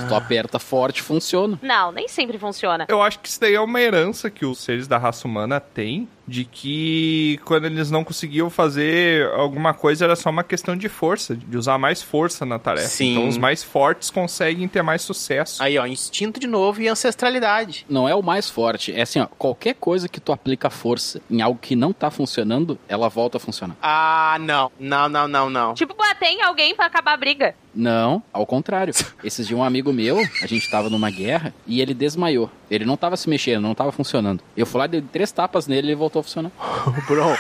Se 0.01 0.09
tu 0.09 0.15
aperta 0.15 0.59
forte, 0.59 1.03
funciona. 1.03 1.59
Não, 1.63 1.93
nem 1.93 2.09
sempre 2.09 2.39
funciona. 2.39 2.87
Eu 2.89 3.03
acho 3.03 3.19
que 3.21 3.29
isso 3.29 3.41
daí 3.41 3.55
é 3.55 3.61
uma 3.61 3.81
herança 3.81 4.31
que 4.31 4.45
os 4.47 4.59
seres 4.59 4.87
da 4.87 4.99
raça 4.99 5.27
humana 5.27 5.61
têm, 5.61 6.09
de 6.27 6.45
que 6.45 7.39
quando 7.45 7.67
eles 7.67 7.91
não 7.91 8.05
conseguiam 8.05 8.49
fazer 8.51 9.29
alguma 9.33 9.75
coisa 9.75 10.05
era 10.05 10.17
só 10.17 10.31
uma 10.31 10.45
questão 10.45 10.77
de 10.77 10.89
força, 10.89 11.37
de 11.37 11.57
usar 11.57 11.79
mais 11.79 12.03
força 12.03 12.45
na 12.45 12.59
tarefa. 12.59 12.89
Sim. 12.89 13.13
Então 13.13 13.29
os 13.29 13.39
mais 13.39 13.63
fortes 13.63 14.11
conseguem 14.11 14.67
ter 14.69 14.83
mais 14.83 15.03
sucesso. 15.03 15.63
Aí, 15.63 15.79
ó, 15.79 15.87
instinto 15.87 16.41
de 16.41 16.47
novo 16.47 16.81
e 16.81 16.89
ancestralidade. 16.89 17.85
Não 17.89 18.09
é 18.09 18.15
o 18.15 18.23
mais 18.23 18.49
forte. 18.49 18.93
É 18.93 19.03
assim, 19.03 19.21
ó, 19.21 19.27
qualquer 19.27 19.75
coisa 19.75 20.09
que 20.09 20.21
tu 20.21 20.33
aplica 20.33 20.71
força 20.71 21.21
em 21.31 21.43
algo 21.43 21.59
que 21.61 21.77
não 21.77 21.93
tá 21.93 22.11
funcionando, 22.11 22.79
ela 22.89 23.09
volta 23.09 23.37
a 23.37 23.41
funcionar. 23.41 23.77
Ah, 23.83 24.37
não. 24.41 24.71
Não, 24.79 25.09
não, 25.09 25.29
não, 25.29 25.51
não. 25.51 25.75
Tipo, 25.75 25.95
bater 25.95 26.29
em 26.29 26.43
alguém 26.43 26.75
pra 26.75 26.87
acabar 26.87 27.15
a 27.15 27.17
briga. 27.17 27.55
Não, 27.75 28.23
ao 28.33 28.47
contrário. 28.47 28.95
Esses 29.23 29.49
dias 29.49 29.59
um 29.59 29.65
amigo 29.65 29.93
meu, 29.93 30.19
a 30.43 30.47
gente 30.47 30.71
tava 30.71 30.89
numa 30.89 31.11
guerra 31.11 31.53
e 31.67 31.81
ele 31.81 31.93
desmaiou. 31.93 32.51
Ele 32.75 32.85
não 32.85 32.97
tava 32.97 33.17
se 33.17 33.29
mexendo, 33.29 33.63
não 33.63 33.75
tava 33.75 33.93
funcionando. 33.93 34.43
Eu 34.57 34.67
fui 34.67 34.79
lá, 34.81 34.87
dei 34.87 35.01
três 35.03 35.31
tapas 35.33 35.67
nele 35.67 35.89
e 35.89 35.91
ele 35.91 35.97
voltou 35.97 36.21
a 36.21 36.23
funcionar. 36.23 36.51
Bro. 37.09 37.37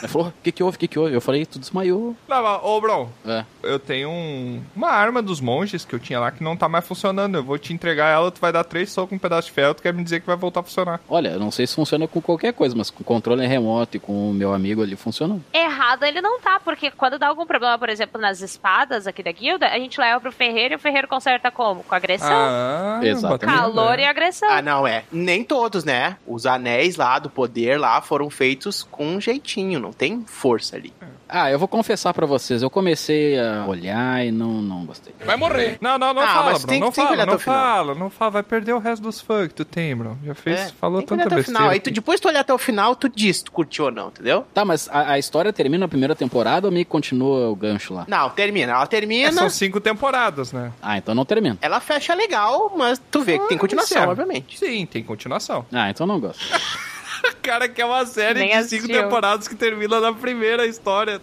Ele 0.00 0.06
falou, 0.06 0.28
o 0.28 0.32
que 0.44 0.52
que 0.52 0.62
houve, 0.62 0.76
o 0.76 0.78
que 0.78 0.86
que 0.86 0.96
houve? 0.96 1.12
Eu 1.12 1.20
falei, 1.20 1.44
tu 1.44 1.58
desmaiou. 1.58 2.14
Não, 2.28 2.40
mas, 2.40 2.60
ô, 2.62 2.80
Bron, 2.80 3.08
É. 3.26 3.44
eu 3.64 3.80
tenho 3.80 4.08
um- 4.08 4.62
uma 4.76 4.90
arma 4.90 5.20
dos 5.20 5.40
monges 5.40 5.84
que 5.84 5.92
eu 5.92 5.98
tinha 5.98 6.20
lá 6.20 6.30
que 6.30 6.40
não 6.40 6.56
tá 6.56 6.68
mais 6.68 6.86
funcionando. 6.86 7.34
Eu 7.36 7.42
vou 7.42 7.58
te 7.58 7.72
entregar 7.72 8.06
ela, 8.08 8.30
tu 8.30 8.40
vai 8.40 8.52
dar 8.52 8.62
três 8.62 8.92
socos 8.92 9.08
com 9.10 9.16
um 9.16 9.18
pedaço 9.18 9.48
de 9.48 9.52
ferro, 9.54 9.74
tu 9.74 9.82
quer 9.82 9.92
me 9.92 10.04
dizer 10.04 10.20
que 10.20 10.26
vai 10.28 10.36
voltar 10.36 10.60
a 10.60 10.62
funcionar. 10.62 11.00
Olha, 11.08 11.30
eu 11.30 11.40
não 11.40 11.50
sei 11.50 11.66
se 11.66 11.74
funciona 11.74 12.06
com 12.06 12.20
qualquer 12.20 12.52
coisa, 12.52 12.76
mas 12.78 12.90
com 12.90 13.02
controle 13.02 13.44
remoto 13.44 13.96
e 13.96 14.00
com 14.00 14.30
o 14.30 14.32
meu 14.32 14.54
amigo 14.54 14.82
ali 14.84 14.94
funcionou. 14.94 15.40
Errado 15.52 16.04
ele 16.04 16.20
não 16.20 16.38
tá, 16.40 16.60
porque 16.60 16.92
quando 16.92 17.18
dá 17.18 17.26
algum 17.26 17.44
problema, 17.44 17.76
por 17.76 17.88
exemplo, 17.88 18.20
nas 18.20 18.40
espadas 18.40 19.04
aqui 19.08 19.20
da 19.24 19.32
guilda, 19.32 19.66
a 19.66 19.78
gente 19.80 20.00
leva 20.00 20.20
pro 20.20 20.30
ferreiro 20.30 20.74
e 20.74 20.76
o 20.76 20.78
ferreiro 20.78 21.08
conserta 21.08 21.50
como? 21.50 21.82
Com 21.82 21.94
agressão. 21.96 22.30
Ah, 22.30 23.00
Exatamente. 23.02 23.58
Calor 23.58 23.98
e 23.98 24.04
agressão. 24.04 24.48
Ah, 24.48 24.62
não, 24.62 24.77
é. 24.86 25.04
Nem 25.10 25.44
todos, 25.44 25.84
né? 25.84 26.16
Os 26.26 26.46
anéis 26.46 26.96
lá 26.96 27.18
do 27.18 27.30
poder 27.30 27.78
lá 27.78 28.00
foram 28.00 28.30
feitos 28.30 28.82
com 28.82 29.06
um 29.06 29.20
jeitinho, 29.20 29.80
não 29.80 29.92
tem 29.92 30.24
força 30.26 30.76
ali. 30.76 30.92
Ah, 31.28 31.50
eu 31.50 31.58
vou 31.58 31.68
confessar 31.68 32.14
pra 32.14 32.26
vocês, 32.26 32.62
eu 32.62 32.70
comecei 32.70 33.38
a 33.38 33.64
olhar 33.66 34.24
e 34.24 34.30
não, 34.30 34.62
não 34.62 34.84
gostei. 34.86 35.14
Vai 35.24 35.36
morrer. 35.36 35.76
Não, 35.80 35.98
não, 35.98 36.14
não 36.14 36.22
Ah, 36.22 36.26
fala, 36.28 36.52
mas 36.52 36.62
Bron. 36.62 36.68
tem- 36.70 36.80
não 36.80 36.90
tem 36.90 37.04
que 37.04 37.08
fala, 37.10 37.12
olhar 37.16 37.26
não 37.26 37.38
final. 37.38 37.58
fala, 37.60 37.94
não 37.94 38.10
fala. 38.10 38.30
Vai 38.30 38.42
perder 38.42 38.72
o 38.72 38.78
resto 38.78 39.02
dos 39.02 39.20
fãs 39.20 39.48
que 39.48 39.54
tu 39.54 39.64
tem, 39.64 39.94
Bron. 39.94 40.16
Já 40.24 40.34
fez, 40.34 40.60
É, 40.60 40.68
falou 40.80 41.02
tanta 41.02 41.24
besteira. 41.24 41.42
final. 41.44 41.68
Aí 41.70 41.80
tu, 41.80 41.90
depois 41.90 42.18
tu 42.20 42.28
olhar 42.28 42.40
até 42.40 42.52
o 42.54 42.58
final, 42.58 42.96
tu 42.96 43.08
diz 43.08 43.38
se 43.38 43.44
tu 43.44 43.52
curtiu 43.52 43.86
ou 43.86 43.90
não, 43.90 44.08
entendeu? 44.08 44.46
Tá, 44.54 44.64
mas 44.64 44.88
a, 44.90 45.12
a 45.12 45.18
história 45.18 45.52
termina 45.52 45.84
na 45.84 45.88
primeira 45.88 46.14
temporada 46.16 46.66
ou 46.66 46.72
meio 46.72 46.84
que 46.84 46.90
continua 46.90 47.48
o 47.50 47.54
gancho 47.56 47.92
lá? 47.94 48.04
Não, 48.08 48.30
termina. 48.30 48.72
Ela 48.72 48.82
É, 48.84 48.86
termina. 48.86 49.32
são 49.32 49.50
cinco 49.50 49.80
temporadas, 49.80 50.52
né? 50.52 50.72
Ah, 50.82 50.96
então 50.98 51.14
não 51.14 51.24
termina. 51.24 51.58
Ela 51.60 51.78
fecha 51.80 52.14
legal, 52.14 52.72
mas 52.76 53.00
tu 53.10 53.20
vê 53.20 53.38
que 53.38 53.48
tem 53.48 53.58
continuação, 53.58 53.98
Certo. 53.98 54.10
obviamente. 54.10 54.58
Sim, 54.58 54.86
tem 54.86 55.02
continuação. 55.02 55.66
Ah, 55.72 55.90
então 55.90 56.06
não 56.06 56.18
gosto. 56.18 56.40
O 57.24 57.36
cara 57.42 57.68
quer 57.68 57.84
uma 57.84 58.04
série 58.06 58.40
Nem 58.40 58.48
de 58.48 58.64
cinco 58.64 58.84
assistiu. 58.84 59.02
temporadas 59.02 59.48
que 59.48 59.54
termina 59.54 60.00
na 60.00 60.12
primeira 60.12 60.66
história. 60.66 61.20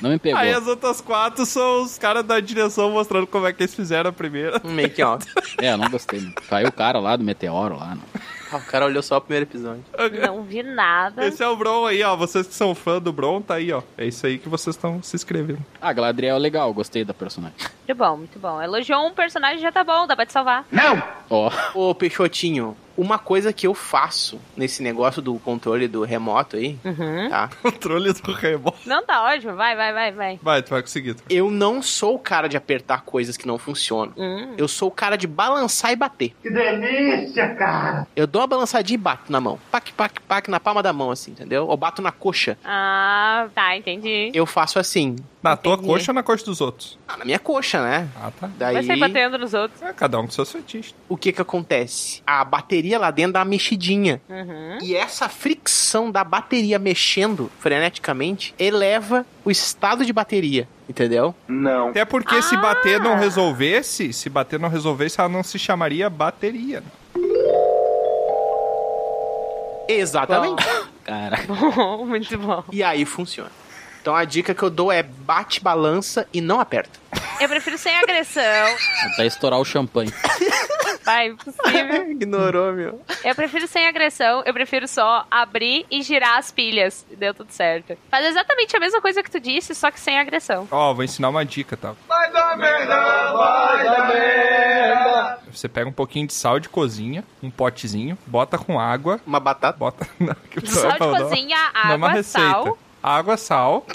Não 0.00 0.10
me 0.10 0.18
pegou. 0.18 0.38
Aí 0.38 0.52
as 0.52 0.66
outras 0.66 1.00
quatro 1.00 1.44
são 1.44 1.82
os 1.82 1.98
caras 1.98 2.24
da 2.24 2.38
direção 2.40 2.90
mostrando 2.90 3.26
como 3.26 3.46
é 3.46 3.52
que 3.52 3.62
eles 3.62 3.74
fizeram 3.74 4.10
a 4.10 4.12
primeira. 4.12 4.60
Um 4.64 4.72
make 4.72 5.02
off. 5.02 5.26
É, 5.60 5.72
eu 5.72 5.76
não 5.76 5.90
gostei. 5.90 6.20
Não. 6.20 6.32
Caiu 6.48 6.68
o 6.68 6.72
cara 6.72 6.98
lá 6.98 7.16
do 7.16 7.24
meteoro 7.24 7.76
lá. 7.78 7.94
Não. 7.94 8.02
Ah, 8.52 8.58
o 8.58 8.64
cara 8.66 8.84
olhou 8.86 9.02
só 9.02 9.16
o 9.16 9.20
primeiro 9.20 9.46
episódio. 9.46 9.84
Não 10.24 10.42
vi 10.44 10.62
nada. 10.62 11.26
Esse 11.26 11.42
é 11.42 11.48
o 11.48 11.56
Bron 11.56 11.86
aí, 11.86 12.02
ó. 12.04 12.14
Vocês 12.14 12.46
que 12.46 12.54
são 12.54 12.72
fã 12.72 13.00
do 13.00 13.12
Bron, 13.12 13.40
tá 13.42 13.54
aí, 13.54 13.72
ó. 13.72 13.82
É 13.98 14.06
isso 14.06 14.24
aí 14.26 14.38
que 14.38 14.48
vocês 14.48 14.76
estão 14.76 15.02
se 15.02 15.16
inscrevendo. 15.16 15.58
Ah, 15.80 15.92
Galadriel 15.92 16.36
é 16.36 16.38
legal, 16.38 16.72
gostei 16.72 17.04
da 17.04 17.12
personagem. 17.12 17.56
Muito 17.58 17.98
bom, 17.98 18.16
muito 18.16 18.38
bom. 18.38 18.62
Elogiou 18.62 19.04
um 19.08 19.12
personagem 19.12 19.58
já 19.58 19.72
tá 19.72 19.82
bom, 19.82 20.06
dá 20.06 20.14
pra 20.14 20.24
te 20.24 20.32
salvar. 20.32 20.64
Ó, 21.28 21.50
Ô, 21.74 21.94
Peixotinho, 21.96 22.76
uma 22.96 23.18
coisa 23.18 23.52
que 23.52 23.66
eu 23.66 23.74
faço 23.74 24.40
nesse 24.56 24.82
negócio 24.82 25.20
do 25.22 25.34
controle 25.38 25.88
do 25.88 26.04
remoto 26.04 26.56
aí, 26.56 26.78
Uhum. 26.84 27.28
tá? 27.28 27.50
Controle 27.62 28.12
do 28.12 28.32
remoto. 28.32 28.78
Não, 28.86 29.04
tá 29.04 29.22
ótimo. 29.24 29.54
Vai, 29.56 29.74
vai, 29.76 29.92
vai, 29.92 30.12
vai. 30.12 30.40
Vai, 30.42 30.62
tu 30.62 30.70
vai 30.70 30.82
conseguir. 30.82 31.16
Eu 31.28 31.50
não 31.50 31.82
sou 31.82 32.14
o 32.14 32.18
cara 32.18 32.48
de 32.48 32.56
apertar 32.56 33.02
coisas 33.02 33.36
que 33.36 33.46
não 33.46 33.58
funcionam. 33.58 34.12
Hum. 34.16 34.54
Eu 34.56 34.68
sou 34.68 34.88
o 34.88 34.92
cara 34.92 35.16
de 35.16 35.26
balançar 35.26 35.90
e 35.92 35.96
bater. 35.96 36.34
Que 36.42 36.50
delícia, 36.50 37.54
cara! 37.54 38.06
Eu 38.14 38.26
dou 38.26 38.40
uma 38.42 38.46
balançadinha 38.48 38.94
e 38.94 38.98
bato 38.98 39.30
na 39.32 39.40
mão. 39.40 39.58
Pac, 39.70 39.92
pac, 39.92 40.20
pac, 40.22 40.48
na 40.48 40.60
palma 40.60 40.82
da 40.82 40.92
mão, 40.92 41.10
assim, 41.10 41.30
entendeu? 41.32 41.66
Ou 41.66 41.76
bato 41.76 42.00
na 42.02 42.12
coxa. 42.12 42.56
Ah, 42.64 43.48
tá, 43.54 43.76
entendi. 43.76 44.30
Eu 44.34 44.46
faço 44.46 44.78
assim. 44.78 45.16
Na 45.42 45.56
tua 45.58 45.74
Entendi. 45.74 45.88
coxa 45.88 46.10
ou 46.10 46.14
na 46.14 46.22
coxa 46.22 46.42
dos 46.46 46.60
outros? 46.62 46.98
Ah, 47.06 47.18
na 47.18 47.24
minha 47.26 47.38
coxa, 47.38 47.82
né? 47.82 48.08
Ah, 48.16 48.30
tá. 48.30 48.48
Daí, 48.56 48.74
Vai 48.74 48.82
sair 48.82 48.98
batendo 48.98 49.36
nos 49.38 49.52
outros. 49.52 49.82
É, 49.82 49.92
cada 49.92 50.18
um 50.18 50.24
com 50.24 50.30
seus 50.30 50.50
fetiches. 50.50 50.94
o 51.06 51.18
que 51.18 51.32
que 51.32 51.42
acontece? 51.42 52.22
A 52.26 52.42
bateria 52.46 52.83
lá 52.98 53.10
dentro 53.10 53.34
dá 53.34 53.38
uma 53.40 53.44
mexidinha. 53.46 54.20
Uhum. 54.28 54.78
E 54.82 54.94
essa 54.94 55.28
fricção 55.28 56.10
da 56.10 56.24
bateria 56.24 56.78
mexendo 56.78 57.50
freneticamente 57.58 58.54
eleva 58.58 59.24
o 59.44 59.50
estado 59.50 60.04
de 60.04 60.12
bateria, 60.12 60.68
entendeu? 60.88 61.34
Não. 61.48 61.88
Até 61.88 62.04
porque 62.04 62.42
se 62.42 62.56
bater 62.56 63.00
Ah! 63.00 63.04
não 63.04 63.16
resolvesse, 63.16 64.12
se 64.12 64.28
bater 64.28 64.58
não 64.58 64.68
resolvesse, 64.68 65.20
ela 65.20 65.28
não 65.28 65.42
se 65.42 65.58
chamaria 65.58 66.10
bateria. 66.10 66.82
Exatamente. 69.88 70.64
cara. 71.04 71.38
Bom, 71.46 72.06
muito 72.06 72.36
bom. 72.38 72.64
E 72.72 72.82
aí 72.82 73.04
funciona. 73.04 73.50
Então 74.04 74.14
a 74.14 74.26
dica 74.26 74.54
que 74.54 74.62
eu 74.62 74.68
dou 74.68 74.92
é 74.92 75.02
bate, 75.02 75.62
balança 75.62 76.28
e 76.30 76.38
não 76.38 76.60
aperta. 76.60 77.00
Eu 77.40 77.48
prefiro 77.48 77.78
sem 77.78 77.96
agressão. 77.96 78.76
Até 79.06 79.24
estourar 79.24 79.58
o 79.58 79.64
champanhe. 79.64 80.12
Vai, 81.02 81.28
impossível. 81.28 82.10
Ignorou, 82.12 82.74
meu. 82.74 83.00
Eu 83.24 83.34
prefiro 83.34 83.66
sem 83.66 83.86
agressão, 83.86 84.42
eu 84.44 84.52
prefiro 84.52 84.86
só 84.86 85.26
abrir 85.30 85.86
e 85.90 86.02
girar 86.02 86.36
as 86.36 86.50
pilhas. 86.50 87.06
Deu 87.16 87.32
tudo 87.32 87.50
certo. 87.50 87.96
Faz 88.10 88.26
exatamente 88.26 88.76
a 88.76 88.80
mesma 88.80 89.00
coisa 89.00 89.22
que 89.22 89.30
tu 89.30 89.40
disse, 89.40 89.74
só 89.74 89.90
que 89.90 89.98
sem 89.98 90.18
agressão. 90.18 90.68
Ó, 90.70 90.92
vou 90.92 91.02
ensinar 91.02 91.30
uma 91.30 91.42
dica, 91.42 91.74
tá? 91.74 91.94
Vai 92.06 92.30
dar 92.30 92.58
merda, 92.58 93.32
vai 93.32 93.84
dar 93.84 94.08
merda! 94.08 95.38
Você 95.50 95.66
pega 95.66 95.88
um 95.88 95.92
pouquinho 95.92 96.26
de 96.26 96.34
sal 96.34 96.60
de 96.60 96.68
cozinha, 96.68 97.24
um 97.42 97.50
potezinho, 97.50 98.18
bota 98.26 98.58
com 98.58 98.78
água, 98.78 99.18
Uma 99.26 99.40
batata. 99.40 99.78
bota... 99.78 100.06
Não, 100.20 100.34
que 100.50 100.66
Sal 100.66 100.92
de 100.92 100.98
cozinha, 100.98 101.56
é 101.56 101.78
água, 101.94 102.10
receita. 102.10 102.50
sal. 102.50 102.78
Água, 103.04 103.36
sal. 103.36 103.86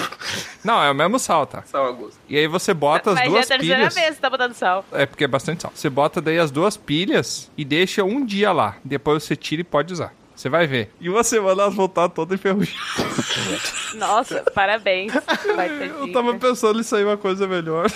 Não, 0.64 0.84
é 0.84 0.92
o 0.92 0.94
mesmo 0.94 1.18
sal, 1.18 1.48
tá? 1.48 1.64
Só 1.66 1.88
a 1.88 1.92
gosto. 1.92 2.20
E 2.30 2.38
aí 2.38 2.48
você 2.48 2.76
bota 2.76 3.10
as 3.10 3.16
Mas 3.16 3.24
já 3.24 3.30
é 3.30 3.32
duas 3.32 3.46
a 3.46 3.48
terceira 3.48 3.76
pilhas. 3.78 3.96
vez 3.96 4.16
que 4.16 4.22
tá 4.22 4.30
botando 4.30 4.54
sal. 4.54 4.86
É 4.92 5.08
porque 5.08 5.24
é 5.24 5.28
bastante 5.28 5.64
sal. 5.64 5.72
Você 5.74 5.90
bota 5.90 6.22
daí 6.22 6.38
as 6.38 6.52
duas 6.52 6.78
pilhas 6.78 7.50
e 7.58 7.66
deixa 7.66 8.04
um 8.04 8.24
dia 8.24 8.52
lá. 8.52 8.76
Depois 8.86 9.24
você 9.24 9.36
tira 9.36 9.62
e 9.62 9.64
pode 9.64 9.94
usar. 9.94 10.14
Você 10.36 10.48
vai 10.48 10.68
ver. 10.68 10.94
E 11.02 11.10
uma 11.10 11.24
semana 11.24 11.64
elas 11.64 11.74
voltar 11.74 12.08
todas 12.10 12.40
enferrujadas. 12.40 13.96
Nossa, 13.96 14.44
parabéns. 14.54 15.12
Vai 15.56 15.70
ter 15.70 15.90
Eu 15.90 16.14
tava 16.14 16.36
pensando 16.36 16.80
em 16.80 16.84
sair 16.84 17.04
uma 17.04 17.18
coisa 17.18 17.48
melhor. 17.48 17.90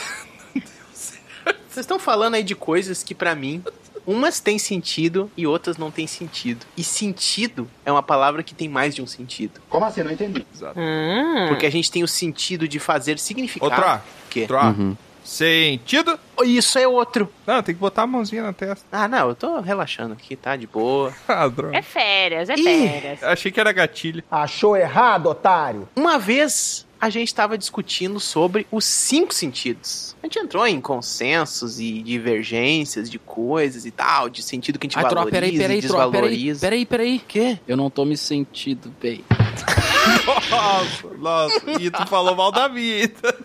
Vocês 1.69 1.83
estão 1.83 1.99
falando 1.99 2.33
aí 2.33 2.43
de 2.43 2.55
coisas 2.55 3.03
que 3.03 3.13
pra 3.13 3.35
mim 3.35 3.63
umas 4.05 4.39
têm 4.39 4.57
sentido 4.59 5.29
e 5.35 5.45
outras 5.47 5.77
não 5.77 5.91
têm 5.91 6.07
sentido. 6.07 6.65
E 6.77 6.83
sentido 6.83 7.69
é 7.85 7.91
uma 7.91 8.03
palavra 8.03 8.43
que 8.43 8.53
tem 8.53 8.67
mais 8.69 8.93
de 8.95 9.01
um 9.01 9.07
sentido. 9.07 9.61
Como 9.69 9.85
assim? 9.85 10.03
Não 10.03 10.11
entendi. 10.11 10.45
Hum. 10.75 11.47
Porque 11.47 11.65
a 11.65 11.71
gente 11.71 11.91
tem 11.91 12.03
o 12.03 12.07
sentido 12.07 12.67
de 12.67 12.79
fazer 12.79 13.19
significado. 13.19 13.71
Outra. 13.71 14.03
O 14.25 14.29
quê? 14.29 14.41
Outro 14.41 14.57
A. 14.57 14.75
Sentido. 15.23 16.19
Isso 16.43 16.77
é 16.77 16.87
outro. 16.87 17.31
Não, 17.47 17.63
tem 17.63 17.73
que 17.73 17.79
botar 17.79 18.03
a 18.03 18.07
mãozinha 18.07 18.43
na 18.43 18.53
testa. 18.53 18.85
Ah, 18.91 19.07
não, 19.07 19.29
eu 19.29 19.35
tô 19.35 19.61
relaxando 19.61 20.13
aqui, 20.13 20.35
tá? 20.35 20.55
De 20.55 20.67
boa. 20.67 21.13
Ah, 21.27 21.47
droga. 21.47 21.77
É 21.77 21.81
férias, 21.81 22.49
é 22.49 22.55
Ih. 22.55 22.63
férias. 22.63 23.23
Achei 23.23 23.51
que 23.51 23.59
era 23.59 23.71
gatilho. 23.71 24.23
Achou 24.29 24.75
errado, 24.75 25.27
otário? 25.27 25.87
Uma 25.95 26.19
vez 26.19 26.85
a 27.03 27.09
gente 27.09 27.27
estava 27.27 27.57
discutindo 27.57 28.17
sobre 28.17 28.65
os 28.71 28.85
cinco 28.85 29.33
sentidos. 29.33 30.15
A 30.23 30.25
gente 30.25 30.39
entrou 30.39 30.65
em 30.65 30.79
consensos 30.79 31.77
e 31.77 32.01
divergências 32.01 33.09
de 33.09 33.19
coisas 33.19 33.85
e 33.85 33.91
tal, 33.91 34.29
de 34.29 34.41
sentido 34.41 34.79
que 34.79 34.87
a 34.87 34.89
gente 34.89 34.97
Ai, 34.97 35.03
valoriza 35.03 35.31
peraí, 35.31 35.57
peraí, 35.57 35.79
e 35.79 35.81
tropa, 35.81 36.11
peraí, 36.11 36.29
desvaloriza. 36.29 36.61
peraí, 36.61 36.85
peraí. 36.85 37.19
Quê? 37.27 37.59
Eu 37.67 37.75
não 37.75 37.89
tô 37.89 38.05
me 38.05 38.15
sentindo 38.15 38.89
bem. 39.01 39.21
Nossa, 40.49 41.07
nossa. 41.17 41.81
E 41.81 41.89
tu 41.89 42.05
falou 42.07 42.35
mal 42.35 42.51
da 42.51 42.67
vida. 42.67 43.35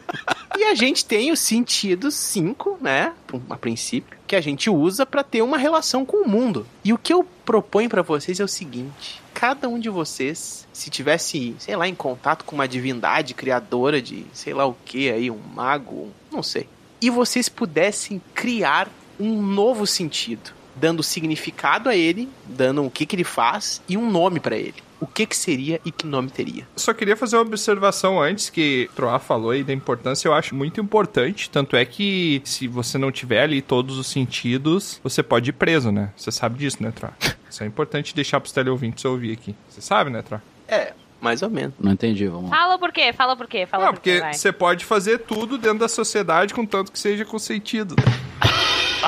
E 0.57 0.65
a 0.65 0.75
gente 0.75 1.05
tem 1.05 1.31
os 1.31 1.39
sentidos 1.41 2.15
cinco, 2.15 2.77
né? 2.81 3.13
A 3.49 3.57
princípio, 3.57 4.18
que 4.29 4.37
a 4.37 4.41
gente 4.41 4.71
usa 4.71 5.05
pra 5.05 5.25
ter 5.25 5.43
uma 5.43 5.59
relação 5.59 6.05
com 6.05 6.19
o 6.19 6.29
mundo. 6.29 6.67
E 6.85 6.93
o 6.93 6.99
que 6.99 7.13
eu 7.13 7.27
proponho 7.45 7.89
pra 7.89 8.03
vocês 8.03 8.39
é 8.39 8.45
o 8.45 8.49
seguinte: 8.49 9.21
cada 9.35 9.69
um 9.69 9.81
de 9.81 9.89
vocês, 9.89 10.69
se 10.73 10.91
tivesse, 10.91 11.57
sei 11.59 11.75
lá, 11.75 11.89
em 11.89 11.95
contato 11.95 12.45
com 12.45 12.55
uma 12.55 12.69
divindade 12.69 13.35
criadora 13.35 14.01
de, 14.01 14.27
sei 14.33 14.55
lá 14.55 14.67
o 14.67 14.77
que 14.85 15.11
aí, 15.11 15.31
um 15.31 15.41
mago, 15.55 16.13
não 16.31 16.43
sei, 16.43 16.69
e 17.01 17.11
vocês 17.11 17.49
pudessem 17.49 18.21
criar 18.35 18.89
um 19.19 19.43
novo 19.43 19.87
sentido, 19.87 20.51
dando 20.77 21.03
significado 21.03 21.89
a 21.89 21.97
ele, 21.97 22.29
dando 22.45 22.85
o 22.85 22.91
que 22.91 23.07
que 23.07 23.17
ele 23.17 23.25
faz 23.25 23.81
e 23.89 23.97
um 23.97 24.09
nome 24.11 24.39
pra 24.39 24.57
ele. 24.57 24.88
O 25.01 25.07
que 25.07 25.27
que 25.27 25.37
seria 25.37 25.81
e 25.85 25.93
que 25.93 26.07
nome 26.07 26.29
teria? 26.31 26.67
Só 26.77 26.93
queria 26.93 27.17
fazer 27.17 27.37
uma 27.37 27.43
observação 27.43 28.21
antes 28.21 28.51
que 28.51 28.91
Troá 28.97 29.19
falou 29.19 29.51
aí 29.51 29.63
da 29.63 29.73
importância, 29.73 30.27
eu 30.29 30.35
acho 30.35 30.55
muito 30.55 30.81
importante. 30.81 31.49
Tanto 31.51 31.77
é 31.77 31.85
que 31.85 32.43
se 32.45 32.67
você 32.67 32.99
não 32.99 33.13
tiver 33.13 33.43
ali 33.43 33.63
todos 33.63 33.97
os 33.99 34.07
sentidos, 34.09 35.01
você 35.03 35.23
pode 35.23 35.51
ir 35.51 35.53
preso, 35.53 35.93
né? 35.93 36.11
Você 36.17 36.31
sabe 36.33 36.59
disso, 36.59 36.79
né, 36.83 36.91
Troá? 36.91 37.13
Isso 37.49 37.63
é 37.63 37.67
importante 37.67 38.15
deixar 38.15 38.41
pros 38.41 38.53
teleouvintes 38.53 39.05
ouvir 39.05 39.33
aqui. 39.33 39.55
Você 39.69 39.81
sabe, 39.81 40.11
né, 40.11 40.21
Troá? 40.23 40.41
É, 40.67 40.93
mais 41.21 41.43
ou 41.43 41.51
menos. 41.51 41.75
Não 41.79 41.93
entendi, 41.93 42.27
vamos 42.27 42.51
lá. 42.51 42.57
Fala 42.57 42.79
por 42.79 42.93
quê? 42.93 43.13
Fala 43.13 43.37
por 43.37 43.47
quê? 43.47 43.67
Fala 43.67 43.87
Não, 43.87 43.93
por 43.95 44.01
quê, 44.01 44.19
porque 44.21 44.37
você 44.37 44.53
pode 44.53 44.85
fazer 44.85 45.19
tudo 45.19 45.57
dentro 45.59 45.79
da 45.79 45.89
sociedade, 45.89 46.53
contanto 46.53 46.91
que 46.93 46.99
seja 46.99 47.25
consentido. 47.25 47.95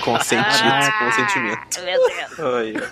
Consentido, 0.05 0.45
Ah, 0.65 1.05
consentimento. 1.05 1.81
Meu 1.85 2.73
Deus. 2.73 2.91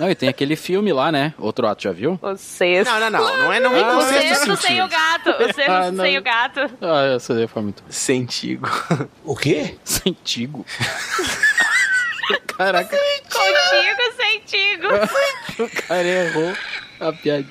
Não, 0.00 0.10
e 0.10 0.14
tem 0.14 0.30
aquele 0.30 0.56
filme 0.56 0.92
lá, 0.94 1.12
né? 1.12 1.34
Outro 1.38 1.66
ato, 1.66 1.82
já 1.82 1.92
viu? 1.92 2.18
O 2.22 2.34
sexto. 2.34 2.90
Não, 2.90 2.98
não, 2.98 3.10
não. 3.10 3.36
Não 3.36 3.52
é 3.52 3.60
não 3.60 3.76
Ah, 3.76 3.98
O 3.98 4.02
sexto 4.02 4.38
sentido. 4.46 4.56
sem 4.56 4.82
o 4.82 4.88
gato. 4.88 5.30
O 5.30 5.44
sexto 5.52 5.70
Ah, 5.70 5.90
não. 5.92 6.04
sem 6.04 6.16
o 6.18 6.22
gato. 6.22 6.60
Ah, 6.80 7.14
essa 7.16 7.34
daí 7.34 7.46
foi 7.46 7.62
muito. 7.62 7.84
Sentigo. 7.90 8.66
O 9.24 9.36
quê? 9.36 9.76
Sentigo. 9.84 10.64
Caraca, 12.56 12.96
Contigo, 12.96 14.02
sentigo. 14.16 14.86
o 15.64 15.82
cara 15.86 16.06
errou 16.08 16.56
a 17.00 17.12
piada. 17.12 17.46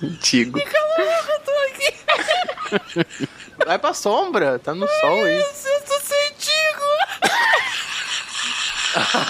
Sentigo. 0.00 0.58
Vai 3.66 3.78
pra 3.78 3.92
sombra, 3.94 4.58
tá 4.58 4.74
no 4.74 4.86
sol 4.88 5.24
aí. 5.24 5.42
Sexto 5.52 6.00
sentigo. 6.06 6.84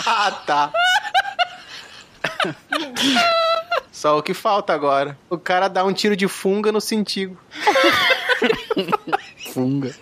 Ah, 0.06 0.42
tá. 0.46 0.72
Só 3.92 4.18
o 4.18 4.22
que 4.22 4.34
falta 4.34 4.72
agora. 4.72 5.16
O 5.30 5.38
cara 5.38 5.68
dá 5.68 5.84
um 5.84 5.92
tiro 5.92 6.16
de 6.16 6.26
funga 6.28 6.70
no 6.72 6.80
sentigo. 6.80 7.36
Funga. 9.52 9.94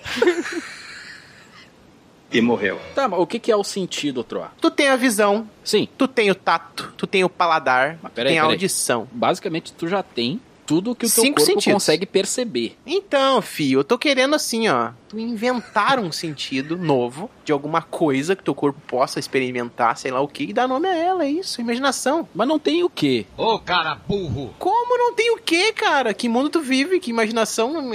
E 2.31 2.41
morreu. 2.41 2.81
Tá, 2.95 3.07
mas 3.07 3.21
o 3.21 3.27
que, 3.27 3.39
que 3.39 3.53
é 3.53 3.57
o 3.57 3.63
sentido, 3.63 4.25
Troa? 4.25 4.51
Tu 4.61 4.71
tem 4.71 4.89
a 4.89 4.97
visão, 4.97 5.47
Sim, 5.63 5.87
tu 5.99 6.09
tem 6.09 6.31
o 6.31 6.35
tato, 6.35 6.93
tu 6.97 7.07
tem 7.07 7.23
o 7.23 7.29
paladar, 7.29 7.99
Mas 8.03 8.11
tu 8.11 8.15
peraí, 8.15 8.31
tem 8.33 8.39
a 8.39 8.43
peraí. 8.43 8.55
audição. 8.55 9.07
basicamente 9.13 9.73
tu 9.75 9.87
já 9.87 10.03
tem 10.03 10.41
tudo 10.73 10.95
que 10.95 11.05
o 11.05 11.11
teu 11.11 11.23
Cinco 11.23 11.37
corpo 11.37 11.53
sentidos. 11.53 11.75
consegue 11.75 12.07
perceber. 12.07 12.77
Então, 12.87 13.43
fio, 13.43 13.81
eu 13.81 13.85
tô 13.85 13.99
querendo 13.99 14.35
assim, 14.35 14.69
ó, 14.69 14.93
tu 15.07 15.19
inventar 15.19 15.99
um 15.99 16.11
sentido 16.11 16.79
novo 16.79 17.31
de 17.45 17.53
alguma 17.53 17.83
coisa 17.83 18.35
que 18.35 18.43
teu 18.43 18.55
corpo 18.55 18.81
possa 18.87 19.21
experimentar, 19.21 19.99
sei 19.99 20.11
lá 20.11 20.23
o 20.23 20.29
que, 20.29 20.45
e 20.45 20.53
dar 20.55 20.67
nome 20.67 20.89
a 20.89 20.97
ela, 20.97 21.25
é 21.27 21.31
isso, 21.31 21.61
imaginação. 21.61 22.27
Mas 22.35 22.49
não 22.49 22.59
tem 22.59 22.83
o 22.83 22.89
quê? 22.89 23.27
Ô, 23.37 23.59
cara 23.59 23.97
burro! 24.09 24.55
Como 24.59 24.97
não 24.97 25.13
tem 25.15 25.31
o 25.35 25.37
que, 25.37 25.75
cara? 25.75 26.15
Que 26.15 26.27
mundo 26.27 26.49
tu 26.49 26.61
vive? 26.63 26.99
Que 26.99 27.11
imaginação 27.11 27.91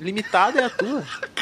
limitada 0.00 0.60
é 0.60 0.64
a 0.64 0.70
tua? 0.70 1.04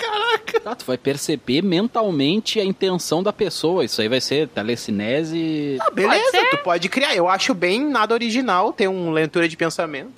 Tá, 0.62 0.74
tu 0.74 0.84
vai 0.84 0.98
perceber 0.98 1.62
mentalmente 1.62 2.58
a 2.58 2.64
intenção 2.64 3.22
da 3.22 3.32
pessoa. 3.32 3.84
Isso 3.84 4.00
aí 4.00 4.08
vai 4.08 4.20
ser 4.20 4.48
telecinese. 4.48 5.76
Ah, 5.80 5.90
beleza, 5.90 6.24
Pode 6.32 6.50
tu 6.50 6.58
pode 6.58 6.88
criar. 6.88 7.14
Eu 7.14 7.28
acho 7.28 7.54
bem 7.54 7.84
nada 7.88 8.12
original 8.14 8.72
ter 8.72 8.88
uma 8.88 9.12
leitura 9.12 9.48
de 9.48 9.56
pensamento. 9.56 10.10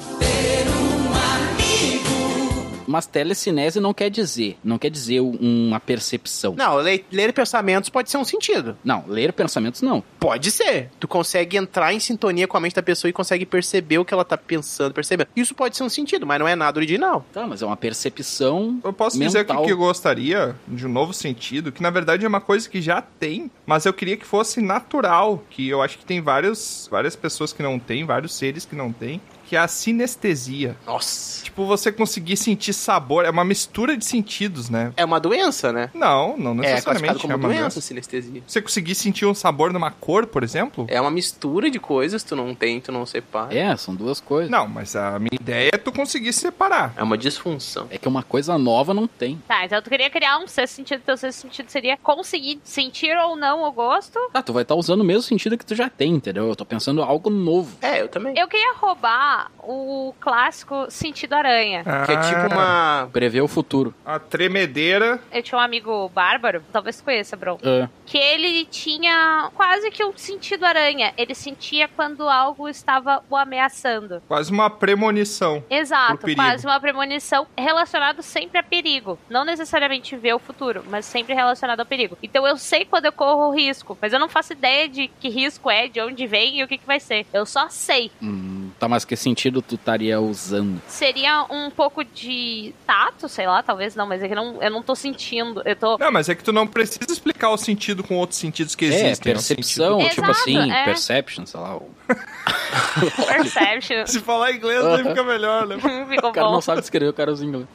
Mas 2.89 3.07
telecinese 3.07 3.79
não 3.81 3.93
quer 3.93 4.09
dizer. 4.11 4.57
Não 4.65 4.79
quer 4.79 4.91
dizer 4.91 5.21
uma 5.21 5.79
percepção. 5.79 6.55
Não, 6.57 6.79
le- 6.81 7.05
ler 7.13 7.33
pensamentos 7.33 7.91
pode 7.91 8.11
ser 8.11 8.17
um 8.17 8.25
sentido. 8.25 8.77
Não, 8.83 9.05
ler 9.07 9.33
pensamentos 9.33 9.83
não. 9.83 10.03
Pode 10.19 10.51
ser. 10.51 10.91
Tu 10.99 11.07
consegue 11.07 11.57
entrar 11.57 11.93
em 11.93 12.01
sintonia 12.01 12.49
com 12.49 12.57
a 12.57 12.61
mente 12.61 12.75
da 12.75 12.83
pessoa 12.83 13.09
e 13.09 13.13
consegue 13.13 13.45
perceber 13.45 13.99
o 13.99 14.05
que 14.05 14.15
ela 14.15 14.25
tá 14.25 14.37
pensando, 14.39 14.95
percebendo. 14.95 15.29
Isso 15.37 15.55
pode 15.55 15.77
ser 15.77 15.83
um 15.85 15.89
sentido, 15.89 16.27
mas 16.27 16.39
não 16.41 16.49
é 16.49 16.57
nada 16.57 16.79
original. 16.79 17.25
Tá, 17.33 17.47
mas 17.47 17.61
é 17.63 17.67
uma 17.67 17.77
percepção. 17.77 18.81
Eu 18.83 18.93
posso 18.93 19.19
dizer 19.19 19.39
mental. 19.41 19.59
que, 19.61 19.67
que 19.67 19.73
eu 19.73 19.77
gostaria 19.79 20.57
de 20.67 20.87
um 20.87 20.89
novo 20.91 21.13
sentido, 21.13 21.71
que 21.71 21.83
na 21.83 21.91
verdade 21.91 22.25
é 22.25 22.29
uma 22.29 22.41
coisa 22.41 22.69
que 22.69 22.81
já 22.81 23.03
tem, 23.03 23.51
mas 23.67 23.85
eu 23.87 23.93
queria 23.93 24.17
que 24.17 24.25
fosse 24.25 24.61
natural, 24.61 25.45
que 25.51 25.69
eu 25.69 25.83
acho 25.83 25.99
que 25.99 26.05
tem 26.05 26.21
vários, 26.21 26.89
várias 26.91 27.15
pessoas 27.15 27.53
que 27.53 27.63
não 27.63 27.79
têm, 27.79 28.05
vários 28.05 28.35
seres 28.35 28.65
que 28.65 28.75
não 28.75 28.93
têm, 28.93 29.21
que 29.49 29.57
é 29.57 29.59
a 29.59 29.67
sinestesia. 29.69 30.77
Nossa. 30.87 31.43
Tipo, 31.45 31.65
você 31.65 31.91
conseguir 31.91 32.37
sentir 32.37 32.73
sabor, 32.73 33.25
é 33.25 33.31
uma 33.31 33.45
mistura 33.45 33.97
de 33.97 34.05
sentidos, 34.05 34.69
né? 34.69 34.93
É 34.97 35.05
uma 35.05 35.19
doença, 35.19 35.73
né? 35.73 35.91
Não, 35.95 36.37
não 36.37 36.53
É 36.53 36.55
necessariamente. 36.55 36.85
classificado 36.85 37.19
como 37.21 37.33
é 37.33 37.37
uma 37.37 37.49
doença, 37.49 37.63
doença. 37.63 37.81
sinestesia. 37.81 38.43
Você 38.47 38.61
conseguir 38.61 38.95
sentir 38.95 39.25
um 39.27 39.35
sabor 39.35 39.73
numa 39.73 39.91
cor, 39.91 40.27
por 40.27 40.43
exemplo? 40.43 40.87
É 40.89 41.01
uma 41.01 41.11
mistura 41.11 41.71
de 41.71 41.79
coisas, 41.81 42.23
tu 42.23 42.37
não 42.37 42.55
tem, 42.55 42.79
tu 42.81 42.93
não 42.93 43.07
separa. 43.07 43.57
É, 43.57 43.75
são 43.77 43.95
duas 43.95 44.21
coisas. 44.21 44.51
Não, 44.51 44.69
mas 44.69 44.95
a 44.95 45.19
minha 45.19 45.31
ideia 45.41 45.71
é 45.73 45.79
tu 45.79 45.91
conseguir 45.93 46.33
separar. 46.35 46.93
É 46.97 47.03
uma 47.03 47.17
disfunção. 47.17 47.87
É 47.91 47.97
que 47.97 48.07
uma 48.09 48.23
coisa 48.23 48.59
nova 48.59 48.93
não 48.93 49.07
tem. 49.07 49.41
Tá, 49.49 49.65
então 49.65 49.81
tu 49.81 49.89
queria 49.89 50.11
criar 50.11 50.39
um 50.39 50.47
sexto 50.47 50.75
sentido. 50.75 51.01
Teu 51.05 51.17
sexto 51.17 51.41
sentido 51.43 51.71
seria 51.71 51.97
conseguir 51.97 52.61
sentir 52.65 53.17
ou 53.17 53.35
não 53.37 53.63
o 53.63 53.73
gosto. 53.73 54.19
Ah, 54.35 54.43
tu 54.43 54.53
vai 54.53 54.63
estar 54.63 54.75
usando 54.75 55.01
o 55.01 55.05
mesmo 55.05 55.23
sentido 55.23 55.57
que 55.57 55.65
tu 55.65 55.75
já 55.75 55.89
tem, 55.89 56.13
entendeu? 56.13 56.47
Eu 56.49 56.55
tô 56.57 56.65
pensando 56.67 57.03
algo 57.03 57.31
novo. 57.31 57.77
É, 57.81 58.01
eu 58.03 58.09
também. 58.09 58.39
Eu 58.39 58.47
queria 58.49 58.75
roubar 58.77 59.38
o 59.63 60.15
clássico 60.21 60.91
sentido 60.91 61.35
aranha. 61.35 61.85
Que 62.05 62.13
é 62.13 62.21
tipo 62.21 62.55
uma. 62.55 63.09
Prever 63.13 63.41
o 63.41 63.49
futuro. 63.49 63.95
A 64.05 64.19
tremedeira. 64.19 65.21
Eu 65.33 65.43
tinha 65.43 65.59
um 65.59 65.63
amigo 65.63 66.09
bárbaro, 66.09 66.63
talvez 66.73 67.01
conheça, 67.01 67.37
Bron. 67.37 67.59
É. 67.63 67.89
Que 68.07 68.19
ele 68.19 68.65
tinha 68.65 69.51
quase 69.55 69.91
que 69.91 70.05
um 70.05 70.17
sentido 70.17 70.65
aranha. 70.65 71.13
Ele 71.17 71.35
sentia 71.35 71.89
quando 71.89 72.29
algo 72.29 72.69
estava 72.69 73.23
o 73.29 73.37
ameaçando. 73.37 74.23
Quase 74.27 74.51
uma 74.51 74.71
premonição. 74.71 75.63
Exato, 75.69 76.27
quase 76.35 76.67
uma 76.67 76.81
premonição 76.81 77.47
relacionado 77.57 78.23
sempre 78.23 78.59
a 78.59 78.63
perigo. 78.63 79.19
Não 79.29 79.45
necessariamente 79.45 80.17
ver 80.17 80.35
o 80.35 80.39
futuro, 80.39 80.85
mas 80.89 81.05
sempre 81.05 81.35
relacionado 81.35 81.81
ao 81.81 81.87
perigo. 81.87 82.17
Então 82.23 82.47
eu 82.47 82.57
sei 82.57 82.85
quando 82.85 83.07
eu 83.07 83.13
corro 83.13 83.55
risco, 83.55 83.97
mas 84.01 84.13
eu 84.13 84.19
não 84.19 84.29
faço 84.29 84.53
ideia 84.53 84.89
de 84.89 85.09
que 85.09 85.29
risco 85.29 85.71
é, 85.71 85.89
de 85.89 86.01
onde 86.01 86.27
vem 86.27 86.59
e 86.59 86.65
o 86.65 86.69
que, 86.69 86.79
que 86.79 86.87
vai 86.87 87.01
ser. 87.01 87.27
Eu 87.33 87.45
só 87.47 87.69
sei. 87.69 88.11
Hum, 88.23 88.58
tá, 88.79 88.89
mas 88.89 89.05
que 89.05 89.17
sentido 89.17 89.61
tu 89.61 89.75
estaria 89.75 90.21
usando? 90.21 90.81
Seria 90.87 91.45
um 91.51 91.71
pouco 91.71 92.05
de 92.05 92.73
tato, 92.87 93.29
sei 93.29 93.47
lá, 93.47 93.63
talvez 93.63 93.95
não, 93.95 94.07
mas 94.07 94.23
é 94.23 94.29
que 94.29 94.35
não, 94.35 94.63
eu 94.63 94.71
não 94.71 94.83
tô 94.83 94.95
sentindo. 94.95 95.63
Eu 95.65 95.77
tô. 95.77 95.99
Não, 95.99 96.13
mas 96.13 96.29
é 96.29 96.35
que 96.35 96.43
tu 96.45 96.53
não 96.53 96.67
precisa 96.67 97.07
explicar 97.11 97.51
o 97.51 97.57
sentido 97.57 98.03
com 98.05 98.17
outros 98.17 98.39
sentidos 98.39 98.75
que 98.75 98.85
É, 98.85 98.89
existem. 98.89 99.33
percepção, 99.33 100.01
sentido- 100.01 100.11
tipo 100.15 100.23
Exato, 100.31 100.41
assim, 100.41 100.71
é. 100.73 100.85
perception, 100.85 101.47
sei 101.47 101.61
lá. 101.61 101.79
Perception. 103.27 104.07
Se 104.07 104.21
falar 104.21 104.53
inglês, 104.53 104.85
aí 104.85 105.03
fica 105.05 105.23
melhor, 105.23 105.67
né? 105.67 105.77
Ficou 106.09 106.31
O 106.31 106.33
cara 106.33 106.47
bom. 106.49 106.55
não 106.55 106.61
sabe 106.61 106.81
escrever 106.81 107.09
o 107.09 107.13
cara 107.13 107.33
usa 107.33 107.45
inglês. 107.45 107.67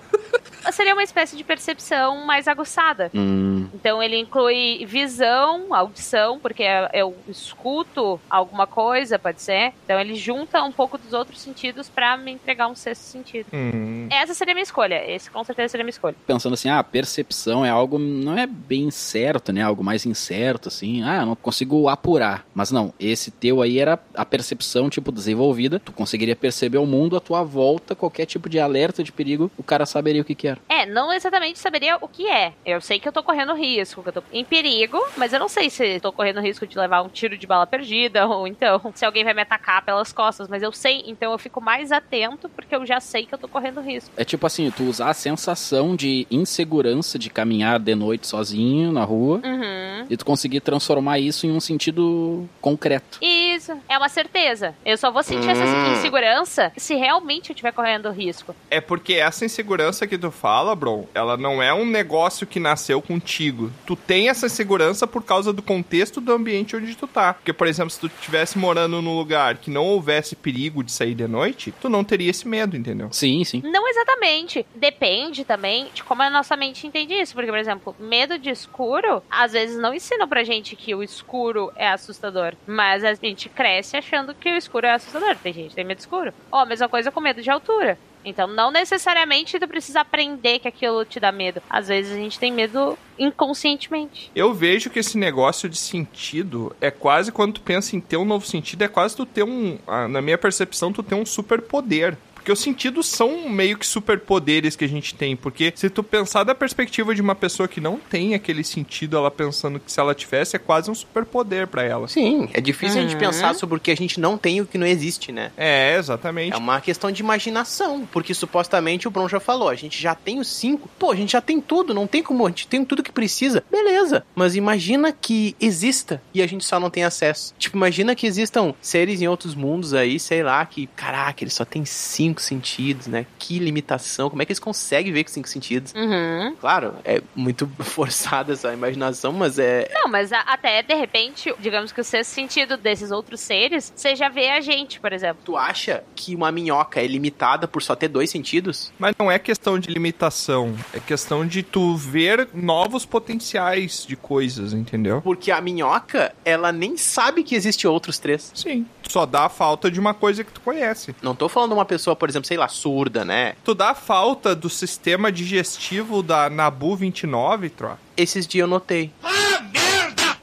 Seria 0.72 0.93
uma 0.93 1.04
espécie 1.04 1.36
de 1.36 1.43
percepção 1.43 2.26
mais 2.26 2.48
aguçada. 2.48 3.12
Hum, 3.13 3.67
Então 3.74 4.02
ele 4.02 4.17
inclui 4.17 4.86
visão, 4.88 5.74
audição, 5.76 6.39
porque 6.39 6.63
eu 6.93 7.13
escuto 7.28 8.19
alguma 8.30 8.65
coisa, 8.65 9.19
pode 9.19 9.41
ser. 9.41 9.74
Então 9.84 10.00
ele 10.00 10.15
junta 10.15 10.63
um 10.63 10.72
pouco 10.72 10.98
dos 10.98 11.12
outros 11.12 11.41
sentidos 11.41 11.89
pra 11.89 12.15
me 12.15 12.32
entregar 12.32 12.67
um 12.67 12.76
sexto 12.76 13.02
sentido. 13.02 13.46
Hum. 13.54 14.08
Essa 14.10 14.34
seria 14.34 14.54
a 14.54 14.56
minha 14.56 14.63
escolha. 14.63 15.04
Esse 15.12 15.30
com 15.30 15.43
certeza 15.43 15.67
seria 15.69 15.84
a 15.84 15.86
minha 15.86 15.91
escolha. 15.91 16.15
pensando 16.26 16.54
assim, 16.54 16.69
ah, 16.69 16.82
percepção 16.84 17.65
é 17.65 17.69
algo, 17.69 18.00
não 18.00 18.38
é 18.38 18.48
bem 18.48 18.89
certo, 18.89 19.52
né? 19.52 19.62
Algo 19.62 19.84
mais 19.84 20.06
incerto, 20.06 20.69
assim. 20.69 21.04
Ah, 21.04 21.17
eu 21.17 21.26
não 21.26 21.36
consigo 21.36 21.89
apurar. 21.89 22.46
Mas 22.56 22.72
não, 22.72 22.93
esse 23.00 23.30
teu 23.32 23.62
aí 23.62 23.80
era 23.80 24.00
a 24.23 24.25
percepção, 24.25 24.89
tipo, 24.89 25.12
desenvolvida. 25.12 25.79
Tu 25.79 25.91
conseguiria 25.91 26.36
perceber 26.36 26.77
o 26.79 26.86
mundo 26.86 27.15
à 27.15 27.19
tua 27.19 27.43
volta, 27.43 27.95
qualquer 27.95 28.25
tipo 28.25 28.49
de 28.49 28.59
alerta 28.59 29.03
de 29.03 29.12
perigo, 29.12 29.51
o 29.57 29.63
cara 29.63 29.86
saberia 29.86 30.21
o 30.21 30.25
que 30.25 30.33
que 30.36 30.47
era. 30.47 30.59
É, 30.67 30.86
não 30.86 31.12
exatamente 31.13 31.59
saberia 31.59 31.97
o 32.01 32.07
que 32.07 32.27
é. 32.27 32.53
Eu 32.65 32.81
sei 32.81 32.99
que 32.99 33.07
eu 33.07 33.12
tô 33.12 33.21
correndo 33.23 33.53
risco, 33.53 34.01
que 34.01 34.09
eu 34.09 34.13
tô 34.13 34.23
em 34.31 34.43
perigo, 34.43 34.99
mas 35.17 35.31
eu 35.33 35.39
não 35.39 35.47
sei 35.49 35.69
se 35.69 35.99
tô 35.99 36.12
correndo 36.12 36.39
risco 36.41 36.65
de 36.65 36.77
levar 36.77 37.01
um 37.03 37.09
tiro 37.09 37.38
de 37.38 37.45
bala 37.47 37.67
perdida 37.67 38.25
ou 38.27 38.47
então 38.47 38.81
se 38.95 39.05
alguém 39.05 39.23
vai 39.23 39.33
me 39.33 39.41
atacar 39.41 39.83
pelas 39.86 40.12
costas, 40.12 40.47
mas 40.47 40.63
eu 40.63 40.71
sei, 40.71 41.03
então 41.05 41.31
eu 41.31 41.38
fico 41.38 41.62
mais 41.62 41.91
atento 41.91 42.49
porque 42.49 42.75
eu 42.75 42.86
já 42.86 42.99
sei 42.99 43.25
que 43.25 43.33
eu 43.33 43.38
tô 43.38 43.47
correndo 43.47 43.81
risco. 43.81 44.09
É 44.17 44.23
tipo 44.23 44.45
assim, 44.47 44.71
tu 44.71 44.83
usar 44.83 45.09
a 45.09 45.13
sensação 45.13 45.95
de 45.95 46.25
insegurança 46.31 47.17
de 47.19 47.29
caminhar 47.29 47.79
de 47.79 47.95
noite 47.95 48.27
sozinho 48.27 48.91
na 48.91 49.03
rua 49.03 49.41
Uhum. 49.43 50.05
e 50.09 50.15
tu 50.17 50.25
conseguir 50.25 50.62
transformar 50.62 51.19
isso 51.19 51.45
em 51.45 51.51
um 51.51 51.59
sentido 51.59 52.47
concreto. 52.62 53.17
Isso, 53.21 53.71
é 53.89 53.97
uma 53.97 54.09
certeza. 54.13 54.76
Eu 54.86 54.97
só 54.97 55.12
vou 55.12 55.23
sentir 55.23 55.49
essa 55.49 55.63
Hum. 55.63 55.93
insegurança 55.93 56.71
se 56.78 56.95
realmente 56.95 57.49
eu 57.49 57.54
estiver 57.54 57.71
correndo 57.73 58.10
risco. 58.12 58.56
É 58.69 58.80
porque 58.80 59.13
essa 59.15 59.43
insegurança 59.45 60.06
que 60.08 60.17
tu 60.17 60.32
fala, 60.32 60.76
bro, 60.76 61.08
ela 61.13 61.36
não 61.36 61.62
é 61.62 61.73
um 61.73 61.86
negócio 61.86 62.45
que 62.47 62.60
nasceu 62.60 63.02
contigo. 63.02 63.71
Tu 63.86 63.95
tem 63.95 64.30
essa 64.30 64.45
insegurança 64.45 65.08
por 65.08 65.23
causa 65.23 65.52
do 65.52 65.62
contexto 65.62 66.21
do 66.21 66.32
ambiente 66.32 66.76
onde 66.76 66.95
tu 66.95 67.08
tá. 67.08 67.34
Porque, 67.34 67.52
por 67.54 67.67
exemplo, 67.67 67.89
se 67.89 67.99
tu 67.99 68.08
estivesse 68.08 68.58
morando 68.58 69.02
num 69.02 69.17
lugar 69.17 69.58
que 69.58 69.69
não 69.71 69.86
houvesse 69.86 70.36
perigo 70.36 70.84
de 70.84 70.91
sair 70.91 71.15
de 71.15 71.28
noite, 71.28 71.73
tu 71.82 71.89
não 71.89 72.04
teria 72.04 72.30
esse 72.30 72.47
medo, 72.47 72.78
entendeu? 72.78 73.10
Sim, 73.12 73.43
sim. 73.43 73.62
Não 73.65 73.88
exatamente. 73.88 74.65
Depende 74.76 75.43
também 75.43 75.89
de 75.93 76.04
como 76.04 76.21
a 76.21 76.30
nossa 76.30 76.56
mente 76.56 76.86
entende 76.86 77.13
isso. 77.13 77.34
Porque, 77.34 77.49
por 77.49 77.58
exemplo, 77.60 77.95
medo 77.99 78.38
de 78.38 78.49
escuro, 78.49 79.23
às 79.30 79.54
vezes 79.54 79.78
não 79.78 79.93
ensinam 79.93 80.28
pra 80.28 80.43
gente 80.43 80.76
que 80.76 80.93
o 80.93 81.02
escuro 81.04 81.71
é 81.76 81.88
assustador. 81.89 82.54
Mas 82.67 83.04
a 83.04 83.13
gente 83.15 83.49
cresce 83.49 83.97
achando 84.06 84.34
que 84.34 84.50
o 84.52 84.58
escuro 84.58 84.86
é 84.86 84.94
assustador. 84.94 85.36
Tem 85.38 85.54
gente 85.54 85.70
que 85.70 85.76
tem 85.76 85.86
medo 85.86 86.00
escuro. 86.00 86.34
Ó, 86.52 86.60
a 86.60 86.66
mesma 86.66 86.89
coisa 86.89 87.12
com 87.12 87.22
medo 87.22 87.42
de 87.42 87.50
altura. 87.50 87.98
Então, 88.26 88.48
não 88.48 88.72
necessariamente 88.72 89.60
tu 89.60 89.68
precisa 89.68 90.00
aprender 90.02 90.60
que 90.60 90.68
aquilo 90.68 91.04
te 91.04 91.20
dá 91.20 91.32
medo. 91.32 91.62
Às 91.70 91.89
vezes 91.89 92.13
a 92.13 92.16
gente 92.16 92.39
tem 92.39 92.52
medo 92.54 92.98
inconscientemente. 93.20 94.32
Eu 94.34 94.54
vejo 94.54 94.89
que 94.89 95.00
esse 95.00 95.18
negócio 95.18 95.68
de 95.68 95.78
sentido 95.78 96.74
é 96.80 96.89
quase 96.89 97.32
quando 97.32 97.56
tu 97.56 97.62
pensa 97.62 97.96
em 97.96 98.00
ter 98.00 98.18
um 98.18 98.24
novo 98.26 98.46
sentido, 98.46 98.84
é 98.84 98.88
quase 98.88 99.16
tu 99.16 99.26
ter 99.26 99.44
um. 99.44 99.78
ah, 99.86 100.08
Na 100.08 100.22
minha 100.22 100.38
percepção, 100.38 100.94
tu 100.94 101.04
ter 101.04 101.16
um 101.16 101.26
superpoder. 101.26 102.18
Porque 102.43 102.51
os 102.51 102.60
sentidos 102.60 103.08
são 103.08 103.47
meio 103.47 103.77
que 103.77 103.88
superpoderes 103.88 104.75
que 104.75 104.84
a 104.84 104.89
gente 104.89 105.15
tem. 105.15 105.34
Porque 105.34 105.71
se 105.77 105.89
tu 105.89 106.03
pensar 106.03 106.43
da 106.43 106.53
perspectiva 106.53 107.15
de 107.15 107.21
uma 107.21 107.34
pessoa 107.36 107.69
que 107.69 107.79
não 107.79 107.97
tem 107.97 108.34
aquele 108.36 108.65
sentido, 108.65 109.15
ela 109.15 109.32
pensando 109.32 109.79
que 109.79 109.89
se 109.89 109.97
ela 109.97 110.13
tivesse, 110.13 110.58
é 110.58 110.60
quase 110.60 110.91
um 110.91 110.95
superpoder 110.95 111.67
pra 111.67 111.84
ela. 111.84 112.06
Sim, 112.10 112.49
é 112.53 112.60
difícil 112.60 112.99
a 112.99 113.03
gente 113.03 113.13
Uhum. 113.13 113.19
pensar 113.21 113.56
sobre 113.56 113.77
o 113.77 113.79
que 113.79 113.89
a 113.89 113.95
gente 113.95 114.19
não 114.19 114.38
tem 114.38 114.58
e 114.58 114.62
o 114.62 114.65
que 114.65 114.77
não 114.77 114.86
existe, 114.86 115.32
né? 115.32 115.53
É, 115.56 115.95
exatamente. 115.97 116.53
É 116.53 116.58
uma 116.58 116.82
questão 116.82 117.10
de 117.13 117.21
imaginação, 117.21 118.06
porque 118.12 118.34
supostamente 118.34 119.08
o 119.08 119.12
Bron 119.12 119.29
já 119.29 119.39
falou, 119.39 119.69
a 119.69 119.75
gente 119.75 120.01
já 120.01 120.13
tem 120.13 120.38
os 120.41 120.49
cinco, 120.49 120.89
pô, 120.99 121.12
a 121.12 121.15
gente 121.15 121.32
já 121.32 121.39
tem 121.41 121.62
tudo, 121.62 121.93
não 121.93 122.06
tem 122.08 122.21
como, 122.21 122.45
a 122.45 122.49
gente 122.49 122.67
tem 122.67 122.84
tudo 122.84 123.01
que 123.01 123.12
precisa, 123.12 123.63
beleza. 123.71 124.25
Mas 124.36 124.58
imagina 124.58 125.13
que 125.13 125.56
exista 125.62 126.21
e 126.34 126.41
a 126.41 126.47
gente 126.47 126.65
só 126.65 126.77
não 126.77 126.89
tem 126.89 127.06
acesso. 127.06 127.53
Tipo, 127.58 127.77
imagina 127.77 128.13
que 128.15 128.27
existam 128.27 128.73
seres 128.82 129.21
em 129.21 129.29
outros 129.29 129.56
mundos 129.56 129.93
aí, 129.93 130.19
sei 130.19 130.43
lá, 130.43 130.65
que, 130.65 130.88
caraca, 130.88 131.41
eles 131.41 131.53
só 131.53 131.63
têm 131.63 131.86
cinco 131.86 132.33
sentidos, 132.41 133.08
né? 133.08 133.26
Que 133.38 133.60
limitação, 133.60 134.30
como 134.30 134.41
é 134.41 134.46
que 134.46 134.52
eles 134.52 134.60
conseguem 134.60 135.12
ver 135.13 135.24
com 135.24 135.30
cinco 135.32 135.48
sentidos? 135.48 135.93
Uhum. 135.93 136.56
Claro, 136.60 136.93
é 137.04 137.22
muito 137.36 137.69
forçada 137.84 138.54
essa 138.54 138.74
imaginação, 138.74 139.32
mas 139.32 139.60
é. 139.60 139.89
Não, 139.93 140.10
mas 140.10 140.32
a- 140.32 140.39
até 140.41 140.82
de 140.82 140.93
repente, 140.96 141.54
digamos 141.60 141.91
que 141.91 142.02
o 142.02 142.04
sexto 142.04 142.32
sentido 142.32 142.78
desses 142.78 143.12
outros 143.12 143.39
seres 143.41 143.91
seja 143.96 144.30
ver 144.30 144.50
a 144.52 144.62
gente, 144.62 145.00
por 145.00 145.12
exemplo. 145.13 145.41
Tu 145.46 145.56
acha 145.58 146.04
que 146.15 146.36
uma 146.36 146.52
minhoca 146.52 147.02
é 147.02 147.08
limitada 147.08 147.67
por 147.67 147.82
só 147.82 147.96
ter 147.96 148.08
dois 148.08 148.30
sentidos? 148.30 148.91
Mas 148.98 149.15
não 149.17 149.32
é 149.32 149.38
questão 149.39 149.78
de 149.78 149.89
limitação, 149.89 150.76
é 150.93 151.00
questão 151.00 151.46
de 151.46 151.63
tu 151.63 151.96
ver 151.96 152.48
novos 152.54 153.06
potenciais 153.06 154.06
de 154.08 154.15
coisas, 154.15 154.74
entendeu? 154.74 155.22
Porque 155.22 155.52
a 155.52 155.60
minhoca, 155.62 156.34
ela 156.46 156.72
nem 156.72 156.96
sabe 156.98 157.43
que 157.43 157.56
existe 157.56 157.88
outros 157.88 158.17
três. 158.19 158.52
Sim. 158.54 158.86
Só 159.08 159.26
dá 159.26 159.46
a 159.46 159.50
falta 159.50 159.92
de 159.92 160.00
uma 160.00 160.13
coisa 160.13 160.44
que 160.44 160.52
tu 160.52 160.62
conhece. 160.62 161.16
Não 161.22 161.36
tô 161.36 161.48
falando 161.50 161.72
de 161.72 161.76
uma 161.76 161.86
pessoa, 161.86 162.16
por 162.16 162.30
exemplo, 162.30 162.48
sei 162.48 162.58
lá, 162.58 162.68
surda, 162.68 163.24
né? 163.24 163.56
Tu 163.63 163.76
dá 163.76 163.89
a 163.92 163.96
falta 163.96 164.56
do 164.56 164.70
sistema 164.70 165.32
digestivo 165.32 166.24
da 166.24 166.50
Nabu 166.50 166.96
29, 166.96 167.70
Tro? 167.70 167.98
Esses 168.16 168.48
dias 168.48 168.62
eu 168.63 168.68
notei. 168.68 169.12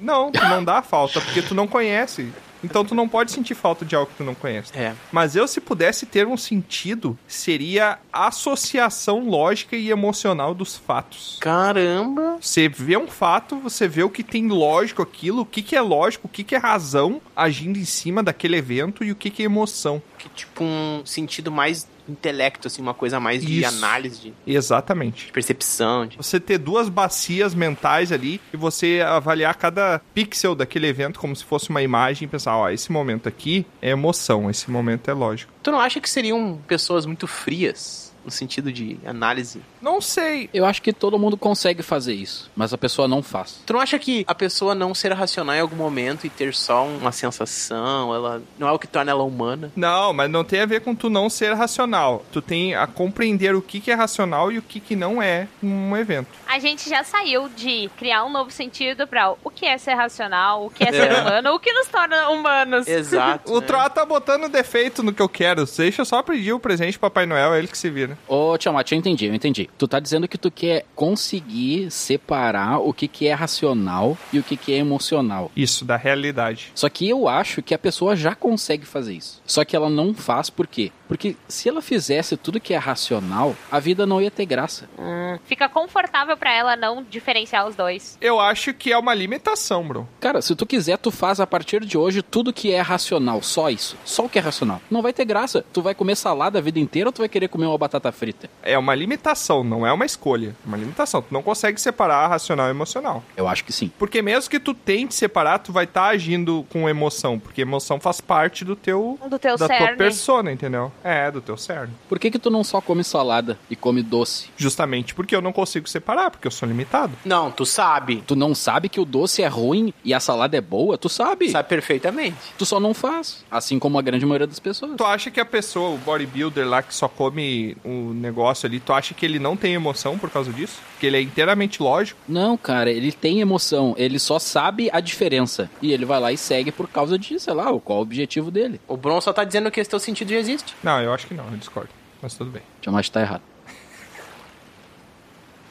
Não, 0.01 0.33
tu 0.33 0.41
não 0.47 0.65
dá 0.65 0.79
a 0.79 0.83
falta, 0.83 1.21
porque 1.21 1.43
tu 1.43 1.55
não 1.55 1.67
conhece. 1.67 2.33
Então 2.63 2.85
tu 2.85 2.95
não 2.95 3.09
pode 3.09 3.33
sentir 3.33 3.55
falta 3.55 3.85
de 3.85 3.95
algo 3.95 4.11
que 4.11 4.19
tu 4.19 4.25
não 4.25 4.35
conhece. 4.35 4.73
É. 4.77 4.95
Mas 5.11 5.37
eu, 5.37 5.47
se 5.49 5.61
pudesse 5.61 6.07
ter 6.07 6.27
um 6.27 6.37
sentido, 6.37 7.19
seria 7.27 7.99
a 8.13 8.29
associação 8.29 9.29
lógica 9.29 9.77
e 9.77 9.91
emocional 9.91 10.55
dos 10.55 10.77
fatos. 10.77 11.39
Caramba! 11.41 12.39
Você 12.41 12.69
vê 12.69 12.97
um 12.97 13.09
fato, 13.09 13.57
você 13.57 13.89
vê 13.89 14.03
o 14.03 14.11
que 14.11 14.23
tem 14.23 14.49
lógico 14.49 15.03
aquilo, 15.03 15.43
o 15.43 15.47
que, 15.47 15.63
que 15.63 15.77
é 15.77 15.81
lógico, 15.81 16.27
o 16.27 16.31
que, 16.31 16.45
que 16.45 16.55
é 16.55 16.59
razão 16.59 17.21
agindo 17.35 17.79
em 17.79 17.85
cima 17.85 18.23
daquele 18.23 18.57
evento 18.57 19.03
e 19.05 19.13
o 19.13 19.17
que, 19.17 19.31
que 19.31 19.43
é 19.43 19.47
emoção. 19.47 20.03
Que 20.19 20.29
tipo 20.29 20.63
um 20.65 21.03
sentido 21.05 21.51
mais 21.51 21.87
intelecto, 22.09 22.69
assim, 22.69 22.83
uma 22.83 22.95
coisa 22.95 23.21
mais 23.21 23.45
de 23.45 23.61
Isso. 23.61 23.69
análise, 23.77 24.21
de 24.21 24.35
Exatamente. 24.47 25.31
percepção. 25.33 26.07
De... 26.07 26.17
Você 26.17 26.39
ter 26.41 26.59
duas 26.59 26.89
bacias 26.89 27.55
mentais 27.55 28.13
ali 28.13 28.41
e 28.53 28.57
você 28.57 29.03
avaliar 29.07 29.55
cada 29.55 30.01
pixel 30.15 30.55
daquele 30.55 30.87
evento 30.87 31.19
como 31.21 31.35
se 31.35 31.45
fosse 31.45 31.71
uma 31.71 31.83
imagem 31.83 32.27
e 32.27 32.29
pensar, 32.29 32.57
ó, 32.57 32.69
esse 32.71 32.91
momento 32.91 33.29
aqui 33.29 33.67
é 33.81 33.91
emoção, 33.91 34.51
esse 34.51 34.71
momento 34.71 35.11
é 35.11 35.15
lógico. 35.15 35.53
Tu 35.63 35.71
não 35.71 35.81
acha 35.81 36.01
que 36.01 36.09
seriam 36.09 36.59
pessoas 36.67 37.07
muito 37.07 37.27
frias? 37.27 38.10
No 38.25 38.31
sentido 38.31 38.73
de 38.73 38.99
análise. 39.05 39.63
Não 39.81 40.01
sei. 40.01 40.51
Eu 40.53 40.65
acho 40.65 40.83
que 40.83 40.93
todo 40.93 41.19
mundo 41.19 41.37
consegue 41.37 41.83
fazer 41.83 42.13
isso, 42.13 42.51
mas 42.55 42.73
a 42.73 42.79
pessoa 42.79 43.09
não 43.09 43.23
faz. 43.23 43.61
Tu 43.65 43.73
não 43.73 43.81
acha 43.81 43.99
que 43.99 44.25
a 44.27 44.35
pessoa 44.35 44.75
não 44.75 44.95
ser 44.95 45.13
racional 45.13 45.55
em 45.55 45.61
algum 45.61 45.77
momento 45.77 46.27
e 46.27 46.31
ter 46.31 46.55
só 46.55 46.87
uma 46.87 47.13
sensação, 47.13 48.15
ela 48.15 48.43
não 48.59 48.69
é 48.69 48.73
o 48.73 48.79
que 48.79 48.87
torna 48.87 49.11
ela 49.11 49.23
humana? 49.23 49.73
Não, 49.75 50.13
mas 50.13 50.31
não 50.31 50.45
tem 50.45 50.61
a 50.61 50.67
ver 50.67 50.81
com 50.81 50.95
tu 50.95 51.09
não 51.09 51.31
ser 51.31 51.55
racional. 51.55 52.25
Tu 52.33 52.43
tem 52.43 52.75
a 52.75 52.87
compreender 52.87 53.55
o 53.55 53.63
que, 53.63 53.81
que 53.81 53.91
é 53.91 53.95
racional 53.95 54.53
e 54.53 54.59
o 54.59 54.63
que, 54.63 54.81
que 54.81 54.95
não 54.95 55.23
é 55.23 55.49
um 55.63 55.97
evento. 55.97 56.29
A 56.47 56.59
gente 56.59 56.89
já 56.89 57.03
saiu 57.05 57.49
de 57.49 57.91
criar 57.97 58.25
um 58.25 58.31
novo 58.31 58.51
sentido 58.51 59.07
pra 59.07 59.33
o 59.43 59.51
que 59.51 59.67
é 59.67 59.79
ser 59.79 59.95
racional, 59.95 60.67
o 60.67 60.71
que 60.71 60.85
é 60.85 60.93
ser 60.93 61.13
humano, 61.13 61.55
o 61.55 61.61
que 61.61 61.73
nos 61.73 61.89
torna 61.89 62.29
humanos. 62.29 62.87
Exato. 62.87 63.51
O 63.51 63.61
né? 63.61 63.67
Troá 63.67 63.89
tá 63.89 64.05
botando 64.05 64.49
defeito 64.49 65.03
no 65.03 65.13
que 65.13 65.21
eu 65.21 65.29
quero. 65.29 65.65
Deixa 65.65 66.03
eu 66.03 66.05
só 66.05 66.23
pedir 66.23 66.53
o 66.53 66.61
presente 66.61 66.99
pro 66.99 67.11
Papai 67.11 67.27
Noel, 67.27 67.55
é 67.55 67.59
ele 67.59 67.69
que 67.69 67.77
se 67.77 67.91
vira. 67.91 68.10
Ô, 68.29 68.57
Tiamat, 68.57 68.91
eu 68.91 68.99
entendi, 68.99 69.27
eu 69.27 69.35
entendi. 69.35 69.69
Tu 69.79 69.89
tá 69.89 70.01
dizendo 70.01 70.29
que 70.29 70.39
tu 70.39 70.51
quer 70.51 70.85
conseguir 70.95 71.91
separar 71.91 72.79
o 72.79 72.93
que, 72.93 73.09
que 73.09 73.27
é 73.27 73.33
racional 73.33 74.17
e 74.33 74.39
o 74.39 74.43
que, 74.43 74.57
que 74.57 74.73
é 74.73 74.77
emocional. 74.77 75.51
Isso, 75.57 75.85
da 75.85 75.97
realidade. 75.97 76.73
Só 76.75 76.89
que 76.89 77.09
eu 77.09 77.29
acho 77.29 77.63
que 77.63 77.75
a 77.75 77.79
pessoa 77.79 78.17
já 78.17 78.35
consegue 78.35 78.87
fazer 78.87 79.15
isso. 79.15 79.41
Só 79.45 79.65
que 79.65 79.75
ela 79.75 79.91
não 79.91 80.15
faz 80.15 80.51
por 80.51 80.67
quê? 80.67 80.93
Porque 81.11 81.35
se 81.49 81.69
ela 81.69 81.83
fizesse 81.83 82.37
tudo 82.37 82.61
que 82.61 82.73
é 82.73 82.77
racional, 82.77 83.57
a 83.69 83.81
vida 83.81 84.07
não 84.07 84.23
ia 84.23 84.31
ter 84.31 84.47
graça. 84.47 84.89
Hum, 84.97 85.41
fica 85.45 85.69
confortável 85.69 86.37
pra 86.37 86.55
ela 86.55 86.77
não 86.77 87.03
diferenciar 87.03 87.67
os 87.67 87.75
dois. 87.75 88.17
Eu 88.21 88.39
acho 88.39 88.73
que 88.73 88.93
é 88.93 88.97
uma 88.97 89.13
limitação, 89.13 89.83
bro. 89.83 90.09
Cara, 90.21 90.41
se 90.41 90.55
tu 90.55 90.65
quiser, 90.65 90.99
tu 90.99 91.11
faz 91.11 91.41
a 91.41 91.47
partir 91.49 91.85
de 91.85 91.99
hoje 91.99 92.23
tudo 92.23 92.53
que 92.53 92.71
é 92.71 92.81
racional, 92.81 93.43
só 93.43 93.69
isso. 93.69 93.97
Só 94.05 94.27
o 94.27 94.29
que 94.29 94.39
é 94.39 94.41
racional. 94.41 94.81
Não 94.89 95.03
vai 95.03 95.13
ter 95.13 95.25
graça. 95.25 95.65
Tu 95.73 95.83
vai 95.83 95.97
comer 95.97 96.15
salada 96.15 96.61
a 96.61 96.63
vida 96.63 96.79
inteira 96.79 97.09
ou 97.09 97.13
tu 97.13 97.23
vai 97.23 97.29
querer 97.29 97.49
comer 97.49 97.67
uma 97.67 97.77
batata 97.77 98.13
frita? 98.13 98.49
É 98.63 98.79
uma 98.79 98.95
limitação, 98.95 99.65
não 99.65 99.85
é 99.85 99.93
uma 99.93 100.07
escolha. 100.07 100.55
É 100.65 100.69
uma 100.69 100.77
limitação. 100.77 101.23
Tu 101.23 101.35
não 101.35 101.43
consegue 101.43 101.81
separar 101.81 102.29
racional 102.29 102.69
e 102.69 102.71
emocional. 102.71 103.25
Eu 103.37 103.49
acho 103.49 103.65
que 103.65 103.73
sim. 103.73 103.91
Porque 103.99 104.23
mesmo 104.23 104.49
que 104.49 104.61
tu 104.61 104.75
tente 104.75 105.17
separar, 105.17 105.59
tu 105.59 105.73
vai 105.73 105.87
estar 105.87 106.07
agindo 106.07 106.65
com 106.71 106.89
emoção. 106.89 107.37
Porque 107.37 107.63
emoção 107.63 107.99
faz 107.99 108.21
parte 108.21 108.65
do 108.65 108.77
teu... 108.77 109.19
Do 109.29 109.41
teu 109.41 109.57
da 109.57 109.67
tua 109.67 109.77
cerne. 109.77 109.97
persona, 109.97 110.53
entendeu? 110.53 110.93
É, 111.03 111.31
do 111.31 111.41
teu 111.41 111.57
cerne. 111.57 111.93
Por 112.09 112.19
que 112.19 112.31
que 112.31 112.39
tu 112.39 112.51
não 112.51 112.63
só 112.63 112.81
come 112.81 113.03
salada 113.03 113.59
e 113.71 113.77
come 113.77 114.03
doce? 114.03 114.49
Justamente 114.57 115.15
porque 115.15 115.35
eu 115.35 115.41
não 115.43 115.53
consigo 115.53 115.89
separar, 115.89 116.31
porque 116.31 116.47
eu 116.47 116.51
sou 116.51 116.69
limitado. 116.69 117.13
Não, 117.25 117.51
tu 117.51 117.65
sabe. 117.65 118.23
Tu 118.27 118.37
não 118.37 118.55
sabe 118.55 118.89
que 118.89 119.01
o 119.01 119.05
doce 119.05 119.43
é 119.43 119.49
ruim 119.49 119.93
e 120.05 120.13
a 120.13 120.21
salada 120.21 120.57
é 120.57 120.61
boa? 120.61 120.99
Tu 120.99 121.09
sabe. 121.09 121.51
Sabe 121.51 121.69
perfeitamente. 121.69 122.37
Tu 122.59 122.67
só 122.67 122.79
não 122.79 122.93
faz. 122.95 123.45
Assim 123.51 123.79
como 123.79 123.99
a 123.99 124.03
grande 124.03 124.27
maioria 124.27 124.47
das 124.47 124.59
pessoas. 124.59 124.93
Tu 124.97 125.05
acha 125.05 125.31
que 125.31 125.41
a 125.41 125.45
pessoa, 125.45 125.91
o 125.91 125.99
bodybuilder 125.99 126.67
lá 126.69 126.83
que 126.83 126.95
só 126.95 127.09
come 127.09 127.77
o 127.85 128.13
negócio 128.13 128.67
ali, 128.67 128.81
tu 128.81 128.93
acha 128.93 129.15
que 129.15 129.25
ele 129.25 129.39
não 129.39 129.57
tem 129.57 129.75
emoção 129.75 130.19
por 130.19 130.31
causa 130.31 130.53
disso? 130.53 130.79
Que 130.99 131.07
ele 131.07 131.17
é 131.17 131.23
inteiramente 131.23 131.83
lógico? 131.83 132.21
Não, 132.29 132.57
cara, 132.57 132.91
ele 132.91 133.13
tem 133.13 133.41
emoção. 133.41 133.95
Ele 133.97 134.19
só 134.19 134.39
sabe 134.39 134.91
a 134.93 135.01
diferença. 135.01 135.71
E 135.81 135.93
ele 135.93 136.05
vai 136.05 136.21
lá 136.21 136.33
e 136.33 136.37
segue 136.37 136.71
por 136.71 136.89
causa 136.89 137.19
de, 137.19 137.39
sei 137.39 137.55
lá, 137.55 137.67
qual 137.81 137.99
o 137.99 138.03
objetivo 138.03 138.51
dele. 138.51 138.81
O 138.87 138.97
Bron 138.97 139.21
só 139.21 139.33
tá 139.33 139.45
dizendo 139.45 139.71
que 139.71 139.81
esse 139.81 139.91
teu 139.91 139.99
sentido 139.99 140.31
já 140.31 140.39
existe. 140.39 140.75
Não, 140.83 140.90
eu 140.99 141.13
acho 141.13 141.27
que 141.27 141.35
não, 141.35 141.45
eu 141.51 141.57
discordo. 141.57 141.91
Mas 142.21 142.35
tudo 142.35 142.51
bem. 142.51 142.63
Tiamat 142.81 143.09
tá 143.09 143.21
errado. 143.21 143.43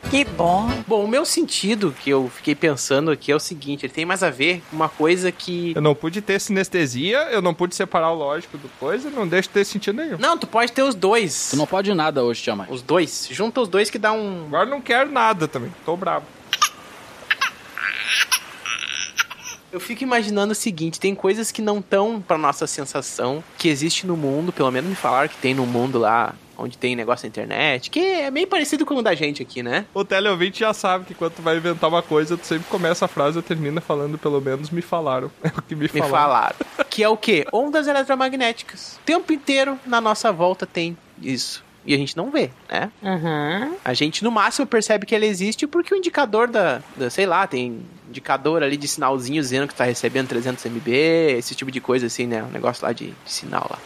Que 0.10 0.24
bom. 0.24 0.68
Bom, 0.88 1.04
o 1.04 1.08
meu 1.08 1.26
sentido 1.26 1.94
que 2.00 2.10
eu 2.10 2.32
fiquei 2.34 2.56
pensando 2.56 3.12
aqui 3.12 3.32
é 3.32 3.36
o 3.36 3.40
seguinte, 3.40 3.86
ele 3.86 3.94
tem 3.94 4.06
mais 4.06 4.24
a 4.24 4.30
ver 4.30 4.64
com 4.70 4.76
uma 4.76 4.90
coisa 4.90 5.32
que... 5.32 5.74
Eu 5.76 5.82
não 5.82 5.94
pude 5.94 6.22
ter 6.22 6.40
sinestesia, 6.40 7.28
eu 7.30 7.42
não 7.42 7.54
pude 7.54 7.76
separar 7.76 8.10
o 8.12 8.16
lógico 8.16 8.58
do 8.58 8.70
coisa, 8.80 9.10
não 9.10 9.28
deixa 9.28 9.50
de 9.50 9.54
ter 9.54 9.66
sentido 9.66 9.98
nenhum. 9.98 10.18
Não, 10.18 10.38
tu 10.38 10.48
pode 10.48 10.72
ter 10.72 10.82
os 10.82 10.96
dois. 10.96 11.50
Tu 11.52 11.58
não 11.58 11.68
pode 11.68 11.94
nada 11.94 12.24
hoje, 12.24 12.42
Tiamat. 12.42 12.72
Os 12.72 12.82
dois. 12.82 13.28
Junta 13.30 13.62
os 13.62 13.68
dois 13.68 13.90
que 13.90 14.00
dá 14.00 14.12
um... 14.12 14.46
Agora 14.48 14.66
eu 14.66 14.72
não 14.72 14.82
quero 14.82 15.12
nada 15.12 15.48
também, 15.48 15.72
tô 15.86 15.96
bravo. 15.96 16.26
Eu 19.72 19.80
fico 19.80 20.04
imaginando 20.04 20.52
o 20.52 20.56
seguinte, 20.56 21.00
tem 21.00 21.14
coisas 21.14 21.52
que 21.52 21.62
não 21.62 21.80
estão 21.80 22.20
pra 22.22 22.38
nossa 22.38 22.66
sensação, 22.66 23.44
que 23.58 23.70
existe 23.70 24.08
no 24.08 24.18
mundo, 24.18 24.52
pelo 24.52 24.72
menos 24.72 24.90
me 24.90 24.96
falaram 24.96 25.30
que 25.30 25.38
tem 25.38 25.54
no 25.54 25.66
mundo 25.66 26.00
lá, 26.00 26.34
onde 26.58 26.78
tem 26.78 26.96
negócio 26.96 27.26
na 27.26 27.30
internet, 27.30 27.90
que 27.90 28.00
é 28.00 28.32
meio 28.32 28.48
parecido 28.48 28.86
com 28.86 28.96
o 28.96 29.02
da 29.04 29.14
gente 29.14 29.42
aqui, 29.42 29.62
né? 29.62 29.86
O 29.94 30.04
teleouvinte 30.04 30.60
já 30.62 30.74
sabe 30.74 31.06
que 31.06 31.14
quando 31.14 31.34
tu 31.34 31.42
vai 31.42 31.56
inventar 31.58 31.90
uma 31.90 32.02
coisa, 32.02 32.36
tu 32.36 32.46
sempre 32.46 32.68
começa 32.68 33.06
a 33.06 33.08
frase 33.08 33.38
e 33.40 33.42
termina 33.42 33.80
falando 33.80 34.18
pelo 34.18 34.42
menos 34.42 34.70
me 34.70 34.82
falaram. 34.82 35.32
É 35.44 35.48
o 35.58 35.62
que 35.62 35.76
me 35.76 35.84
Me 35.84 35.88
falaram. 35.88 36.10
falaram. 36.10 36.56
que 36.90 37.04
é 37.04 37.10
o 37.10 37.16
quê? 37.16 37.46
Ondas 37.54 37.88
eletromagnéticas. 37.88 38.98
O 38.98 39.06
tempo 39.06 39.32
inteiro 39.32 39.80
na 39.86 40.02
nossa 40.02 40.32
volta 40.32 40.66
tem 40.66 40.98
isso. 41.22 41.64
E 41.90 41.96
a 41.96 41.98
gente 41.98 42.16
não 42.16 42.30
vê, 42.30 42.52
né? 42.70 42.92
Uhum. 43.02 43.76
A 43.84 43.94
gente 43.96 44.24
no 44.24 44.30
máximo 44.30 44.68
percebe 44.68 45.08
que 45.08 45.16
ele 45.16 45.26
existe 45.26 45.66
porque 45.66 45.92
o 45.92 45.98
indicador 45.98 46.48
da, 46.48 46.84
da- 46.96 47.10
sei 47.10 47.26
lá, 47.26 47.48
tem 47.48 47.82
indicador 48.08 48.62
ali 48.62 48.78
de 48.78 48.88
sinalzinho 48.88 49.42
dizendo 49.42 49.68
que 49.68 49.74
tá 49.74 49.86
recebendo 49.86 50.28
300 50.28 50.64
MB, 50.66 50.92
esse 51.38 51.56
tipo 51.56 51.72
de 51.72 51.82
coisa 51.82 52.06
assim, 52.06 52.28
né? 52.28 52.44
Um 52.44 52.52
negócio 52.52 52.86
lá 52.86 52.94
de, 52.94 53.08
de 53.26 53.32
sinal 53.32 53.68
lá. 53.72 53.80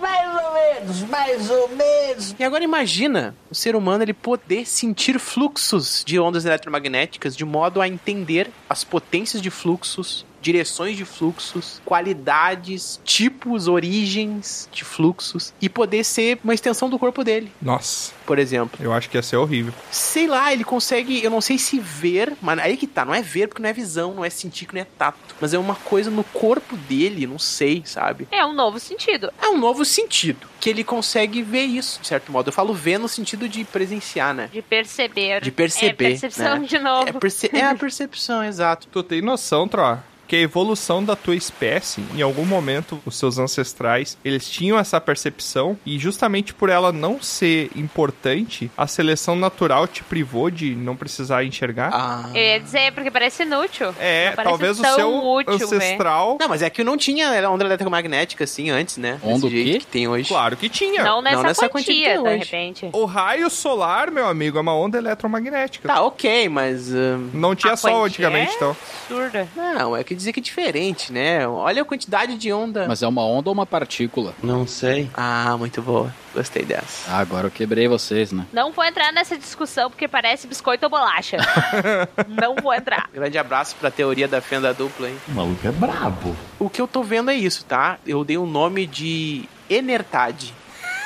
Mais 0.00 0.34
ou 0.44 0.52
menos, 0.52 1.02
mais 1.08 1.50
ou 1.50 1.68
menos. 1.70 2.34
E 2.38 2.44
agora 2.44 2.62
imagina 2.62 3.34
o 3.50 3.54
ser 3.54 3.74
humano 3.74 4.02
ele 4.04 4.12
poder 4.12 4.66
sentir 4.66 5.18
fluxos 5.18 6.02
de 6.06 6.18
ondas 6.18 6.44
eletromagnéticas 6.44 7.34
de 7.36 7.44
modo 7.44 7.80
a 7.80 7.88
entender 7.88 8.50
as 8.68 8.84
potências 8.84 9.40
de 9.40 9.50
fluxos 9.50 10.26
direções 10.46 10.96
de 10.96 11.04
fluxos, 11.04 11.80
qualidades, 11.84 13.00
tipos, 13.04 13.66
origens 13.66 14.68
de 14.72 14.84
fluxos 14.84 15.52
e 15.60 15.68
poder 15.68 16.04
ser 16.04 16.38
uma 16.44 16.54
extensão 16.54 16.88
do 16.88 16.98
corpo 17.00 17.24
dele, 17.24 17.50
Nossa, 17.60 18.12
por 18.24 18.38
exemplo. 18.38 18.78
eu 18.80 18.92
acho 18.92 19.10
que 19.10 19.16
ia 19.16 19.22
ser 19.22 19.36
horrível. 19.36 19.72
Sei 19.90 20.28
lá, 20.28 20.52
ele 20.52 20.62
consegue, 20.62 21.22
eu 21.24 21.30
não 21.30 21.40
sei 21.40 21.58
se 21.58 21.80
ver, 21.80 22.34
mas 22.40 22.58
aí 22.60 22.76
que 22.76 22.86
tá, 22.86 23.04
não 23.04 23.12
é 23.14 23.22
ver 23.22 23.48
porque 23.48 23.60
não 23.60 23.68
é 23.68 23.72
visão, 23.72 24.14
não 24.14 24.24
é 24.24 24.30
sentir, 24.30 24.66
que 24.66 24.74
não 24.74 24.82
é 24.82 24.86
tato, 24.96 25.34
mas 25.40 25.52
é 25.52 25.58
uma 25.58 25.74
coisa 25.74 26.10
no 26.10 26.22
corpo 26.22 26.76
dele, 26.76 27.26
não 27.26 27.38
sei, 27.40 27.82
sabe? 27.84 28.28
É 28.30 28.44
um 28.46 28.52
novo 28.52 28.78
sentido. 28.78 29.32
É 29.42 29.48
um 29.48 29.58
novo 29.58 29.84
sentido, 29.84 30.46
que 30.60 30.70
ele 30.70 30.84
consegue 30.84 31.42
ver 31.42 31.64
isso, 31.64 32.00
de 32.00 32.06
certo 32.06 32.30
modo. 32.30 32.48
Eu 32.48 32.52
falo 32.52 32.72
ver 32.72 32.98
no 32.98 33.08
sentido 33.08 33.48
de 33.48 33.64
presenciar, 33.64 34.32
né? 34.32 34.48
De 34.52 34.62
perceber. 34.62 35.40
De 35.40 35.50
perceber, 35.50 35.90
É 35.90 35.92
percepção 36.10 36.58
né? 36.60 36.66
de 36.66 36.78
novo. 36.78 37.08
É, 37.08 37.12
perce- 37.12 37.50
é 37.52 37.64
a 37.64 37.74
percepção, 37.74 38.44
exato. 38.46 38.86
Tu 38.92 39.02
tem 39.02 39.20
noção, 39.20 39.66
Tro, 39.66 39.98
que 40.26 40.36
a 40.36 40.40
evolução 40.40 41.04
da 41.04 41.14
tua 41.14 41.34
espécie, 41.34 42.02
em 42.14 42.22
algum 42.22 42.44
momento, 42.44 43.00
os 43.04 43.16
seus 43.16 43.38
ancestrais, 43.38 44.16
eles 44.24 44.48
tinham 44.48 44.78
essa 44.78 45.00
percepção 45.00 45.78
e 45.84 45.98
justamente 45.98 46.54
por 46.54 46.68
ela 46.68 46.92
não 46.92 47.20
ser 47.20 47.70
importante, 47.76 48.70
a 48.76 48.86
seleção 48.86 49.36
natural 49.36 49.86
te 49.86 50.02
privou 50.02 50.50
de 50.50 50.74
não 50.74 50.96
precisar 50.96 51.44
enxergar? 51.44 51.90
Ah. 51.92 52.30
Eu 52.34 52.42
ia 52.42 52.60
dizer, 52.60 52.92
porque 52.92 53.10
parece 53.10 53.42
inútil. 53.42 53.94
É, 53.98 54.28
Não 54.28 54.36
parece 54.36 54.50
talvez 54.50 54.80
o 54.80 54.84
seu 54.84 55.24
útil, 55.24 55.54
ancestral... 55.54 56.36
Não, 56.40 56.48
mas 56.48 56.62
é 56.62 56.70
que 56.70 56.82
não 56.82 56.96
tinha 56.96 57.26
era 57.26 57.50
onda 57.50 57.64
eletromagnética 57.64 58.44
assim 58.44 58.70
antes, 58.70 58.96
né? 58.96 59.20
Onda 59.22 59.46
o 59.46 59.50
quê? 59.50 59.78
que 59.78 59.86
tem 59.86 60.08
hoje. 60.08 60.28
Claro 60.28 60.56
que 60.56 60.68
tinha. 60.68 61.02
Não 61.04 61.20
nessa, 61.22 61.42
nessa 61.42 61.68
quantia, 61.68 62.16
quantia 62.16 62.38
de 62.38 62.44
repente. 62.44 62.88
O 62.92 63.04
raio 63.04 63.48
solar, 63.50 64.10
meu 64.10 64.26
amigo, 64.26 64.58
é 64.58 64.60
uma 64.60 64.74
onda 64.74 64.98
eletromagnética. 64.98 65.88
Tá, 65.88 66.02
ok, 66.02 66.48
mas. 66.48 66.92
ahn, 66.92 67.30
Não 67.32 67.54
tinha 67.54 67.74
A 67.74 67.76
sol 67.76 68.04
antigamente, 68.04 68.52
é 68.52 68.56
então. 68.56 68.76
Absurda. 69.08 69.48
Não, 69.54 69.96
é 69.96 70.02
que 70.02 70.14
dizer 70.16 70.32
que 70.32 70.40
é 70.40 70.42
diferente, 70.42 71.12
né? 71.12 71.46
Olha 71.46 71.82
a 71.82 71.84
quantidade 71.84 72.36
de 72.36 72.52
onda. 72.52 72.86
Mas 72.88 73.02
é 73.02 73.06
uma 73.06 73.24
onda 73.24 73.50
ou 73.50 73.54
uma 73.54 73.66
partícula? 73.66 74.34
Não 74.42 74.66
sei. 74.66 75.08
Ah, 75.14 75.56
muito 75.58 75.80
boa. 75.82 76.12
Gostei 76.34 76.64
dessa. 76.64 77.10
Ah, 77.10 77.18
agora 77.18 77.46
eu 77.46 77.50
quebrei 77.50 77.88
vocês, 77.88 78.32
né? 78.32 78.46
Não 78.52 78.72
vou 78.72 78.84
entrar 78.84 79.12
nessa 79.12 79.38
discussão 79.38 79.88
porque 79.90 80.06
parece 80.08 80.46
biscoito 80.46 80.84
ou 80.84 80.90
bolacha. 80.90 81.38
não 82.28 82.56
vou 82.56 82.74
entrar. 82.74 83.08
Grande 83.12 83.38
abraço 83.38 83.76
pra 83.76 83.90
teoria 83.90 84.28
da 84.28 84.40
fenda 84.40 84.74
dupla, 84.74 85.08
hein? 85.08 85.16
O 85.28 85.32
maluco 85.32 85.66
é 85.66 85.72
brabo. 85.72 86.36
O 86.58 86.68
que 86.68 86.80
eu 86.80 86.88
tô 86.88 87.02
vendo 87.02 87.30
é 87.30 87.34
isso, 87.34 87.64
tá? 87.64 87.98
Eu 88.06 88.24
dei 88.24 88.36
o 88.36 88.46
nome 88.46 88.86
de 88.86 89.48
Enertade. 89.68 90.54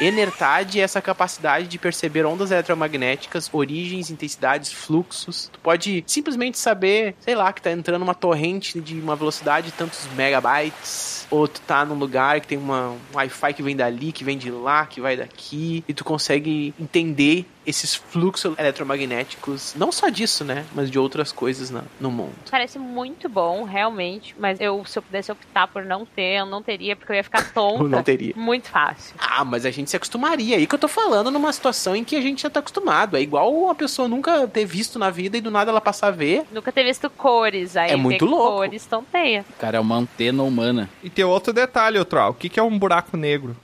Enertade 0.01 0.80
é 0.80 0.82
essa 0.82 1.01
capacidade 1.03 1.66
de 1.66 1.78
perceber 1.78 2.24
ondas 2.24 2.51
eletromagnéticas, 2.51 3.51
origens, 3.53 4.11
intensidades, 4.11 4.72
fluxos. 4.72 5.51
Tu 5.53 5.59
pode 5.61 6.03
simplesmente 6.07 6.59
saber, 6.59 7.14
sei 7.20 7.34
lá, 7.34 7.53
que 7.53 7.61
tá 7.61 7.70
entrando 7.70 8.03
uma 8.03 8.14
torrente 8.14 8.80
de 8.80 8.98
uma 8.98 9.14
velocidade 9.14 9.66
de 9.66 9.72
tantos 9.72 10.09
megabytes, 10.16 11.26
ou 11.30 11.46
tu 11.46 11.61
tá 11.61 11.84
num 11.84 11.94
lugar 11.94 12.40
que 12.40 12.48
tem 12.48 12.59
uma, 12.59 12.90
um 12.90 12.98
Wi-Fi 13.14 13.53
que 13.53 13.62
vem 13.62 13.76
dali, 13.76 14.11
que 14.11 14.24
vem 14.24 14.38
de 14.38 14.51
lá, 14.51 14.86
que 14.86 15.01
vai 15.01 15.16
daqui, 15.16 15.84
e 15.86 15.92
tu 15.92 16.03
consegue 16.03 16.74
entender 16.80 17.46
esses 17.66 17.94
fluxos 17.94 18.56
eletromagnéticos, 18.58 19.74
não 19.76 19.92
só 19.92 20.08
disso, 20.08 20.44
né, 20.44 20.64
mas 20.74 20.90
de 20.90 20.98
outras 20.98 21.30
coisas 21.32 21.70
na- 21.70 21.82
no 22.00 22.11
mundo. 22.11 22.32
Parece 22.50 22.78
muito 22.78 23.28
bom, 23.28 23.64
realmente. 23.64 24.34
Mas 24.38 24.61
eu, 24.61 24.84
se 24.84 24.98
eu 24.98 25.02
pudesse 25.02 25.30
optar 25.30 25.66
por 25.68 25.84
não 25.84 26.04
ter, 26.06 26.38
eu 26.40 26.46
não 26.46 26.62
teria, 26.62 26.96
porque 26.96 27.12
eu 27.12 27.16
ia 27.16 27.24
ficar 27.24 27.52
tonta. 27.52 27.80
Eu 27.84 27.88
não 27.88 28.02
teria. 28.02 28.32
Muito 28.36 28.68
fácil. 28.68 29.14
Ah, 29.18 29.44
mas 29.44 29.64
a 29.66 29.70
gente 29.70 29.90
se 29.90 29.96
acostumaria. 29.96 30.56
Aí 30.56 30.66
que 30.66 30.74
eu 30.74 30.78
tô 30.78 30.88
falando 30.88 31.30
numa 31.30 31.52
situação 31.52 31.94
em 31.96 32.04
que 32.04 32.16
a 32.16 32.20
gente 32.20 32.42
já 32.42 32.50
tá 32.50 32.61
acostumado. 32.61 33.16
É 33.16 33.20
igual 33.20 33.52
uma 33.52 33.74
pessoa 33.74 34.06
nunca 34.08 34.46
ter 34.48 34.64
visto 34.64 34.98
na 34.98 35.11
vida 35.11 35.36
e 35.36 35.40
do 35.40 35.50
nada 35.50 35.70
ela 35.70 35.80
passar 35.80 36.08
a 36.08 36.11
ver. 36.11 36.44
Nunca 36.52 36.70
ter 36.72 36.84
visto 36.84 37.08
cores. 37.11 37.76
Aí 37.76 37.90
É 37.90 37.96
muito 37.96 38.24
louco. 38.24 38.52
cores 38.58 38.86
tonteia. 38.86 39.44
Cara, 39.58 39.76
é 39.78 39.80
uma 39.80 39.96
antena 39.96 40.42
humana. 40.42 40.88
E 41.02 41.11
tem 41.11 41.24
outro 41.24 41.52
detalhe, 41.52 41.98
outro. 41.98 42.20
O 42.28 42.34
que, 42.34 42.48
que 42.48 42.58
é 42.61 42.62
um 42.62 42.78
buraco 42.78 43.16
negro? 43.16 43.56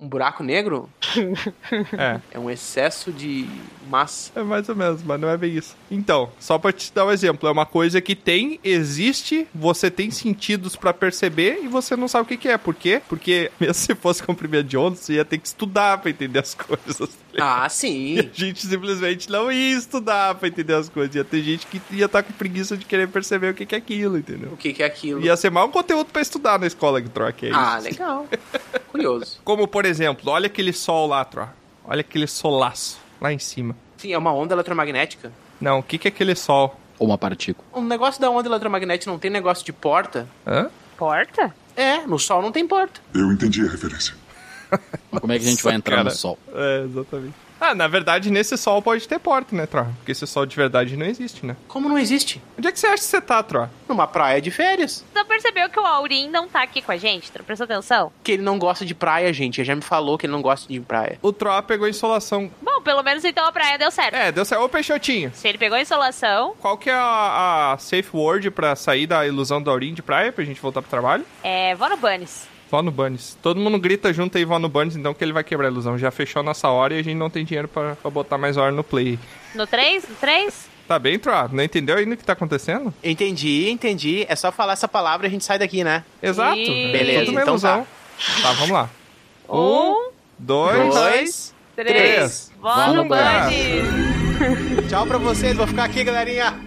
Um 0.00 0.08
buraco 0.08 0.42
negro 0.42 0.88
É. 1.98 2.20
é 2.32 2.38
um 2.38 2.50
excesso 2.50 3.12
de 3.12 3.48
massa. 3.88 4.30
É 4.34 4.42
mais 4.42 4.68
ou 4.68 4.76
menos, 4.76 5.02
mas 5.02 5.20
não 5.20 5.28
é 5.28 5.36
bem 5.36 5.56
isso. 5.56 5.74
Então, 5.90 6.30
só 6.38 6.58
pra 6.58 6.72
te 6.72 6.92
dar 6.92 7.06
um 7.06 7.10
exemplo, 7.10 7.48
é 7.48 7.52
uma 7.52 7.66
coisa 7.66 8.00
que 8.00 8.14
tem, 8.14 8.58
existe, 8.62 9.46
você 9.54 9.90
tem 9.90 10.10
sentidos 10.10 10.76
pra 10.76 10.92
perceber 10.92 11.60
e 11.62 11.68
você 11.68 11.96
não 11.96 12.08
sabe 12.08 12.24
o 12.24 12.28
que, 12.28 12.36
que 12.36 12.48
é. 12.48 12.58
Por 12.58 12.74
quê? 12.74 13.00
Porque 13.08 13.50
mesmo 13.60 13.74
se 13.74 13.94
fosse 13.94 14.22
comprimento 14.22 14.64
de 14.64 14.76
onda, 14.76 14.96
você 14.96 15.14
ia 15.14 15.24
ter 15.24 15.38
que 15.38 15.46
estudar 15.46 15.98
pra 15.98 16.10
entender 16.10 16.38
as 16.38 16.54
coisas. 16.54 17.10
Ah, 17.38 17.66
E 17.66 17.70
sim. 17.70 18.18
a 18.20 18.22
gente 18.32 18.66
simplesmente 18.66 19.30
não 19.30 19.50
ia 19.50 19.76
estudar 19.76 20.34
pra 20.34 20.48
entender 20.48 20.74
as 20.74 20.88
coisas. 20.88 21.14
Ia 21.14 21.24
ter 21.24 21.42
gente 21.42 21.66
que 21.66 21.80
ia 21.90 22.06
estar 22.06 22.22
com 22.22 22.32
preguiça 22.32 22.76
de 22.76 22.84
querer 22.84 23.08
perceber 23.08 23.50
o 23.50 23.54
que, 23.54 23.66
que 23.66 23.74
é 23.74 23.78
aquilo, 23.78 24.18
entendeu? 24.18 24.50
O 24.52 24.56
que, 24.56 24.72
que 24.72 24.82
é 24.82 24.86
aquilo? 24.86 25.20
Ia 25.20 25.36
ser 25.36 25.50
mais 25.50 25.66
um 25.68 25.70
conteúdo 25.70 26.06
pra 26.12 26.22
estudar 26.22 26.58
na 26.58 26.66
escola 26.66 27.00
que 27.00 27.08
troca 27.08 27.46
aí. 27.46 27.52
Ah, 27.52 27.78
legal. 27.78 28.26
Curioso. 28.90 29.38
Como, 29.44 29.66
por 29.66 29.84
exemplo, 29.84 30.30
olha 30.30 30.46
aquele 30.46 30.72
sol 30.72 31.06
lá, 31.08 31.24
Tro. 31.24 31.48
Olha 31.84 32.00
aquele 32.00 32.26
solaço 32.26 33.01
lá 33.22 33.32
em 33.32 33.38
cima. 33.38 33.76
Sim, 33.96 34.12
é 34.12 34.18
uma 34.18 34.34
onda 34.34 34.54
eletromagnética. 34.54 35.32
Não, 35.60 35.78
o 35.78 35.82
que, 35.82 35.96
que 35.96 36.08
é 36.08 36.10
aquele 36.10 36.34
sol? 36.34 36.76
Ou 36.98 37.06
uma 37.06 37.16
partícula. 37.16 37.66
O 37.72 37.80
negócio 37.80 38.20
da 38.20 38.28
onda 38.28 38.48
eletromagnética 38.48 39.10
não 39.10 39.18
tem 39.18 39.30
negócio 39.30 39.64
de 39.64 39.72
porta? 39.72 40.26
Hã? 40.46 40.68
Porta? 40.98 41.54
É, 41.76 41.98
no 42.06 42.18
Sol 42.18 42.42
não 42.42 42.52
tem 42.52 42.66
porta. 42.66 43.00
Eu 43.14 43.32
entendi 43.32 43.64
a 43.64 43.70
referência. 43.70 44.14
Mas 45.10 45.20
como 45.20 45.32
é 45.32 45.38
que 45.38 45.46
a 45.46 45.48
gente 45.48 45.62
vai 45.62 45.74
entrar 45.74 45.96
Cara, 45.96 46.10
no 46.10 46.10
sol? 46.10 46.38
É, 46.52 46.84
exatamente. 46.84 47.34
Ah, 47.64 47.76
na 47.76 47.86
verdade, 47.86 48.28
nesse 48.28 48.56
sol 48.58 48.82
pode 48.82 49.06
ter 49.06 49.20
porta, 49.20 49.54
né, 49.54 49.66
Tro? 49.66 49.84
Porque 49.98 50.10
esse 50.10 50.26
sol 50.26 50.44
de 50.44 50.56
verdade 50.56 50.96
não 50.96 51.06
existe, 51.06 51.46
né? 51.46 51.56
Como 51.68 51.88
não 51.88 51.96
existe? 51.96 52.42
Onde 52.58 52.66
é 52.66 52.72
que 52.72 52.80
você 52.80 52.88
acha 52.88 52.96
que 52.96 53.04
você 53.04 53.20
tá, 53.20 53.40
Tro? 53.40 53.70
Numa 53.88 54.04
praia 54.08 54.40
de 54.42 54.50
férias. 54.50 55.04
Não 55.14 55.24
percebeu 55.24 55.68
que 55.70 55.78
o 55.78 55.86
Aurim 55.86 56.28
não 56.28 56.48
tá 56.48 56.60
aqui 56.62 56.82
com 56.82 56.90
a 56.90 56.96
gente? 56.96 57.30
Prestou 57.30 57.64
atenção? 57.64 58.12
Que 58.24 58.32
ele 58.32 58.42
não 58.42 58.58
gosta 58.58 58.84
de 58.84 58.96
praia, 58.96 59.32
gente. 59.32 59.60
Ele 59.60 59.66
já 59.66 59.76
me 59.76 59.82
falou 59.82 60.18
que 60.18 60.26
ele 60.26 60.32
não 60.32 60.42
gosta 60.42 60.66
de 60.72 60.80
praia. 60.80 61.18
O 61.22 61.32
Tro 61.32 61.62
pegou 61.62 61.86
insolação. 61.88 62.50
Bom, 62.60 62.82
pelo 62.82 63.02
menos 63.04 63.24
então 63.24 63.46
a 63.46 63.52
praia 63.52 63.78
deu 63.78 63.92
certo. 63.92 64.14
É, 64.14 64.32
deu 64.32 64.44
certo. 64.44 64.64
Ô, 64.64 64.68
Peixotinho, 64.68 65.30
Se 65.32 65.46
ele 65.46 65.56
pegou 65.58 65.78
insolação, 65.78 66.54
qual 66.58 66.76
que 66.76 66.90
é 66.90 66.94
a, 66.94 67.72
a 67.74 67.78
safe 67.78 68.10
word 68.12 68.50
pra 68.50 68.74
sair 68.74 69.06
da 69.06 69.24
ilusão 69.24 69.62
da 69.62 69.70
Aurim 69.70 69.94
de 69.94 70.02
praia, 70.02 70.32
pra 70.32 70.44
gente 70.44 70.60
voltar 70.60 70.82
pro 70.82 70.90
trabalho? 70.90 71.24
é. 71.44 71.76
Vó 71.76 71.88
no 71.88 71.96
Bunnies. 71.96 72.50
Vó 72.72 72.80
no 72.80 72.90
Bunnies. 72.90 73.36
Todo 73.42 73.60
mundo 73.60 73.78
grita 73.78 74.14
junto 74.14 74.38
aí, 74.38 74.46
vó 74.46 74.58
no 74.58 74.66
Bunnies, 74.66 74.96
então 74.96 75.12
que 75.12 75.22
ele 75.22 75.34
vai 75.34 75.44
quebrar 75.44 75.68
a 75.68 75.70
ilusão. 75.70 75.98
Já 75.98 76.10
fechou 76.10 76.40
a 76.40 76.42
nossa 76.42 76.70
hora 76.70 76.94
e 76.94 77.00
a 77.00 77.04
gente 77.04 77.18
não 77.18 77.28
tem 77.28 77.44
dinheiro 77.44 77.68
pra, 77.68 77.96
pra 77.96 78.10
botar 78.10 78.38
mais 78.38 78.56
hora 78.56 78.72
no 78.72 78.82
play. 78.82 79.18
No 79.54 79.66
3? 79.66 80.08
No 80.08 80.14
3? 80.14 80.70
Tá 80.88 80.98
bem, 80.98 81.18
Tro? 81.18 81.34
Não 81.52 81.62
entendeu 81.62 81.98
ainda 81.98 82.14
o 82.14 82.16
que 82.16 82.24
tá 82.24 82.32
acontecendo? 82.32 82.92
Entendi, 83.04 83.68
entendi. 83.68 84.24
É 84.26 84.34
só 84.34 84.50
falar 84.50 84.72
essa 84.72 84.88
palavra 84.88 85.26
e 85.26 85.28
a 85.28 85.30
gente 85.30 85.44
sai 85.44 85.58
daqui, 85.58 85.84
né? 85.84 86.02
Exato. 86.22 86.58
É 86.58 86.92
Beleza, 86.92 87.30
então 87.30 87.46
ilusão. 87.46 87.86
Tá. 88.40 88.52
vamos 88.52 88.70
lá. 88.70 88.88
Um, 89.50 90.10
Dois. 90.38 90.94
Dois. 90.94 91.54
três. 91.76 91.92
três. 91.92 92.52
No 92.58 92.94
no 92.94 93.04
Bunnies. 93.04 94.88
Tchau 94.88 95.06
pra 95.06 95.18
vocês, 95.18 95.54
vou 95.54 95.66
ficar 95.66 95.84
aqui, 95.84 96.02
galerinha. 96.02 96.58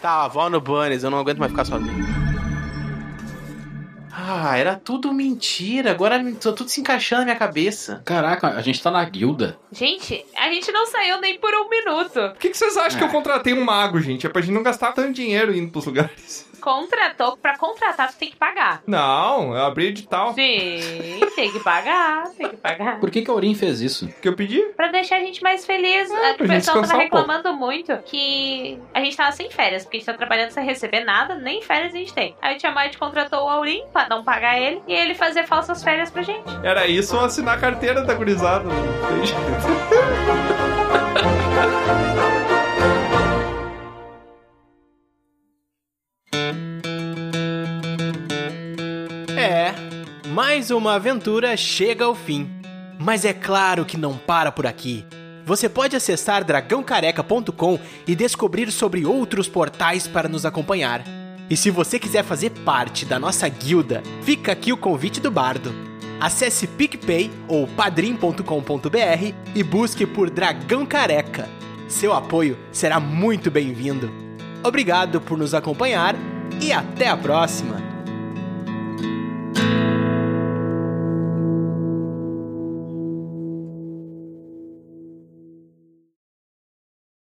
Tá, 0.00 0.28
vó 0.28 0.48
no 0.48 0.60
Bunnies, 0.60 1.02
eu 1.02 1.10
não 1.10 1.18
aguento 1.18 1.38
mais 1.38 1.50
ficar 1.50 1.64
sozinho. 1.64 2.29
Ah, 4.12 4.56
era 4.56 4.76
tudo 4.76 5.12
mentira. 5.12 5.90
Agora 5.90 6.22
tô 6.40 6.52
tudo 6.52 6.68
se 6.68 6.80
encaixando 6.80 7.20
na 7.20 7.26
minha 7.26 7.36
cabeça. 7.36 8.02
Caraca, 8.04 8.48
a 8.48 8.62
gente 8.62 8.82
tá 8.82 8.90
na 8.90 9.04
guilda. 9.04 9.58
Gente, 9.72 10.24
a 10.36 10.48
gente 10.50 10.70
não 10.72 10.86
saiu 10.86 11.20
nem 11.20 11.38
por 11.38 11.54
um 11.54 11.68
minuto. 11.68 12.12
Por 12.12 12.38
que, 12.38 12.50
que 12.50 12.56
vocês 12.56 12.76
acham 12.76 12.98
que 12.98 13.04
eu 13.04 13.08
contratei 13.08 13.54
um 13.54 13.64
mago, 13.64 14.00
gente? 14.00 14.26
É 14.26 14.30
pra 14.30 14.42
gente 14.42 14.54
não 14.54 14.62
gastar 14.62 14.92
tanto 14.92 15.12
dinheiro 15.12 15.54
indo 15.54 15.70
pros 15.70 15.86
lugares. 15.86 16.48
Contratou, 16.60 17.38
pra 17.38 17.56
contratar 17.56 18.12
tu 18.12 18.18
tem 18.18 18.30
que 18.30 18.36
pagar. 18.36 18.82
Não, 18.86 19.56
eu 19.56 19.64
abri 19.64 19.86
edital. 19.86 20.34
Sim, 20.34 20.80
tem 21.34 21.50
que 21.50 21.58
pagar, 21.60 22.28
tem 22.36 22.50
que 22.50 22.56
pagar. 22.58 23.00
Por 23.00 23.10
que, 23.10 23.22
que 23.22 23.30
a 23.30 23.34
Aurim 23.34 23.54
fez 23.54 23.80
isso? 23.80 24.08
que 24.20 24.28
eu 24.28 24.36
pedi? 24.36 24.60
Pra 24.76 24.88
deixar 24.88 25.16
a 25.16 25.20
gente 25.20 25.42
mais 25.42 25.64
feliz. 25.64 26.10
É, 26.10 26.32
o 26.32 26.36
pra 26.36 26.46
gente 26.46 26.56
pessoal 26.56 26.82
tava 26.82 26.86
descansar 26.86 26.96
um 26.96 27.00
reclamando 27.00 27.54
muito 27.54 27.96
que 28.04 28.78
a 28.92 29.00
gente 29.00 29.16
tava 29.16 29.32
sem 29.32 29.50
férias, 29.50 29.84
porque 29.84 29.96
a 29.96 30.00
gente 30.00 30.06
tá 30.06 30.12
trabalhando 30.12 30.50
sem 30.50 30.62
receber 30.64 31.02
nada, 31.02 31.34
nem 31.36 31.62
férias 31.62 31.94
a 31.94 31.96
gente 31.96 32.12
tem. 32.12 32.36
Aí 32.42 32.54
o 32.56 32.58
Tiamat 32.58 32.94
contratou 32.98 33.44
o 33.44 33.48
Aurim 33.48 33.82
pra 34.00 34.08
não 34.08 34.24
pagar 34.24 34.58
ele 34.58 34.82
e 34.86 34.92
ele 34.92 35.14
fazer 35.14 35.46
falsas 35.46 35.82
férias 35.82 36.10
pra 36.10 36.22
gente. 36.22 36.44
Era 36.62 36.86
isso 36.86 37.16
ou 37.16 37.24
assinar 37.24 37.58
a 37.58 37.60
carteira 37.60 38.02
da 38.02 38.14
gurizada. 38.14 38.64
Não 38.64 39.08
tem 39.08 39.26
jeito. 39.26 39.40
É, 49.36 49.72
mais 50.28 50.70
uma 50.70 50.94
aventura 50.94 51.56
chega 51.56 52.04
ao 52.04 52.14
fim. 52.14 52.48
Mas 52.98 53.24
é 53.24 53.32
claro 53.32 53.86
que 53.86 53.96
não 53.96 54.18
para 54.18 54.52
por 54.52 54.66
aqui. 54.66 55.04
Você 55.46 55.68
pode 55.68 55.96
acessar 55.96 56.44
dragãocareca.com 56.44 57.78
e 58.06 58.14
descobrir 58.14 58.70
sobre 58.70 59.06
outros 59.06 59.48
portais 59.48 60.06
para 60.06 60.28
nos 60.28 60.44
acompanhar. 60.44 61.02
E 61.50 61.56
se 61.56 61.68
você 61.68 61.98
quiser 61.98 62.22
fazer 62.22 62.50
parte 62.64 63.04
da 63.04 63.18
nossa 63.18 63.48
guilda, 63.48 64.04
fica 64.22 64.52
aqui 64.52 64.72
o 64.72 64.76
convite 64.76 65.20
do 65.20 65.32
bardo. 65.32 65.74
Acesse 66.20 66.68
PicPay 66.68 67.28
ou 67.48 67.66
padrim.com.br 67.66 69.34
e 69.52 69.62
busque 69.64 70.06
por 70.06 70.30
Dragão 70.30 70.86
Careca. 70.86 71.48
Seu 71.88 72.12
apoio 72.12 72.56
será 72.70 73.00
muito 73.00 73.50
bem-vindo. 73.50 74.12
Obrigado 74.62 75.20
por 75.20 75.36
nos 75.36 75.52
acompanhar 75.52 76.14
e 76.60 76.72
até 76.72 77.08
a 77.08 77.16
próxima! 77.16 77.89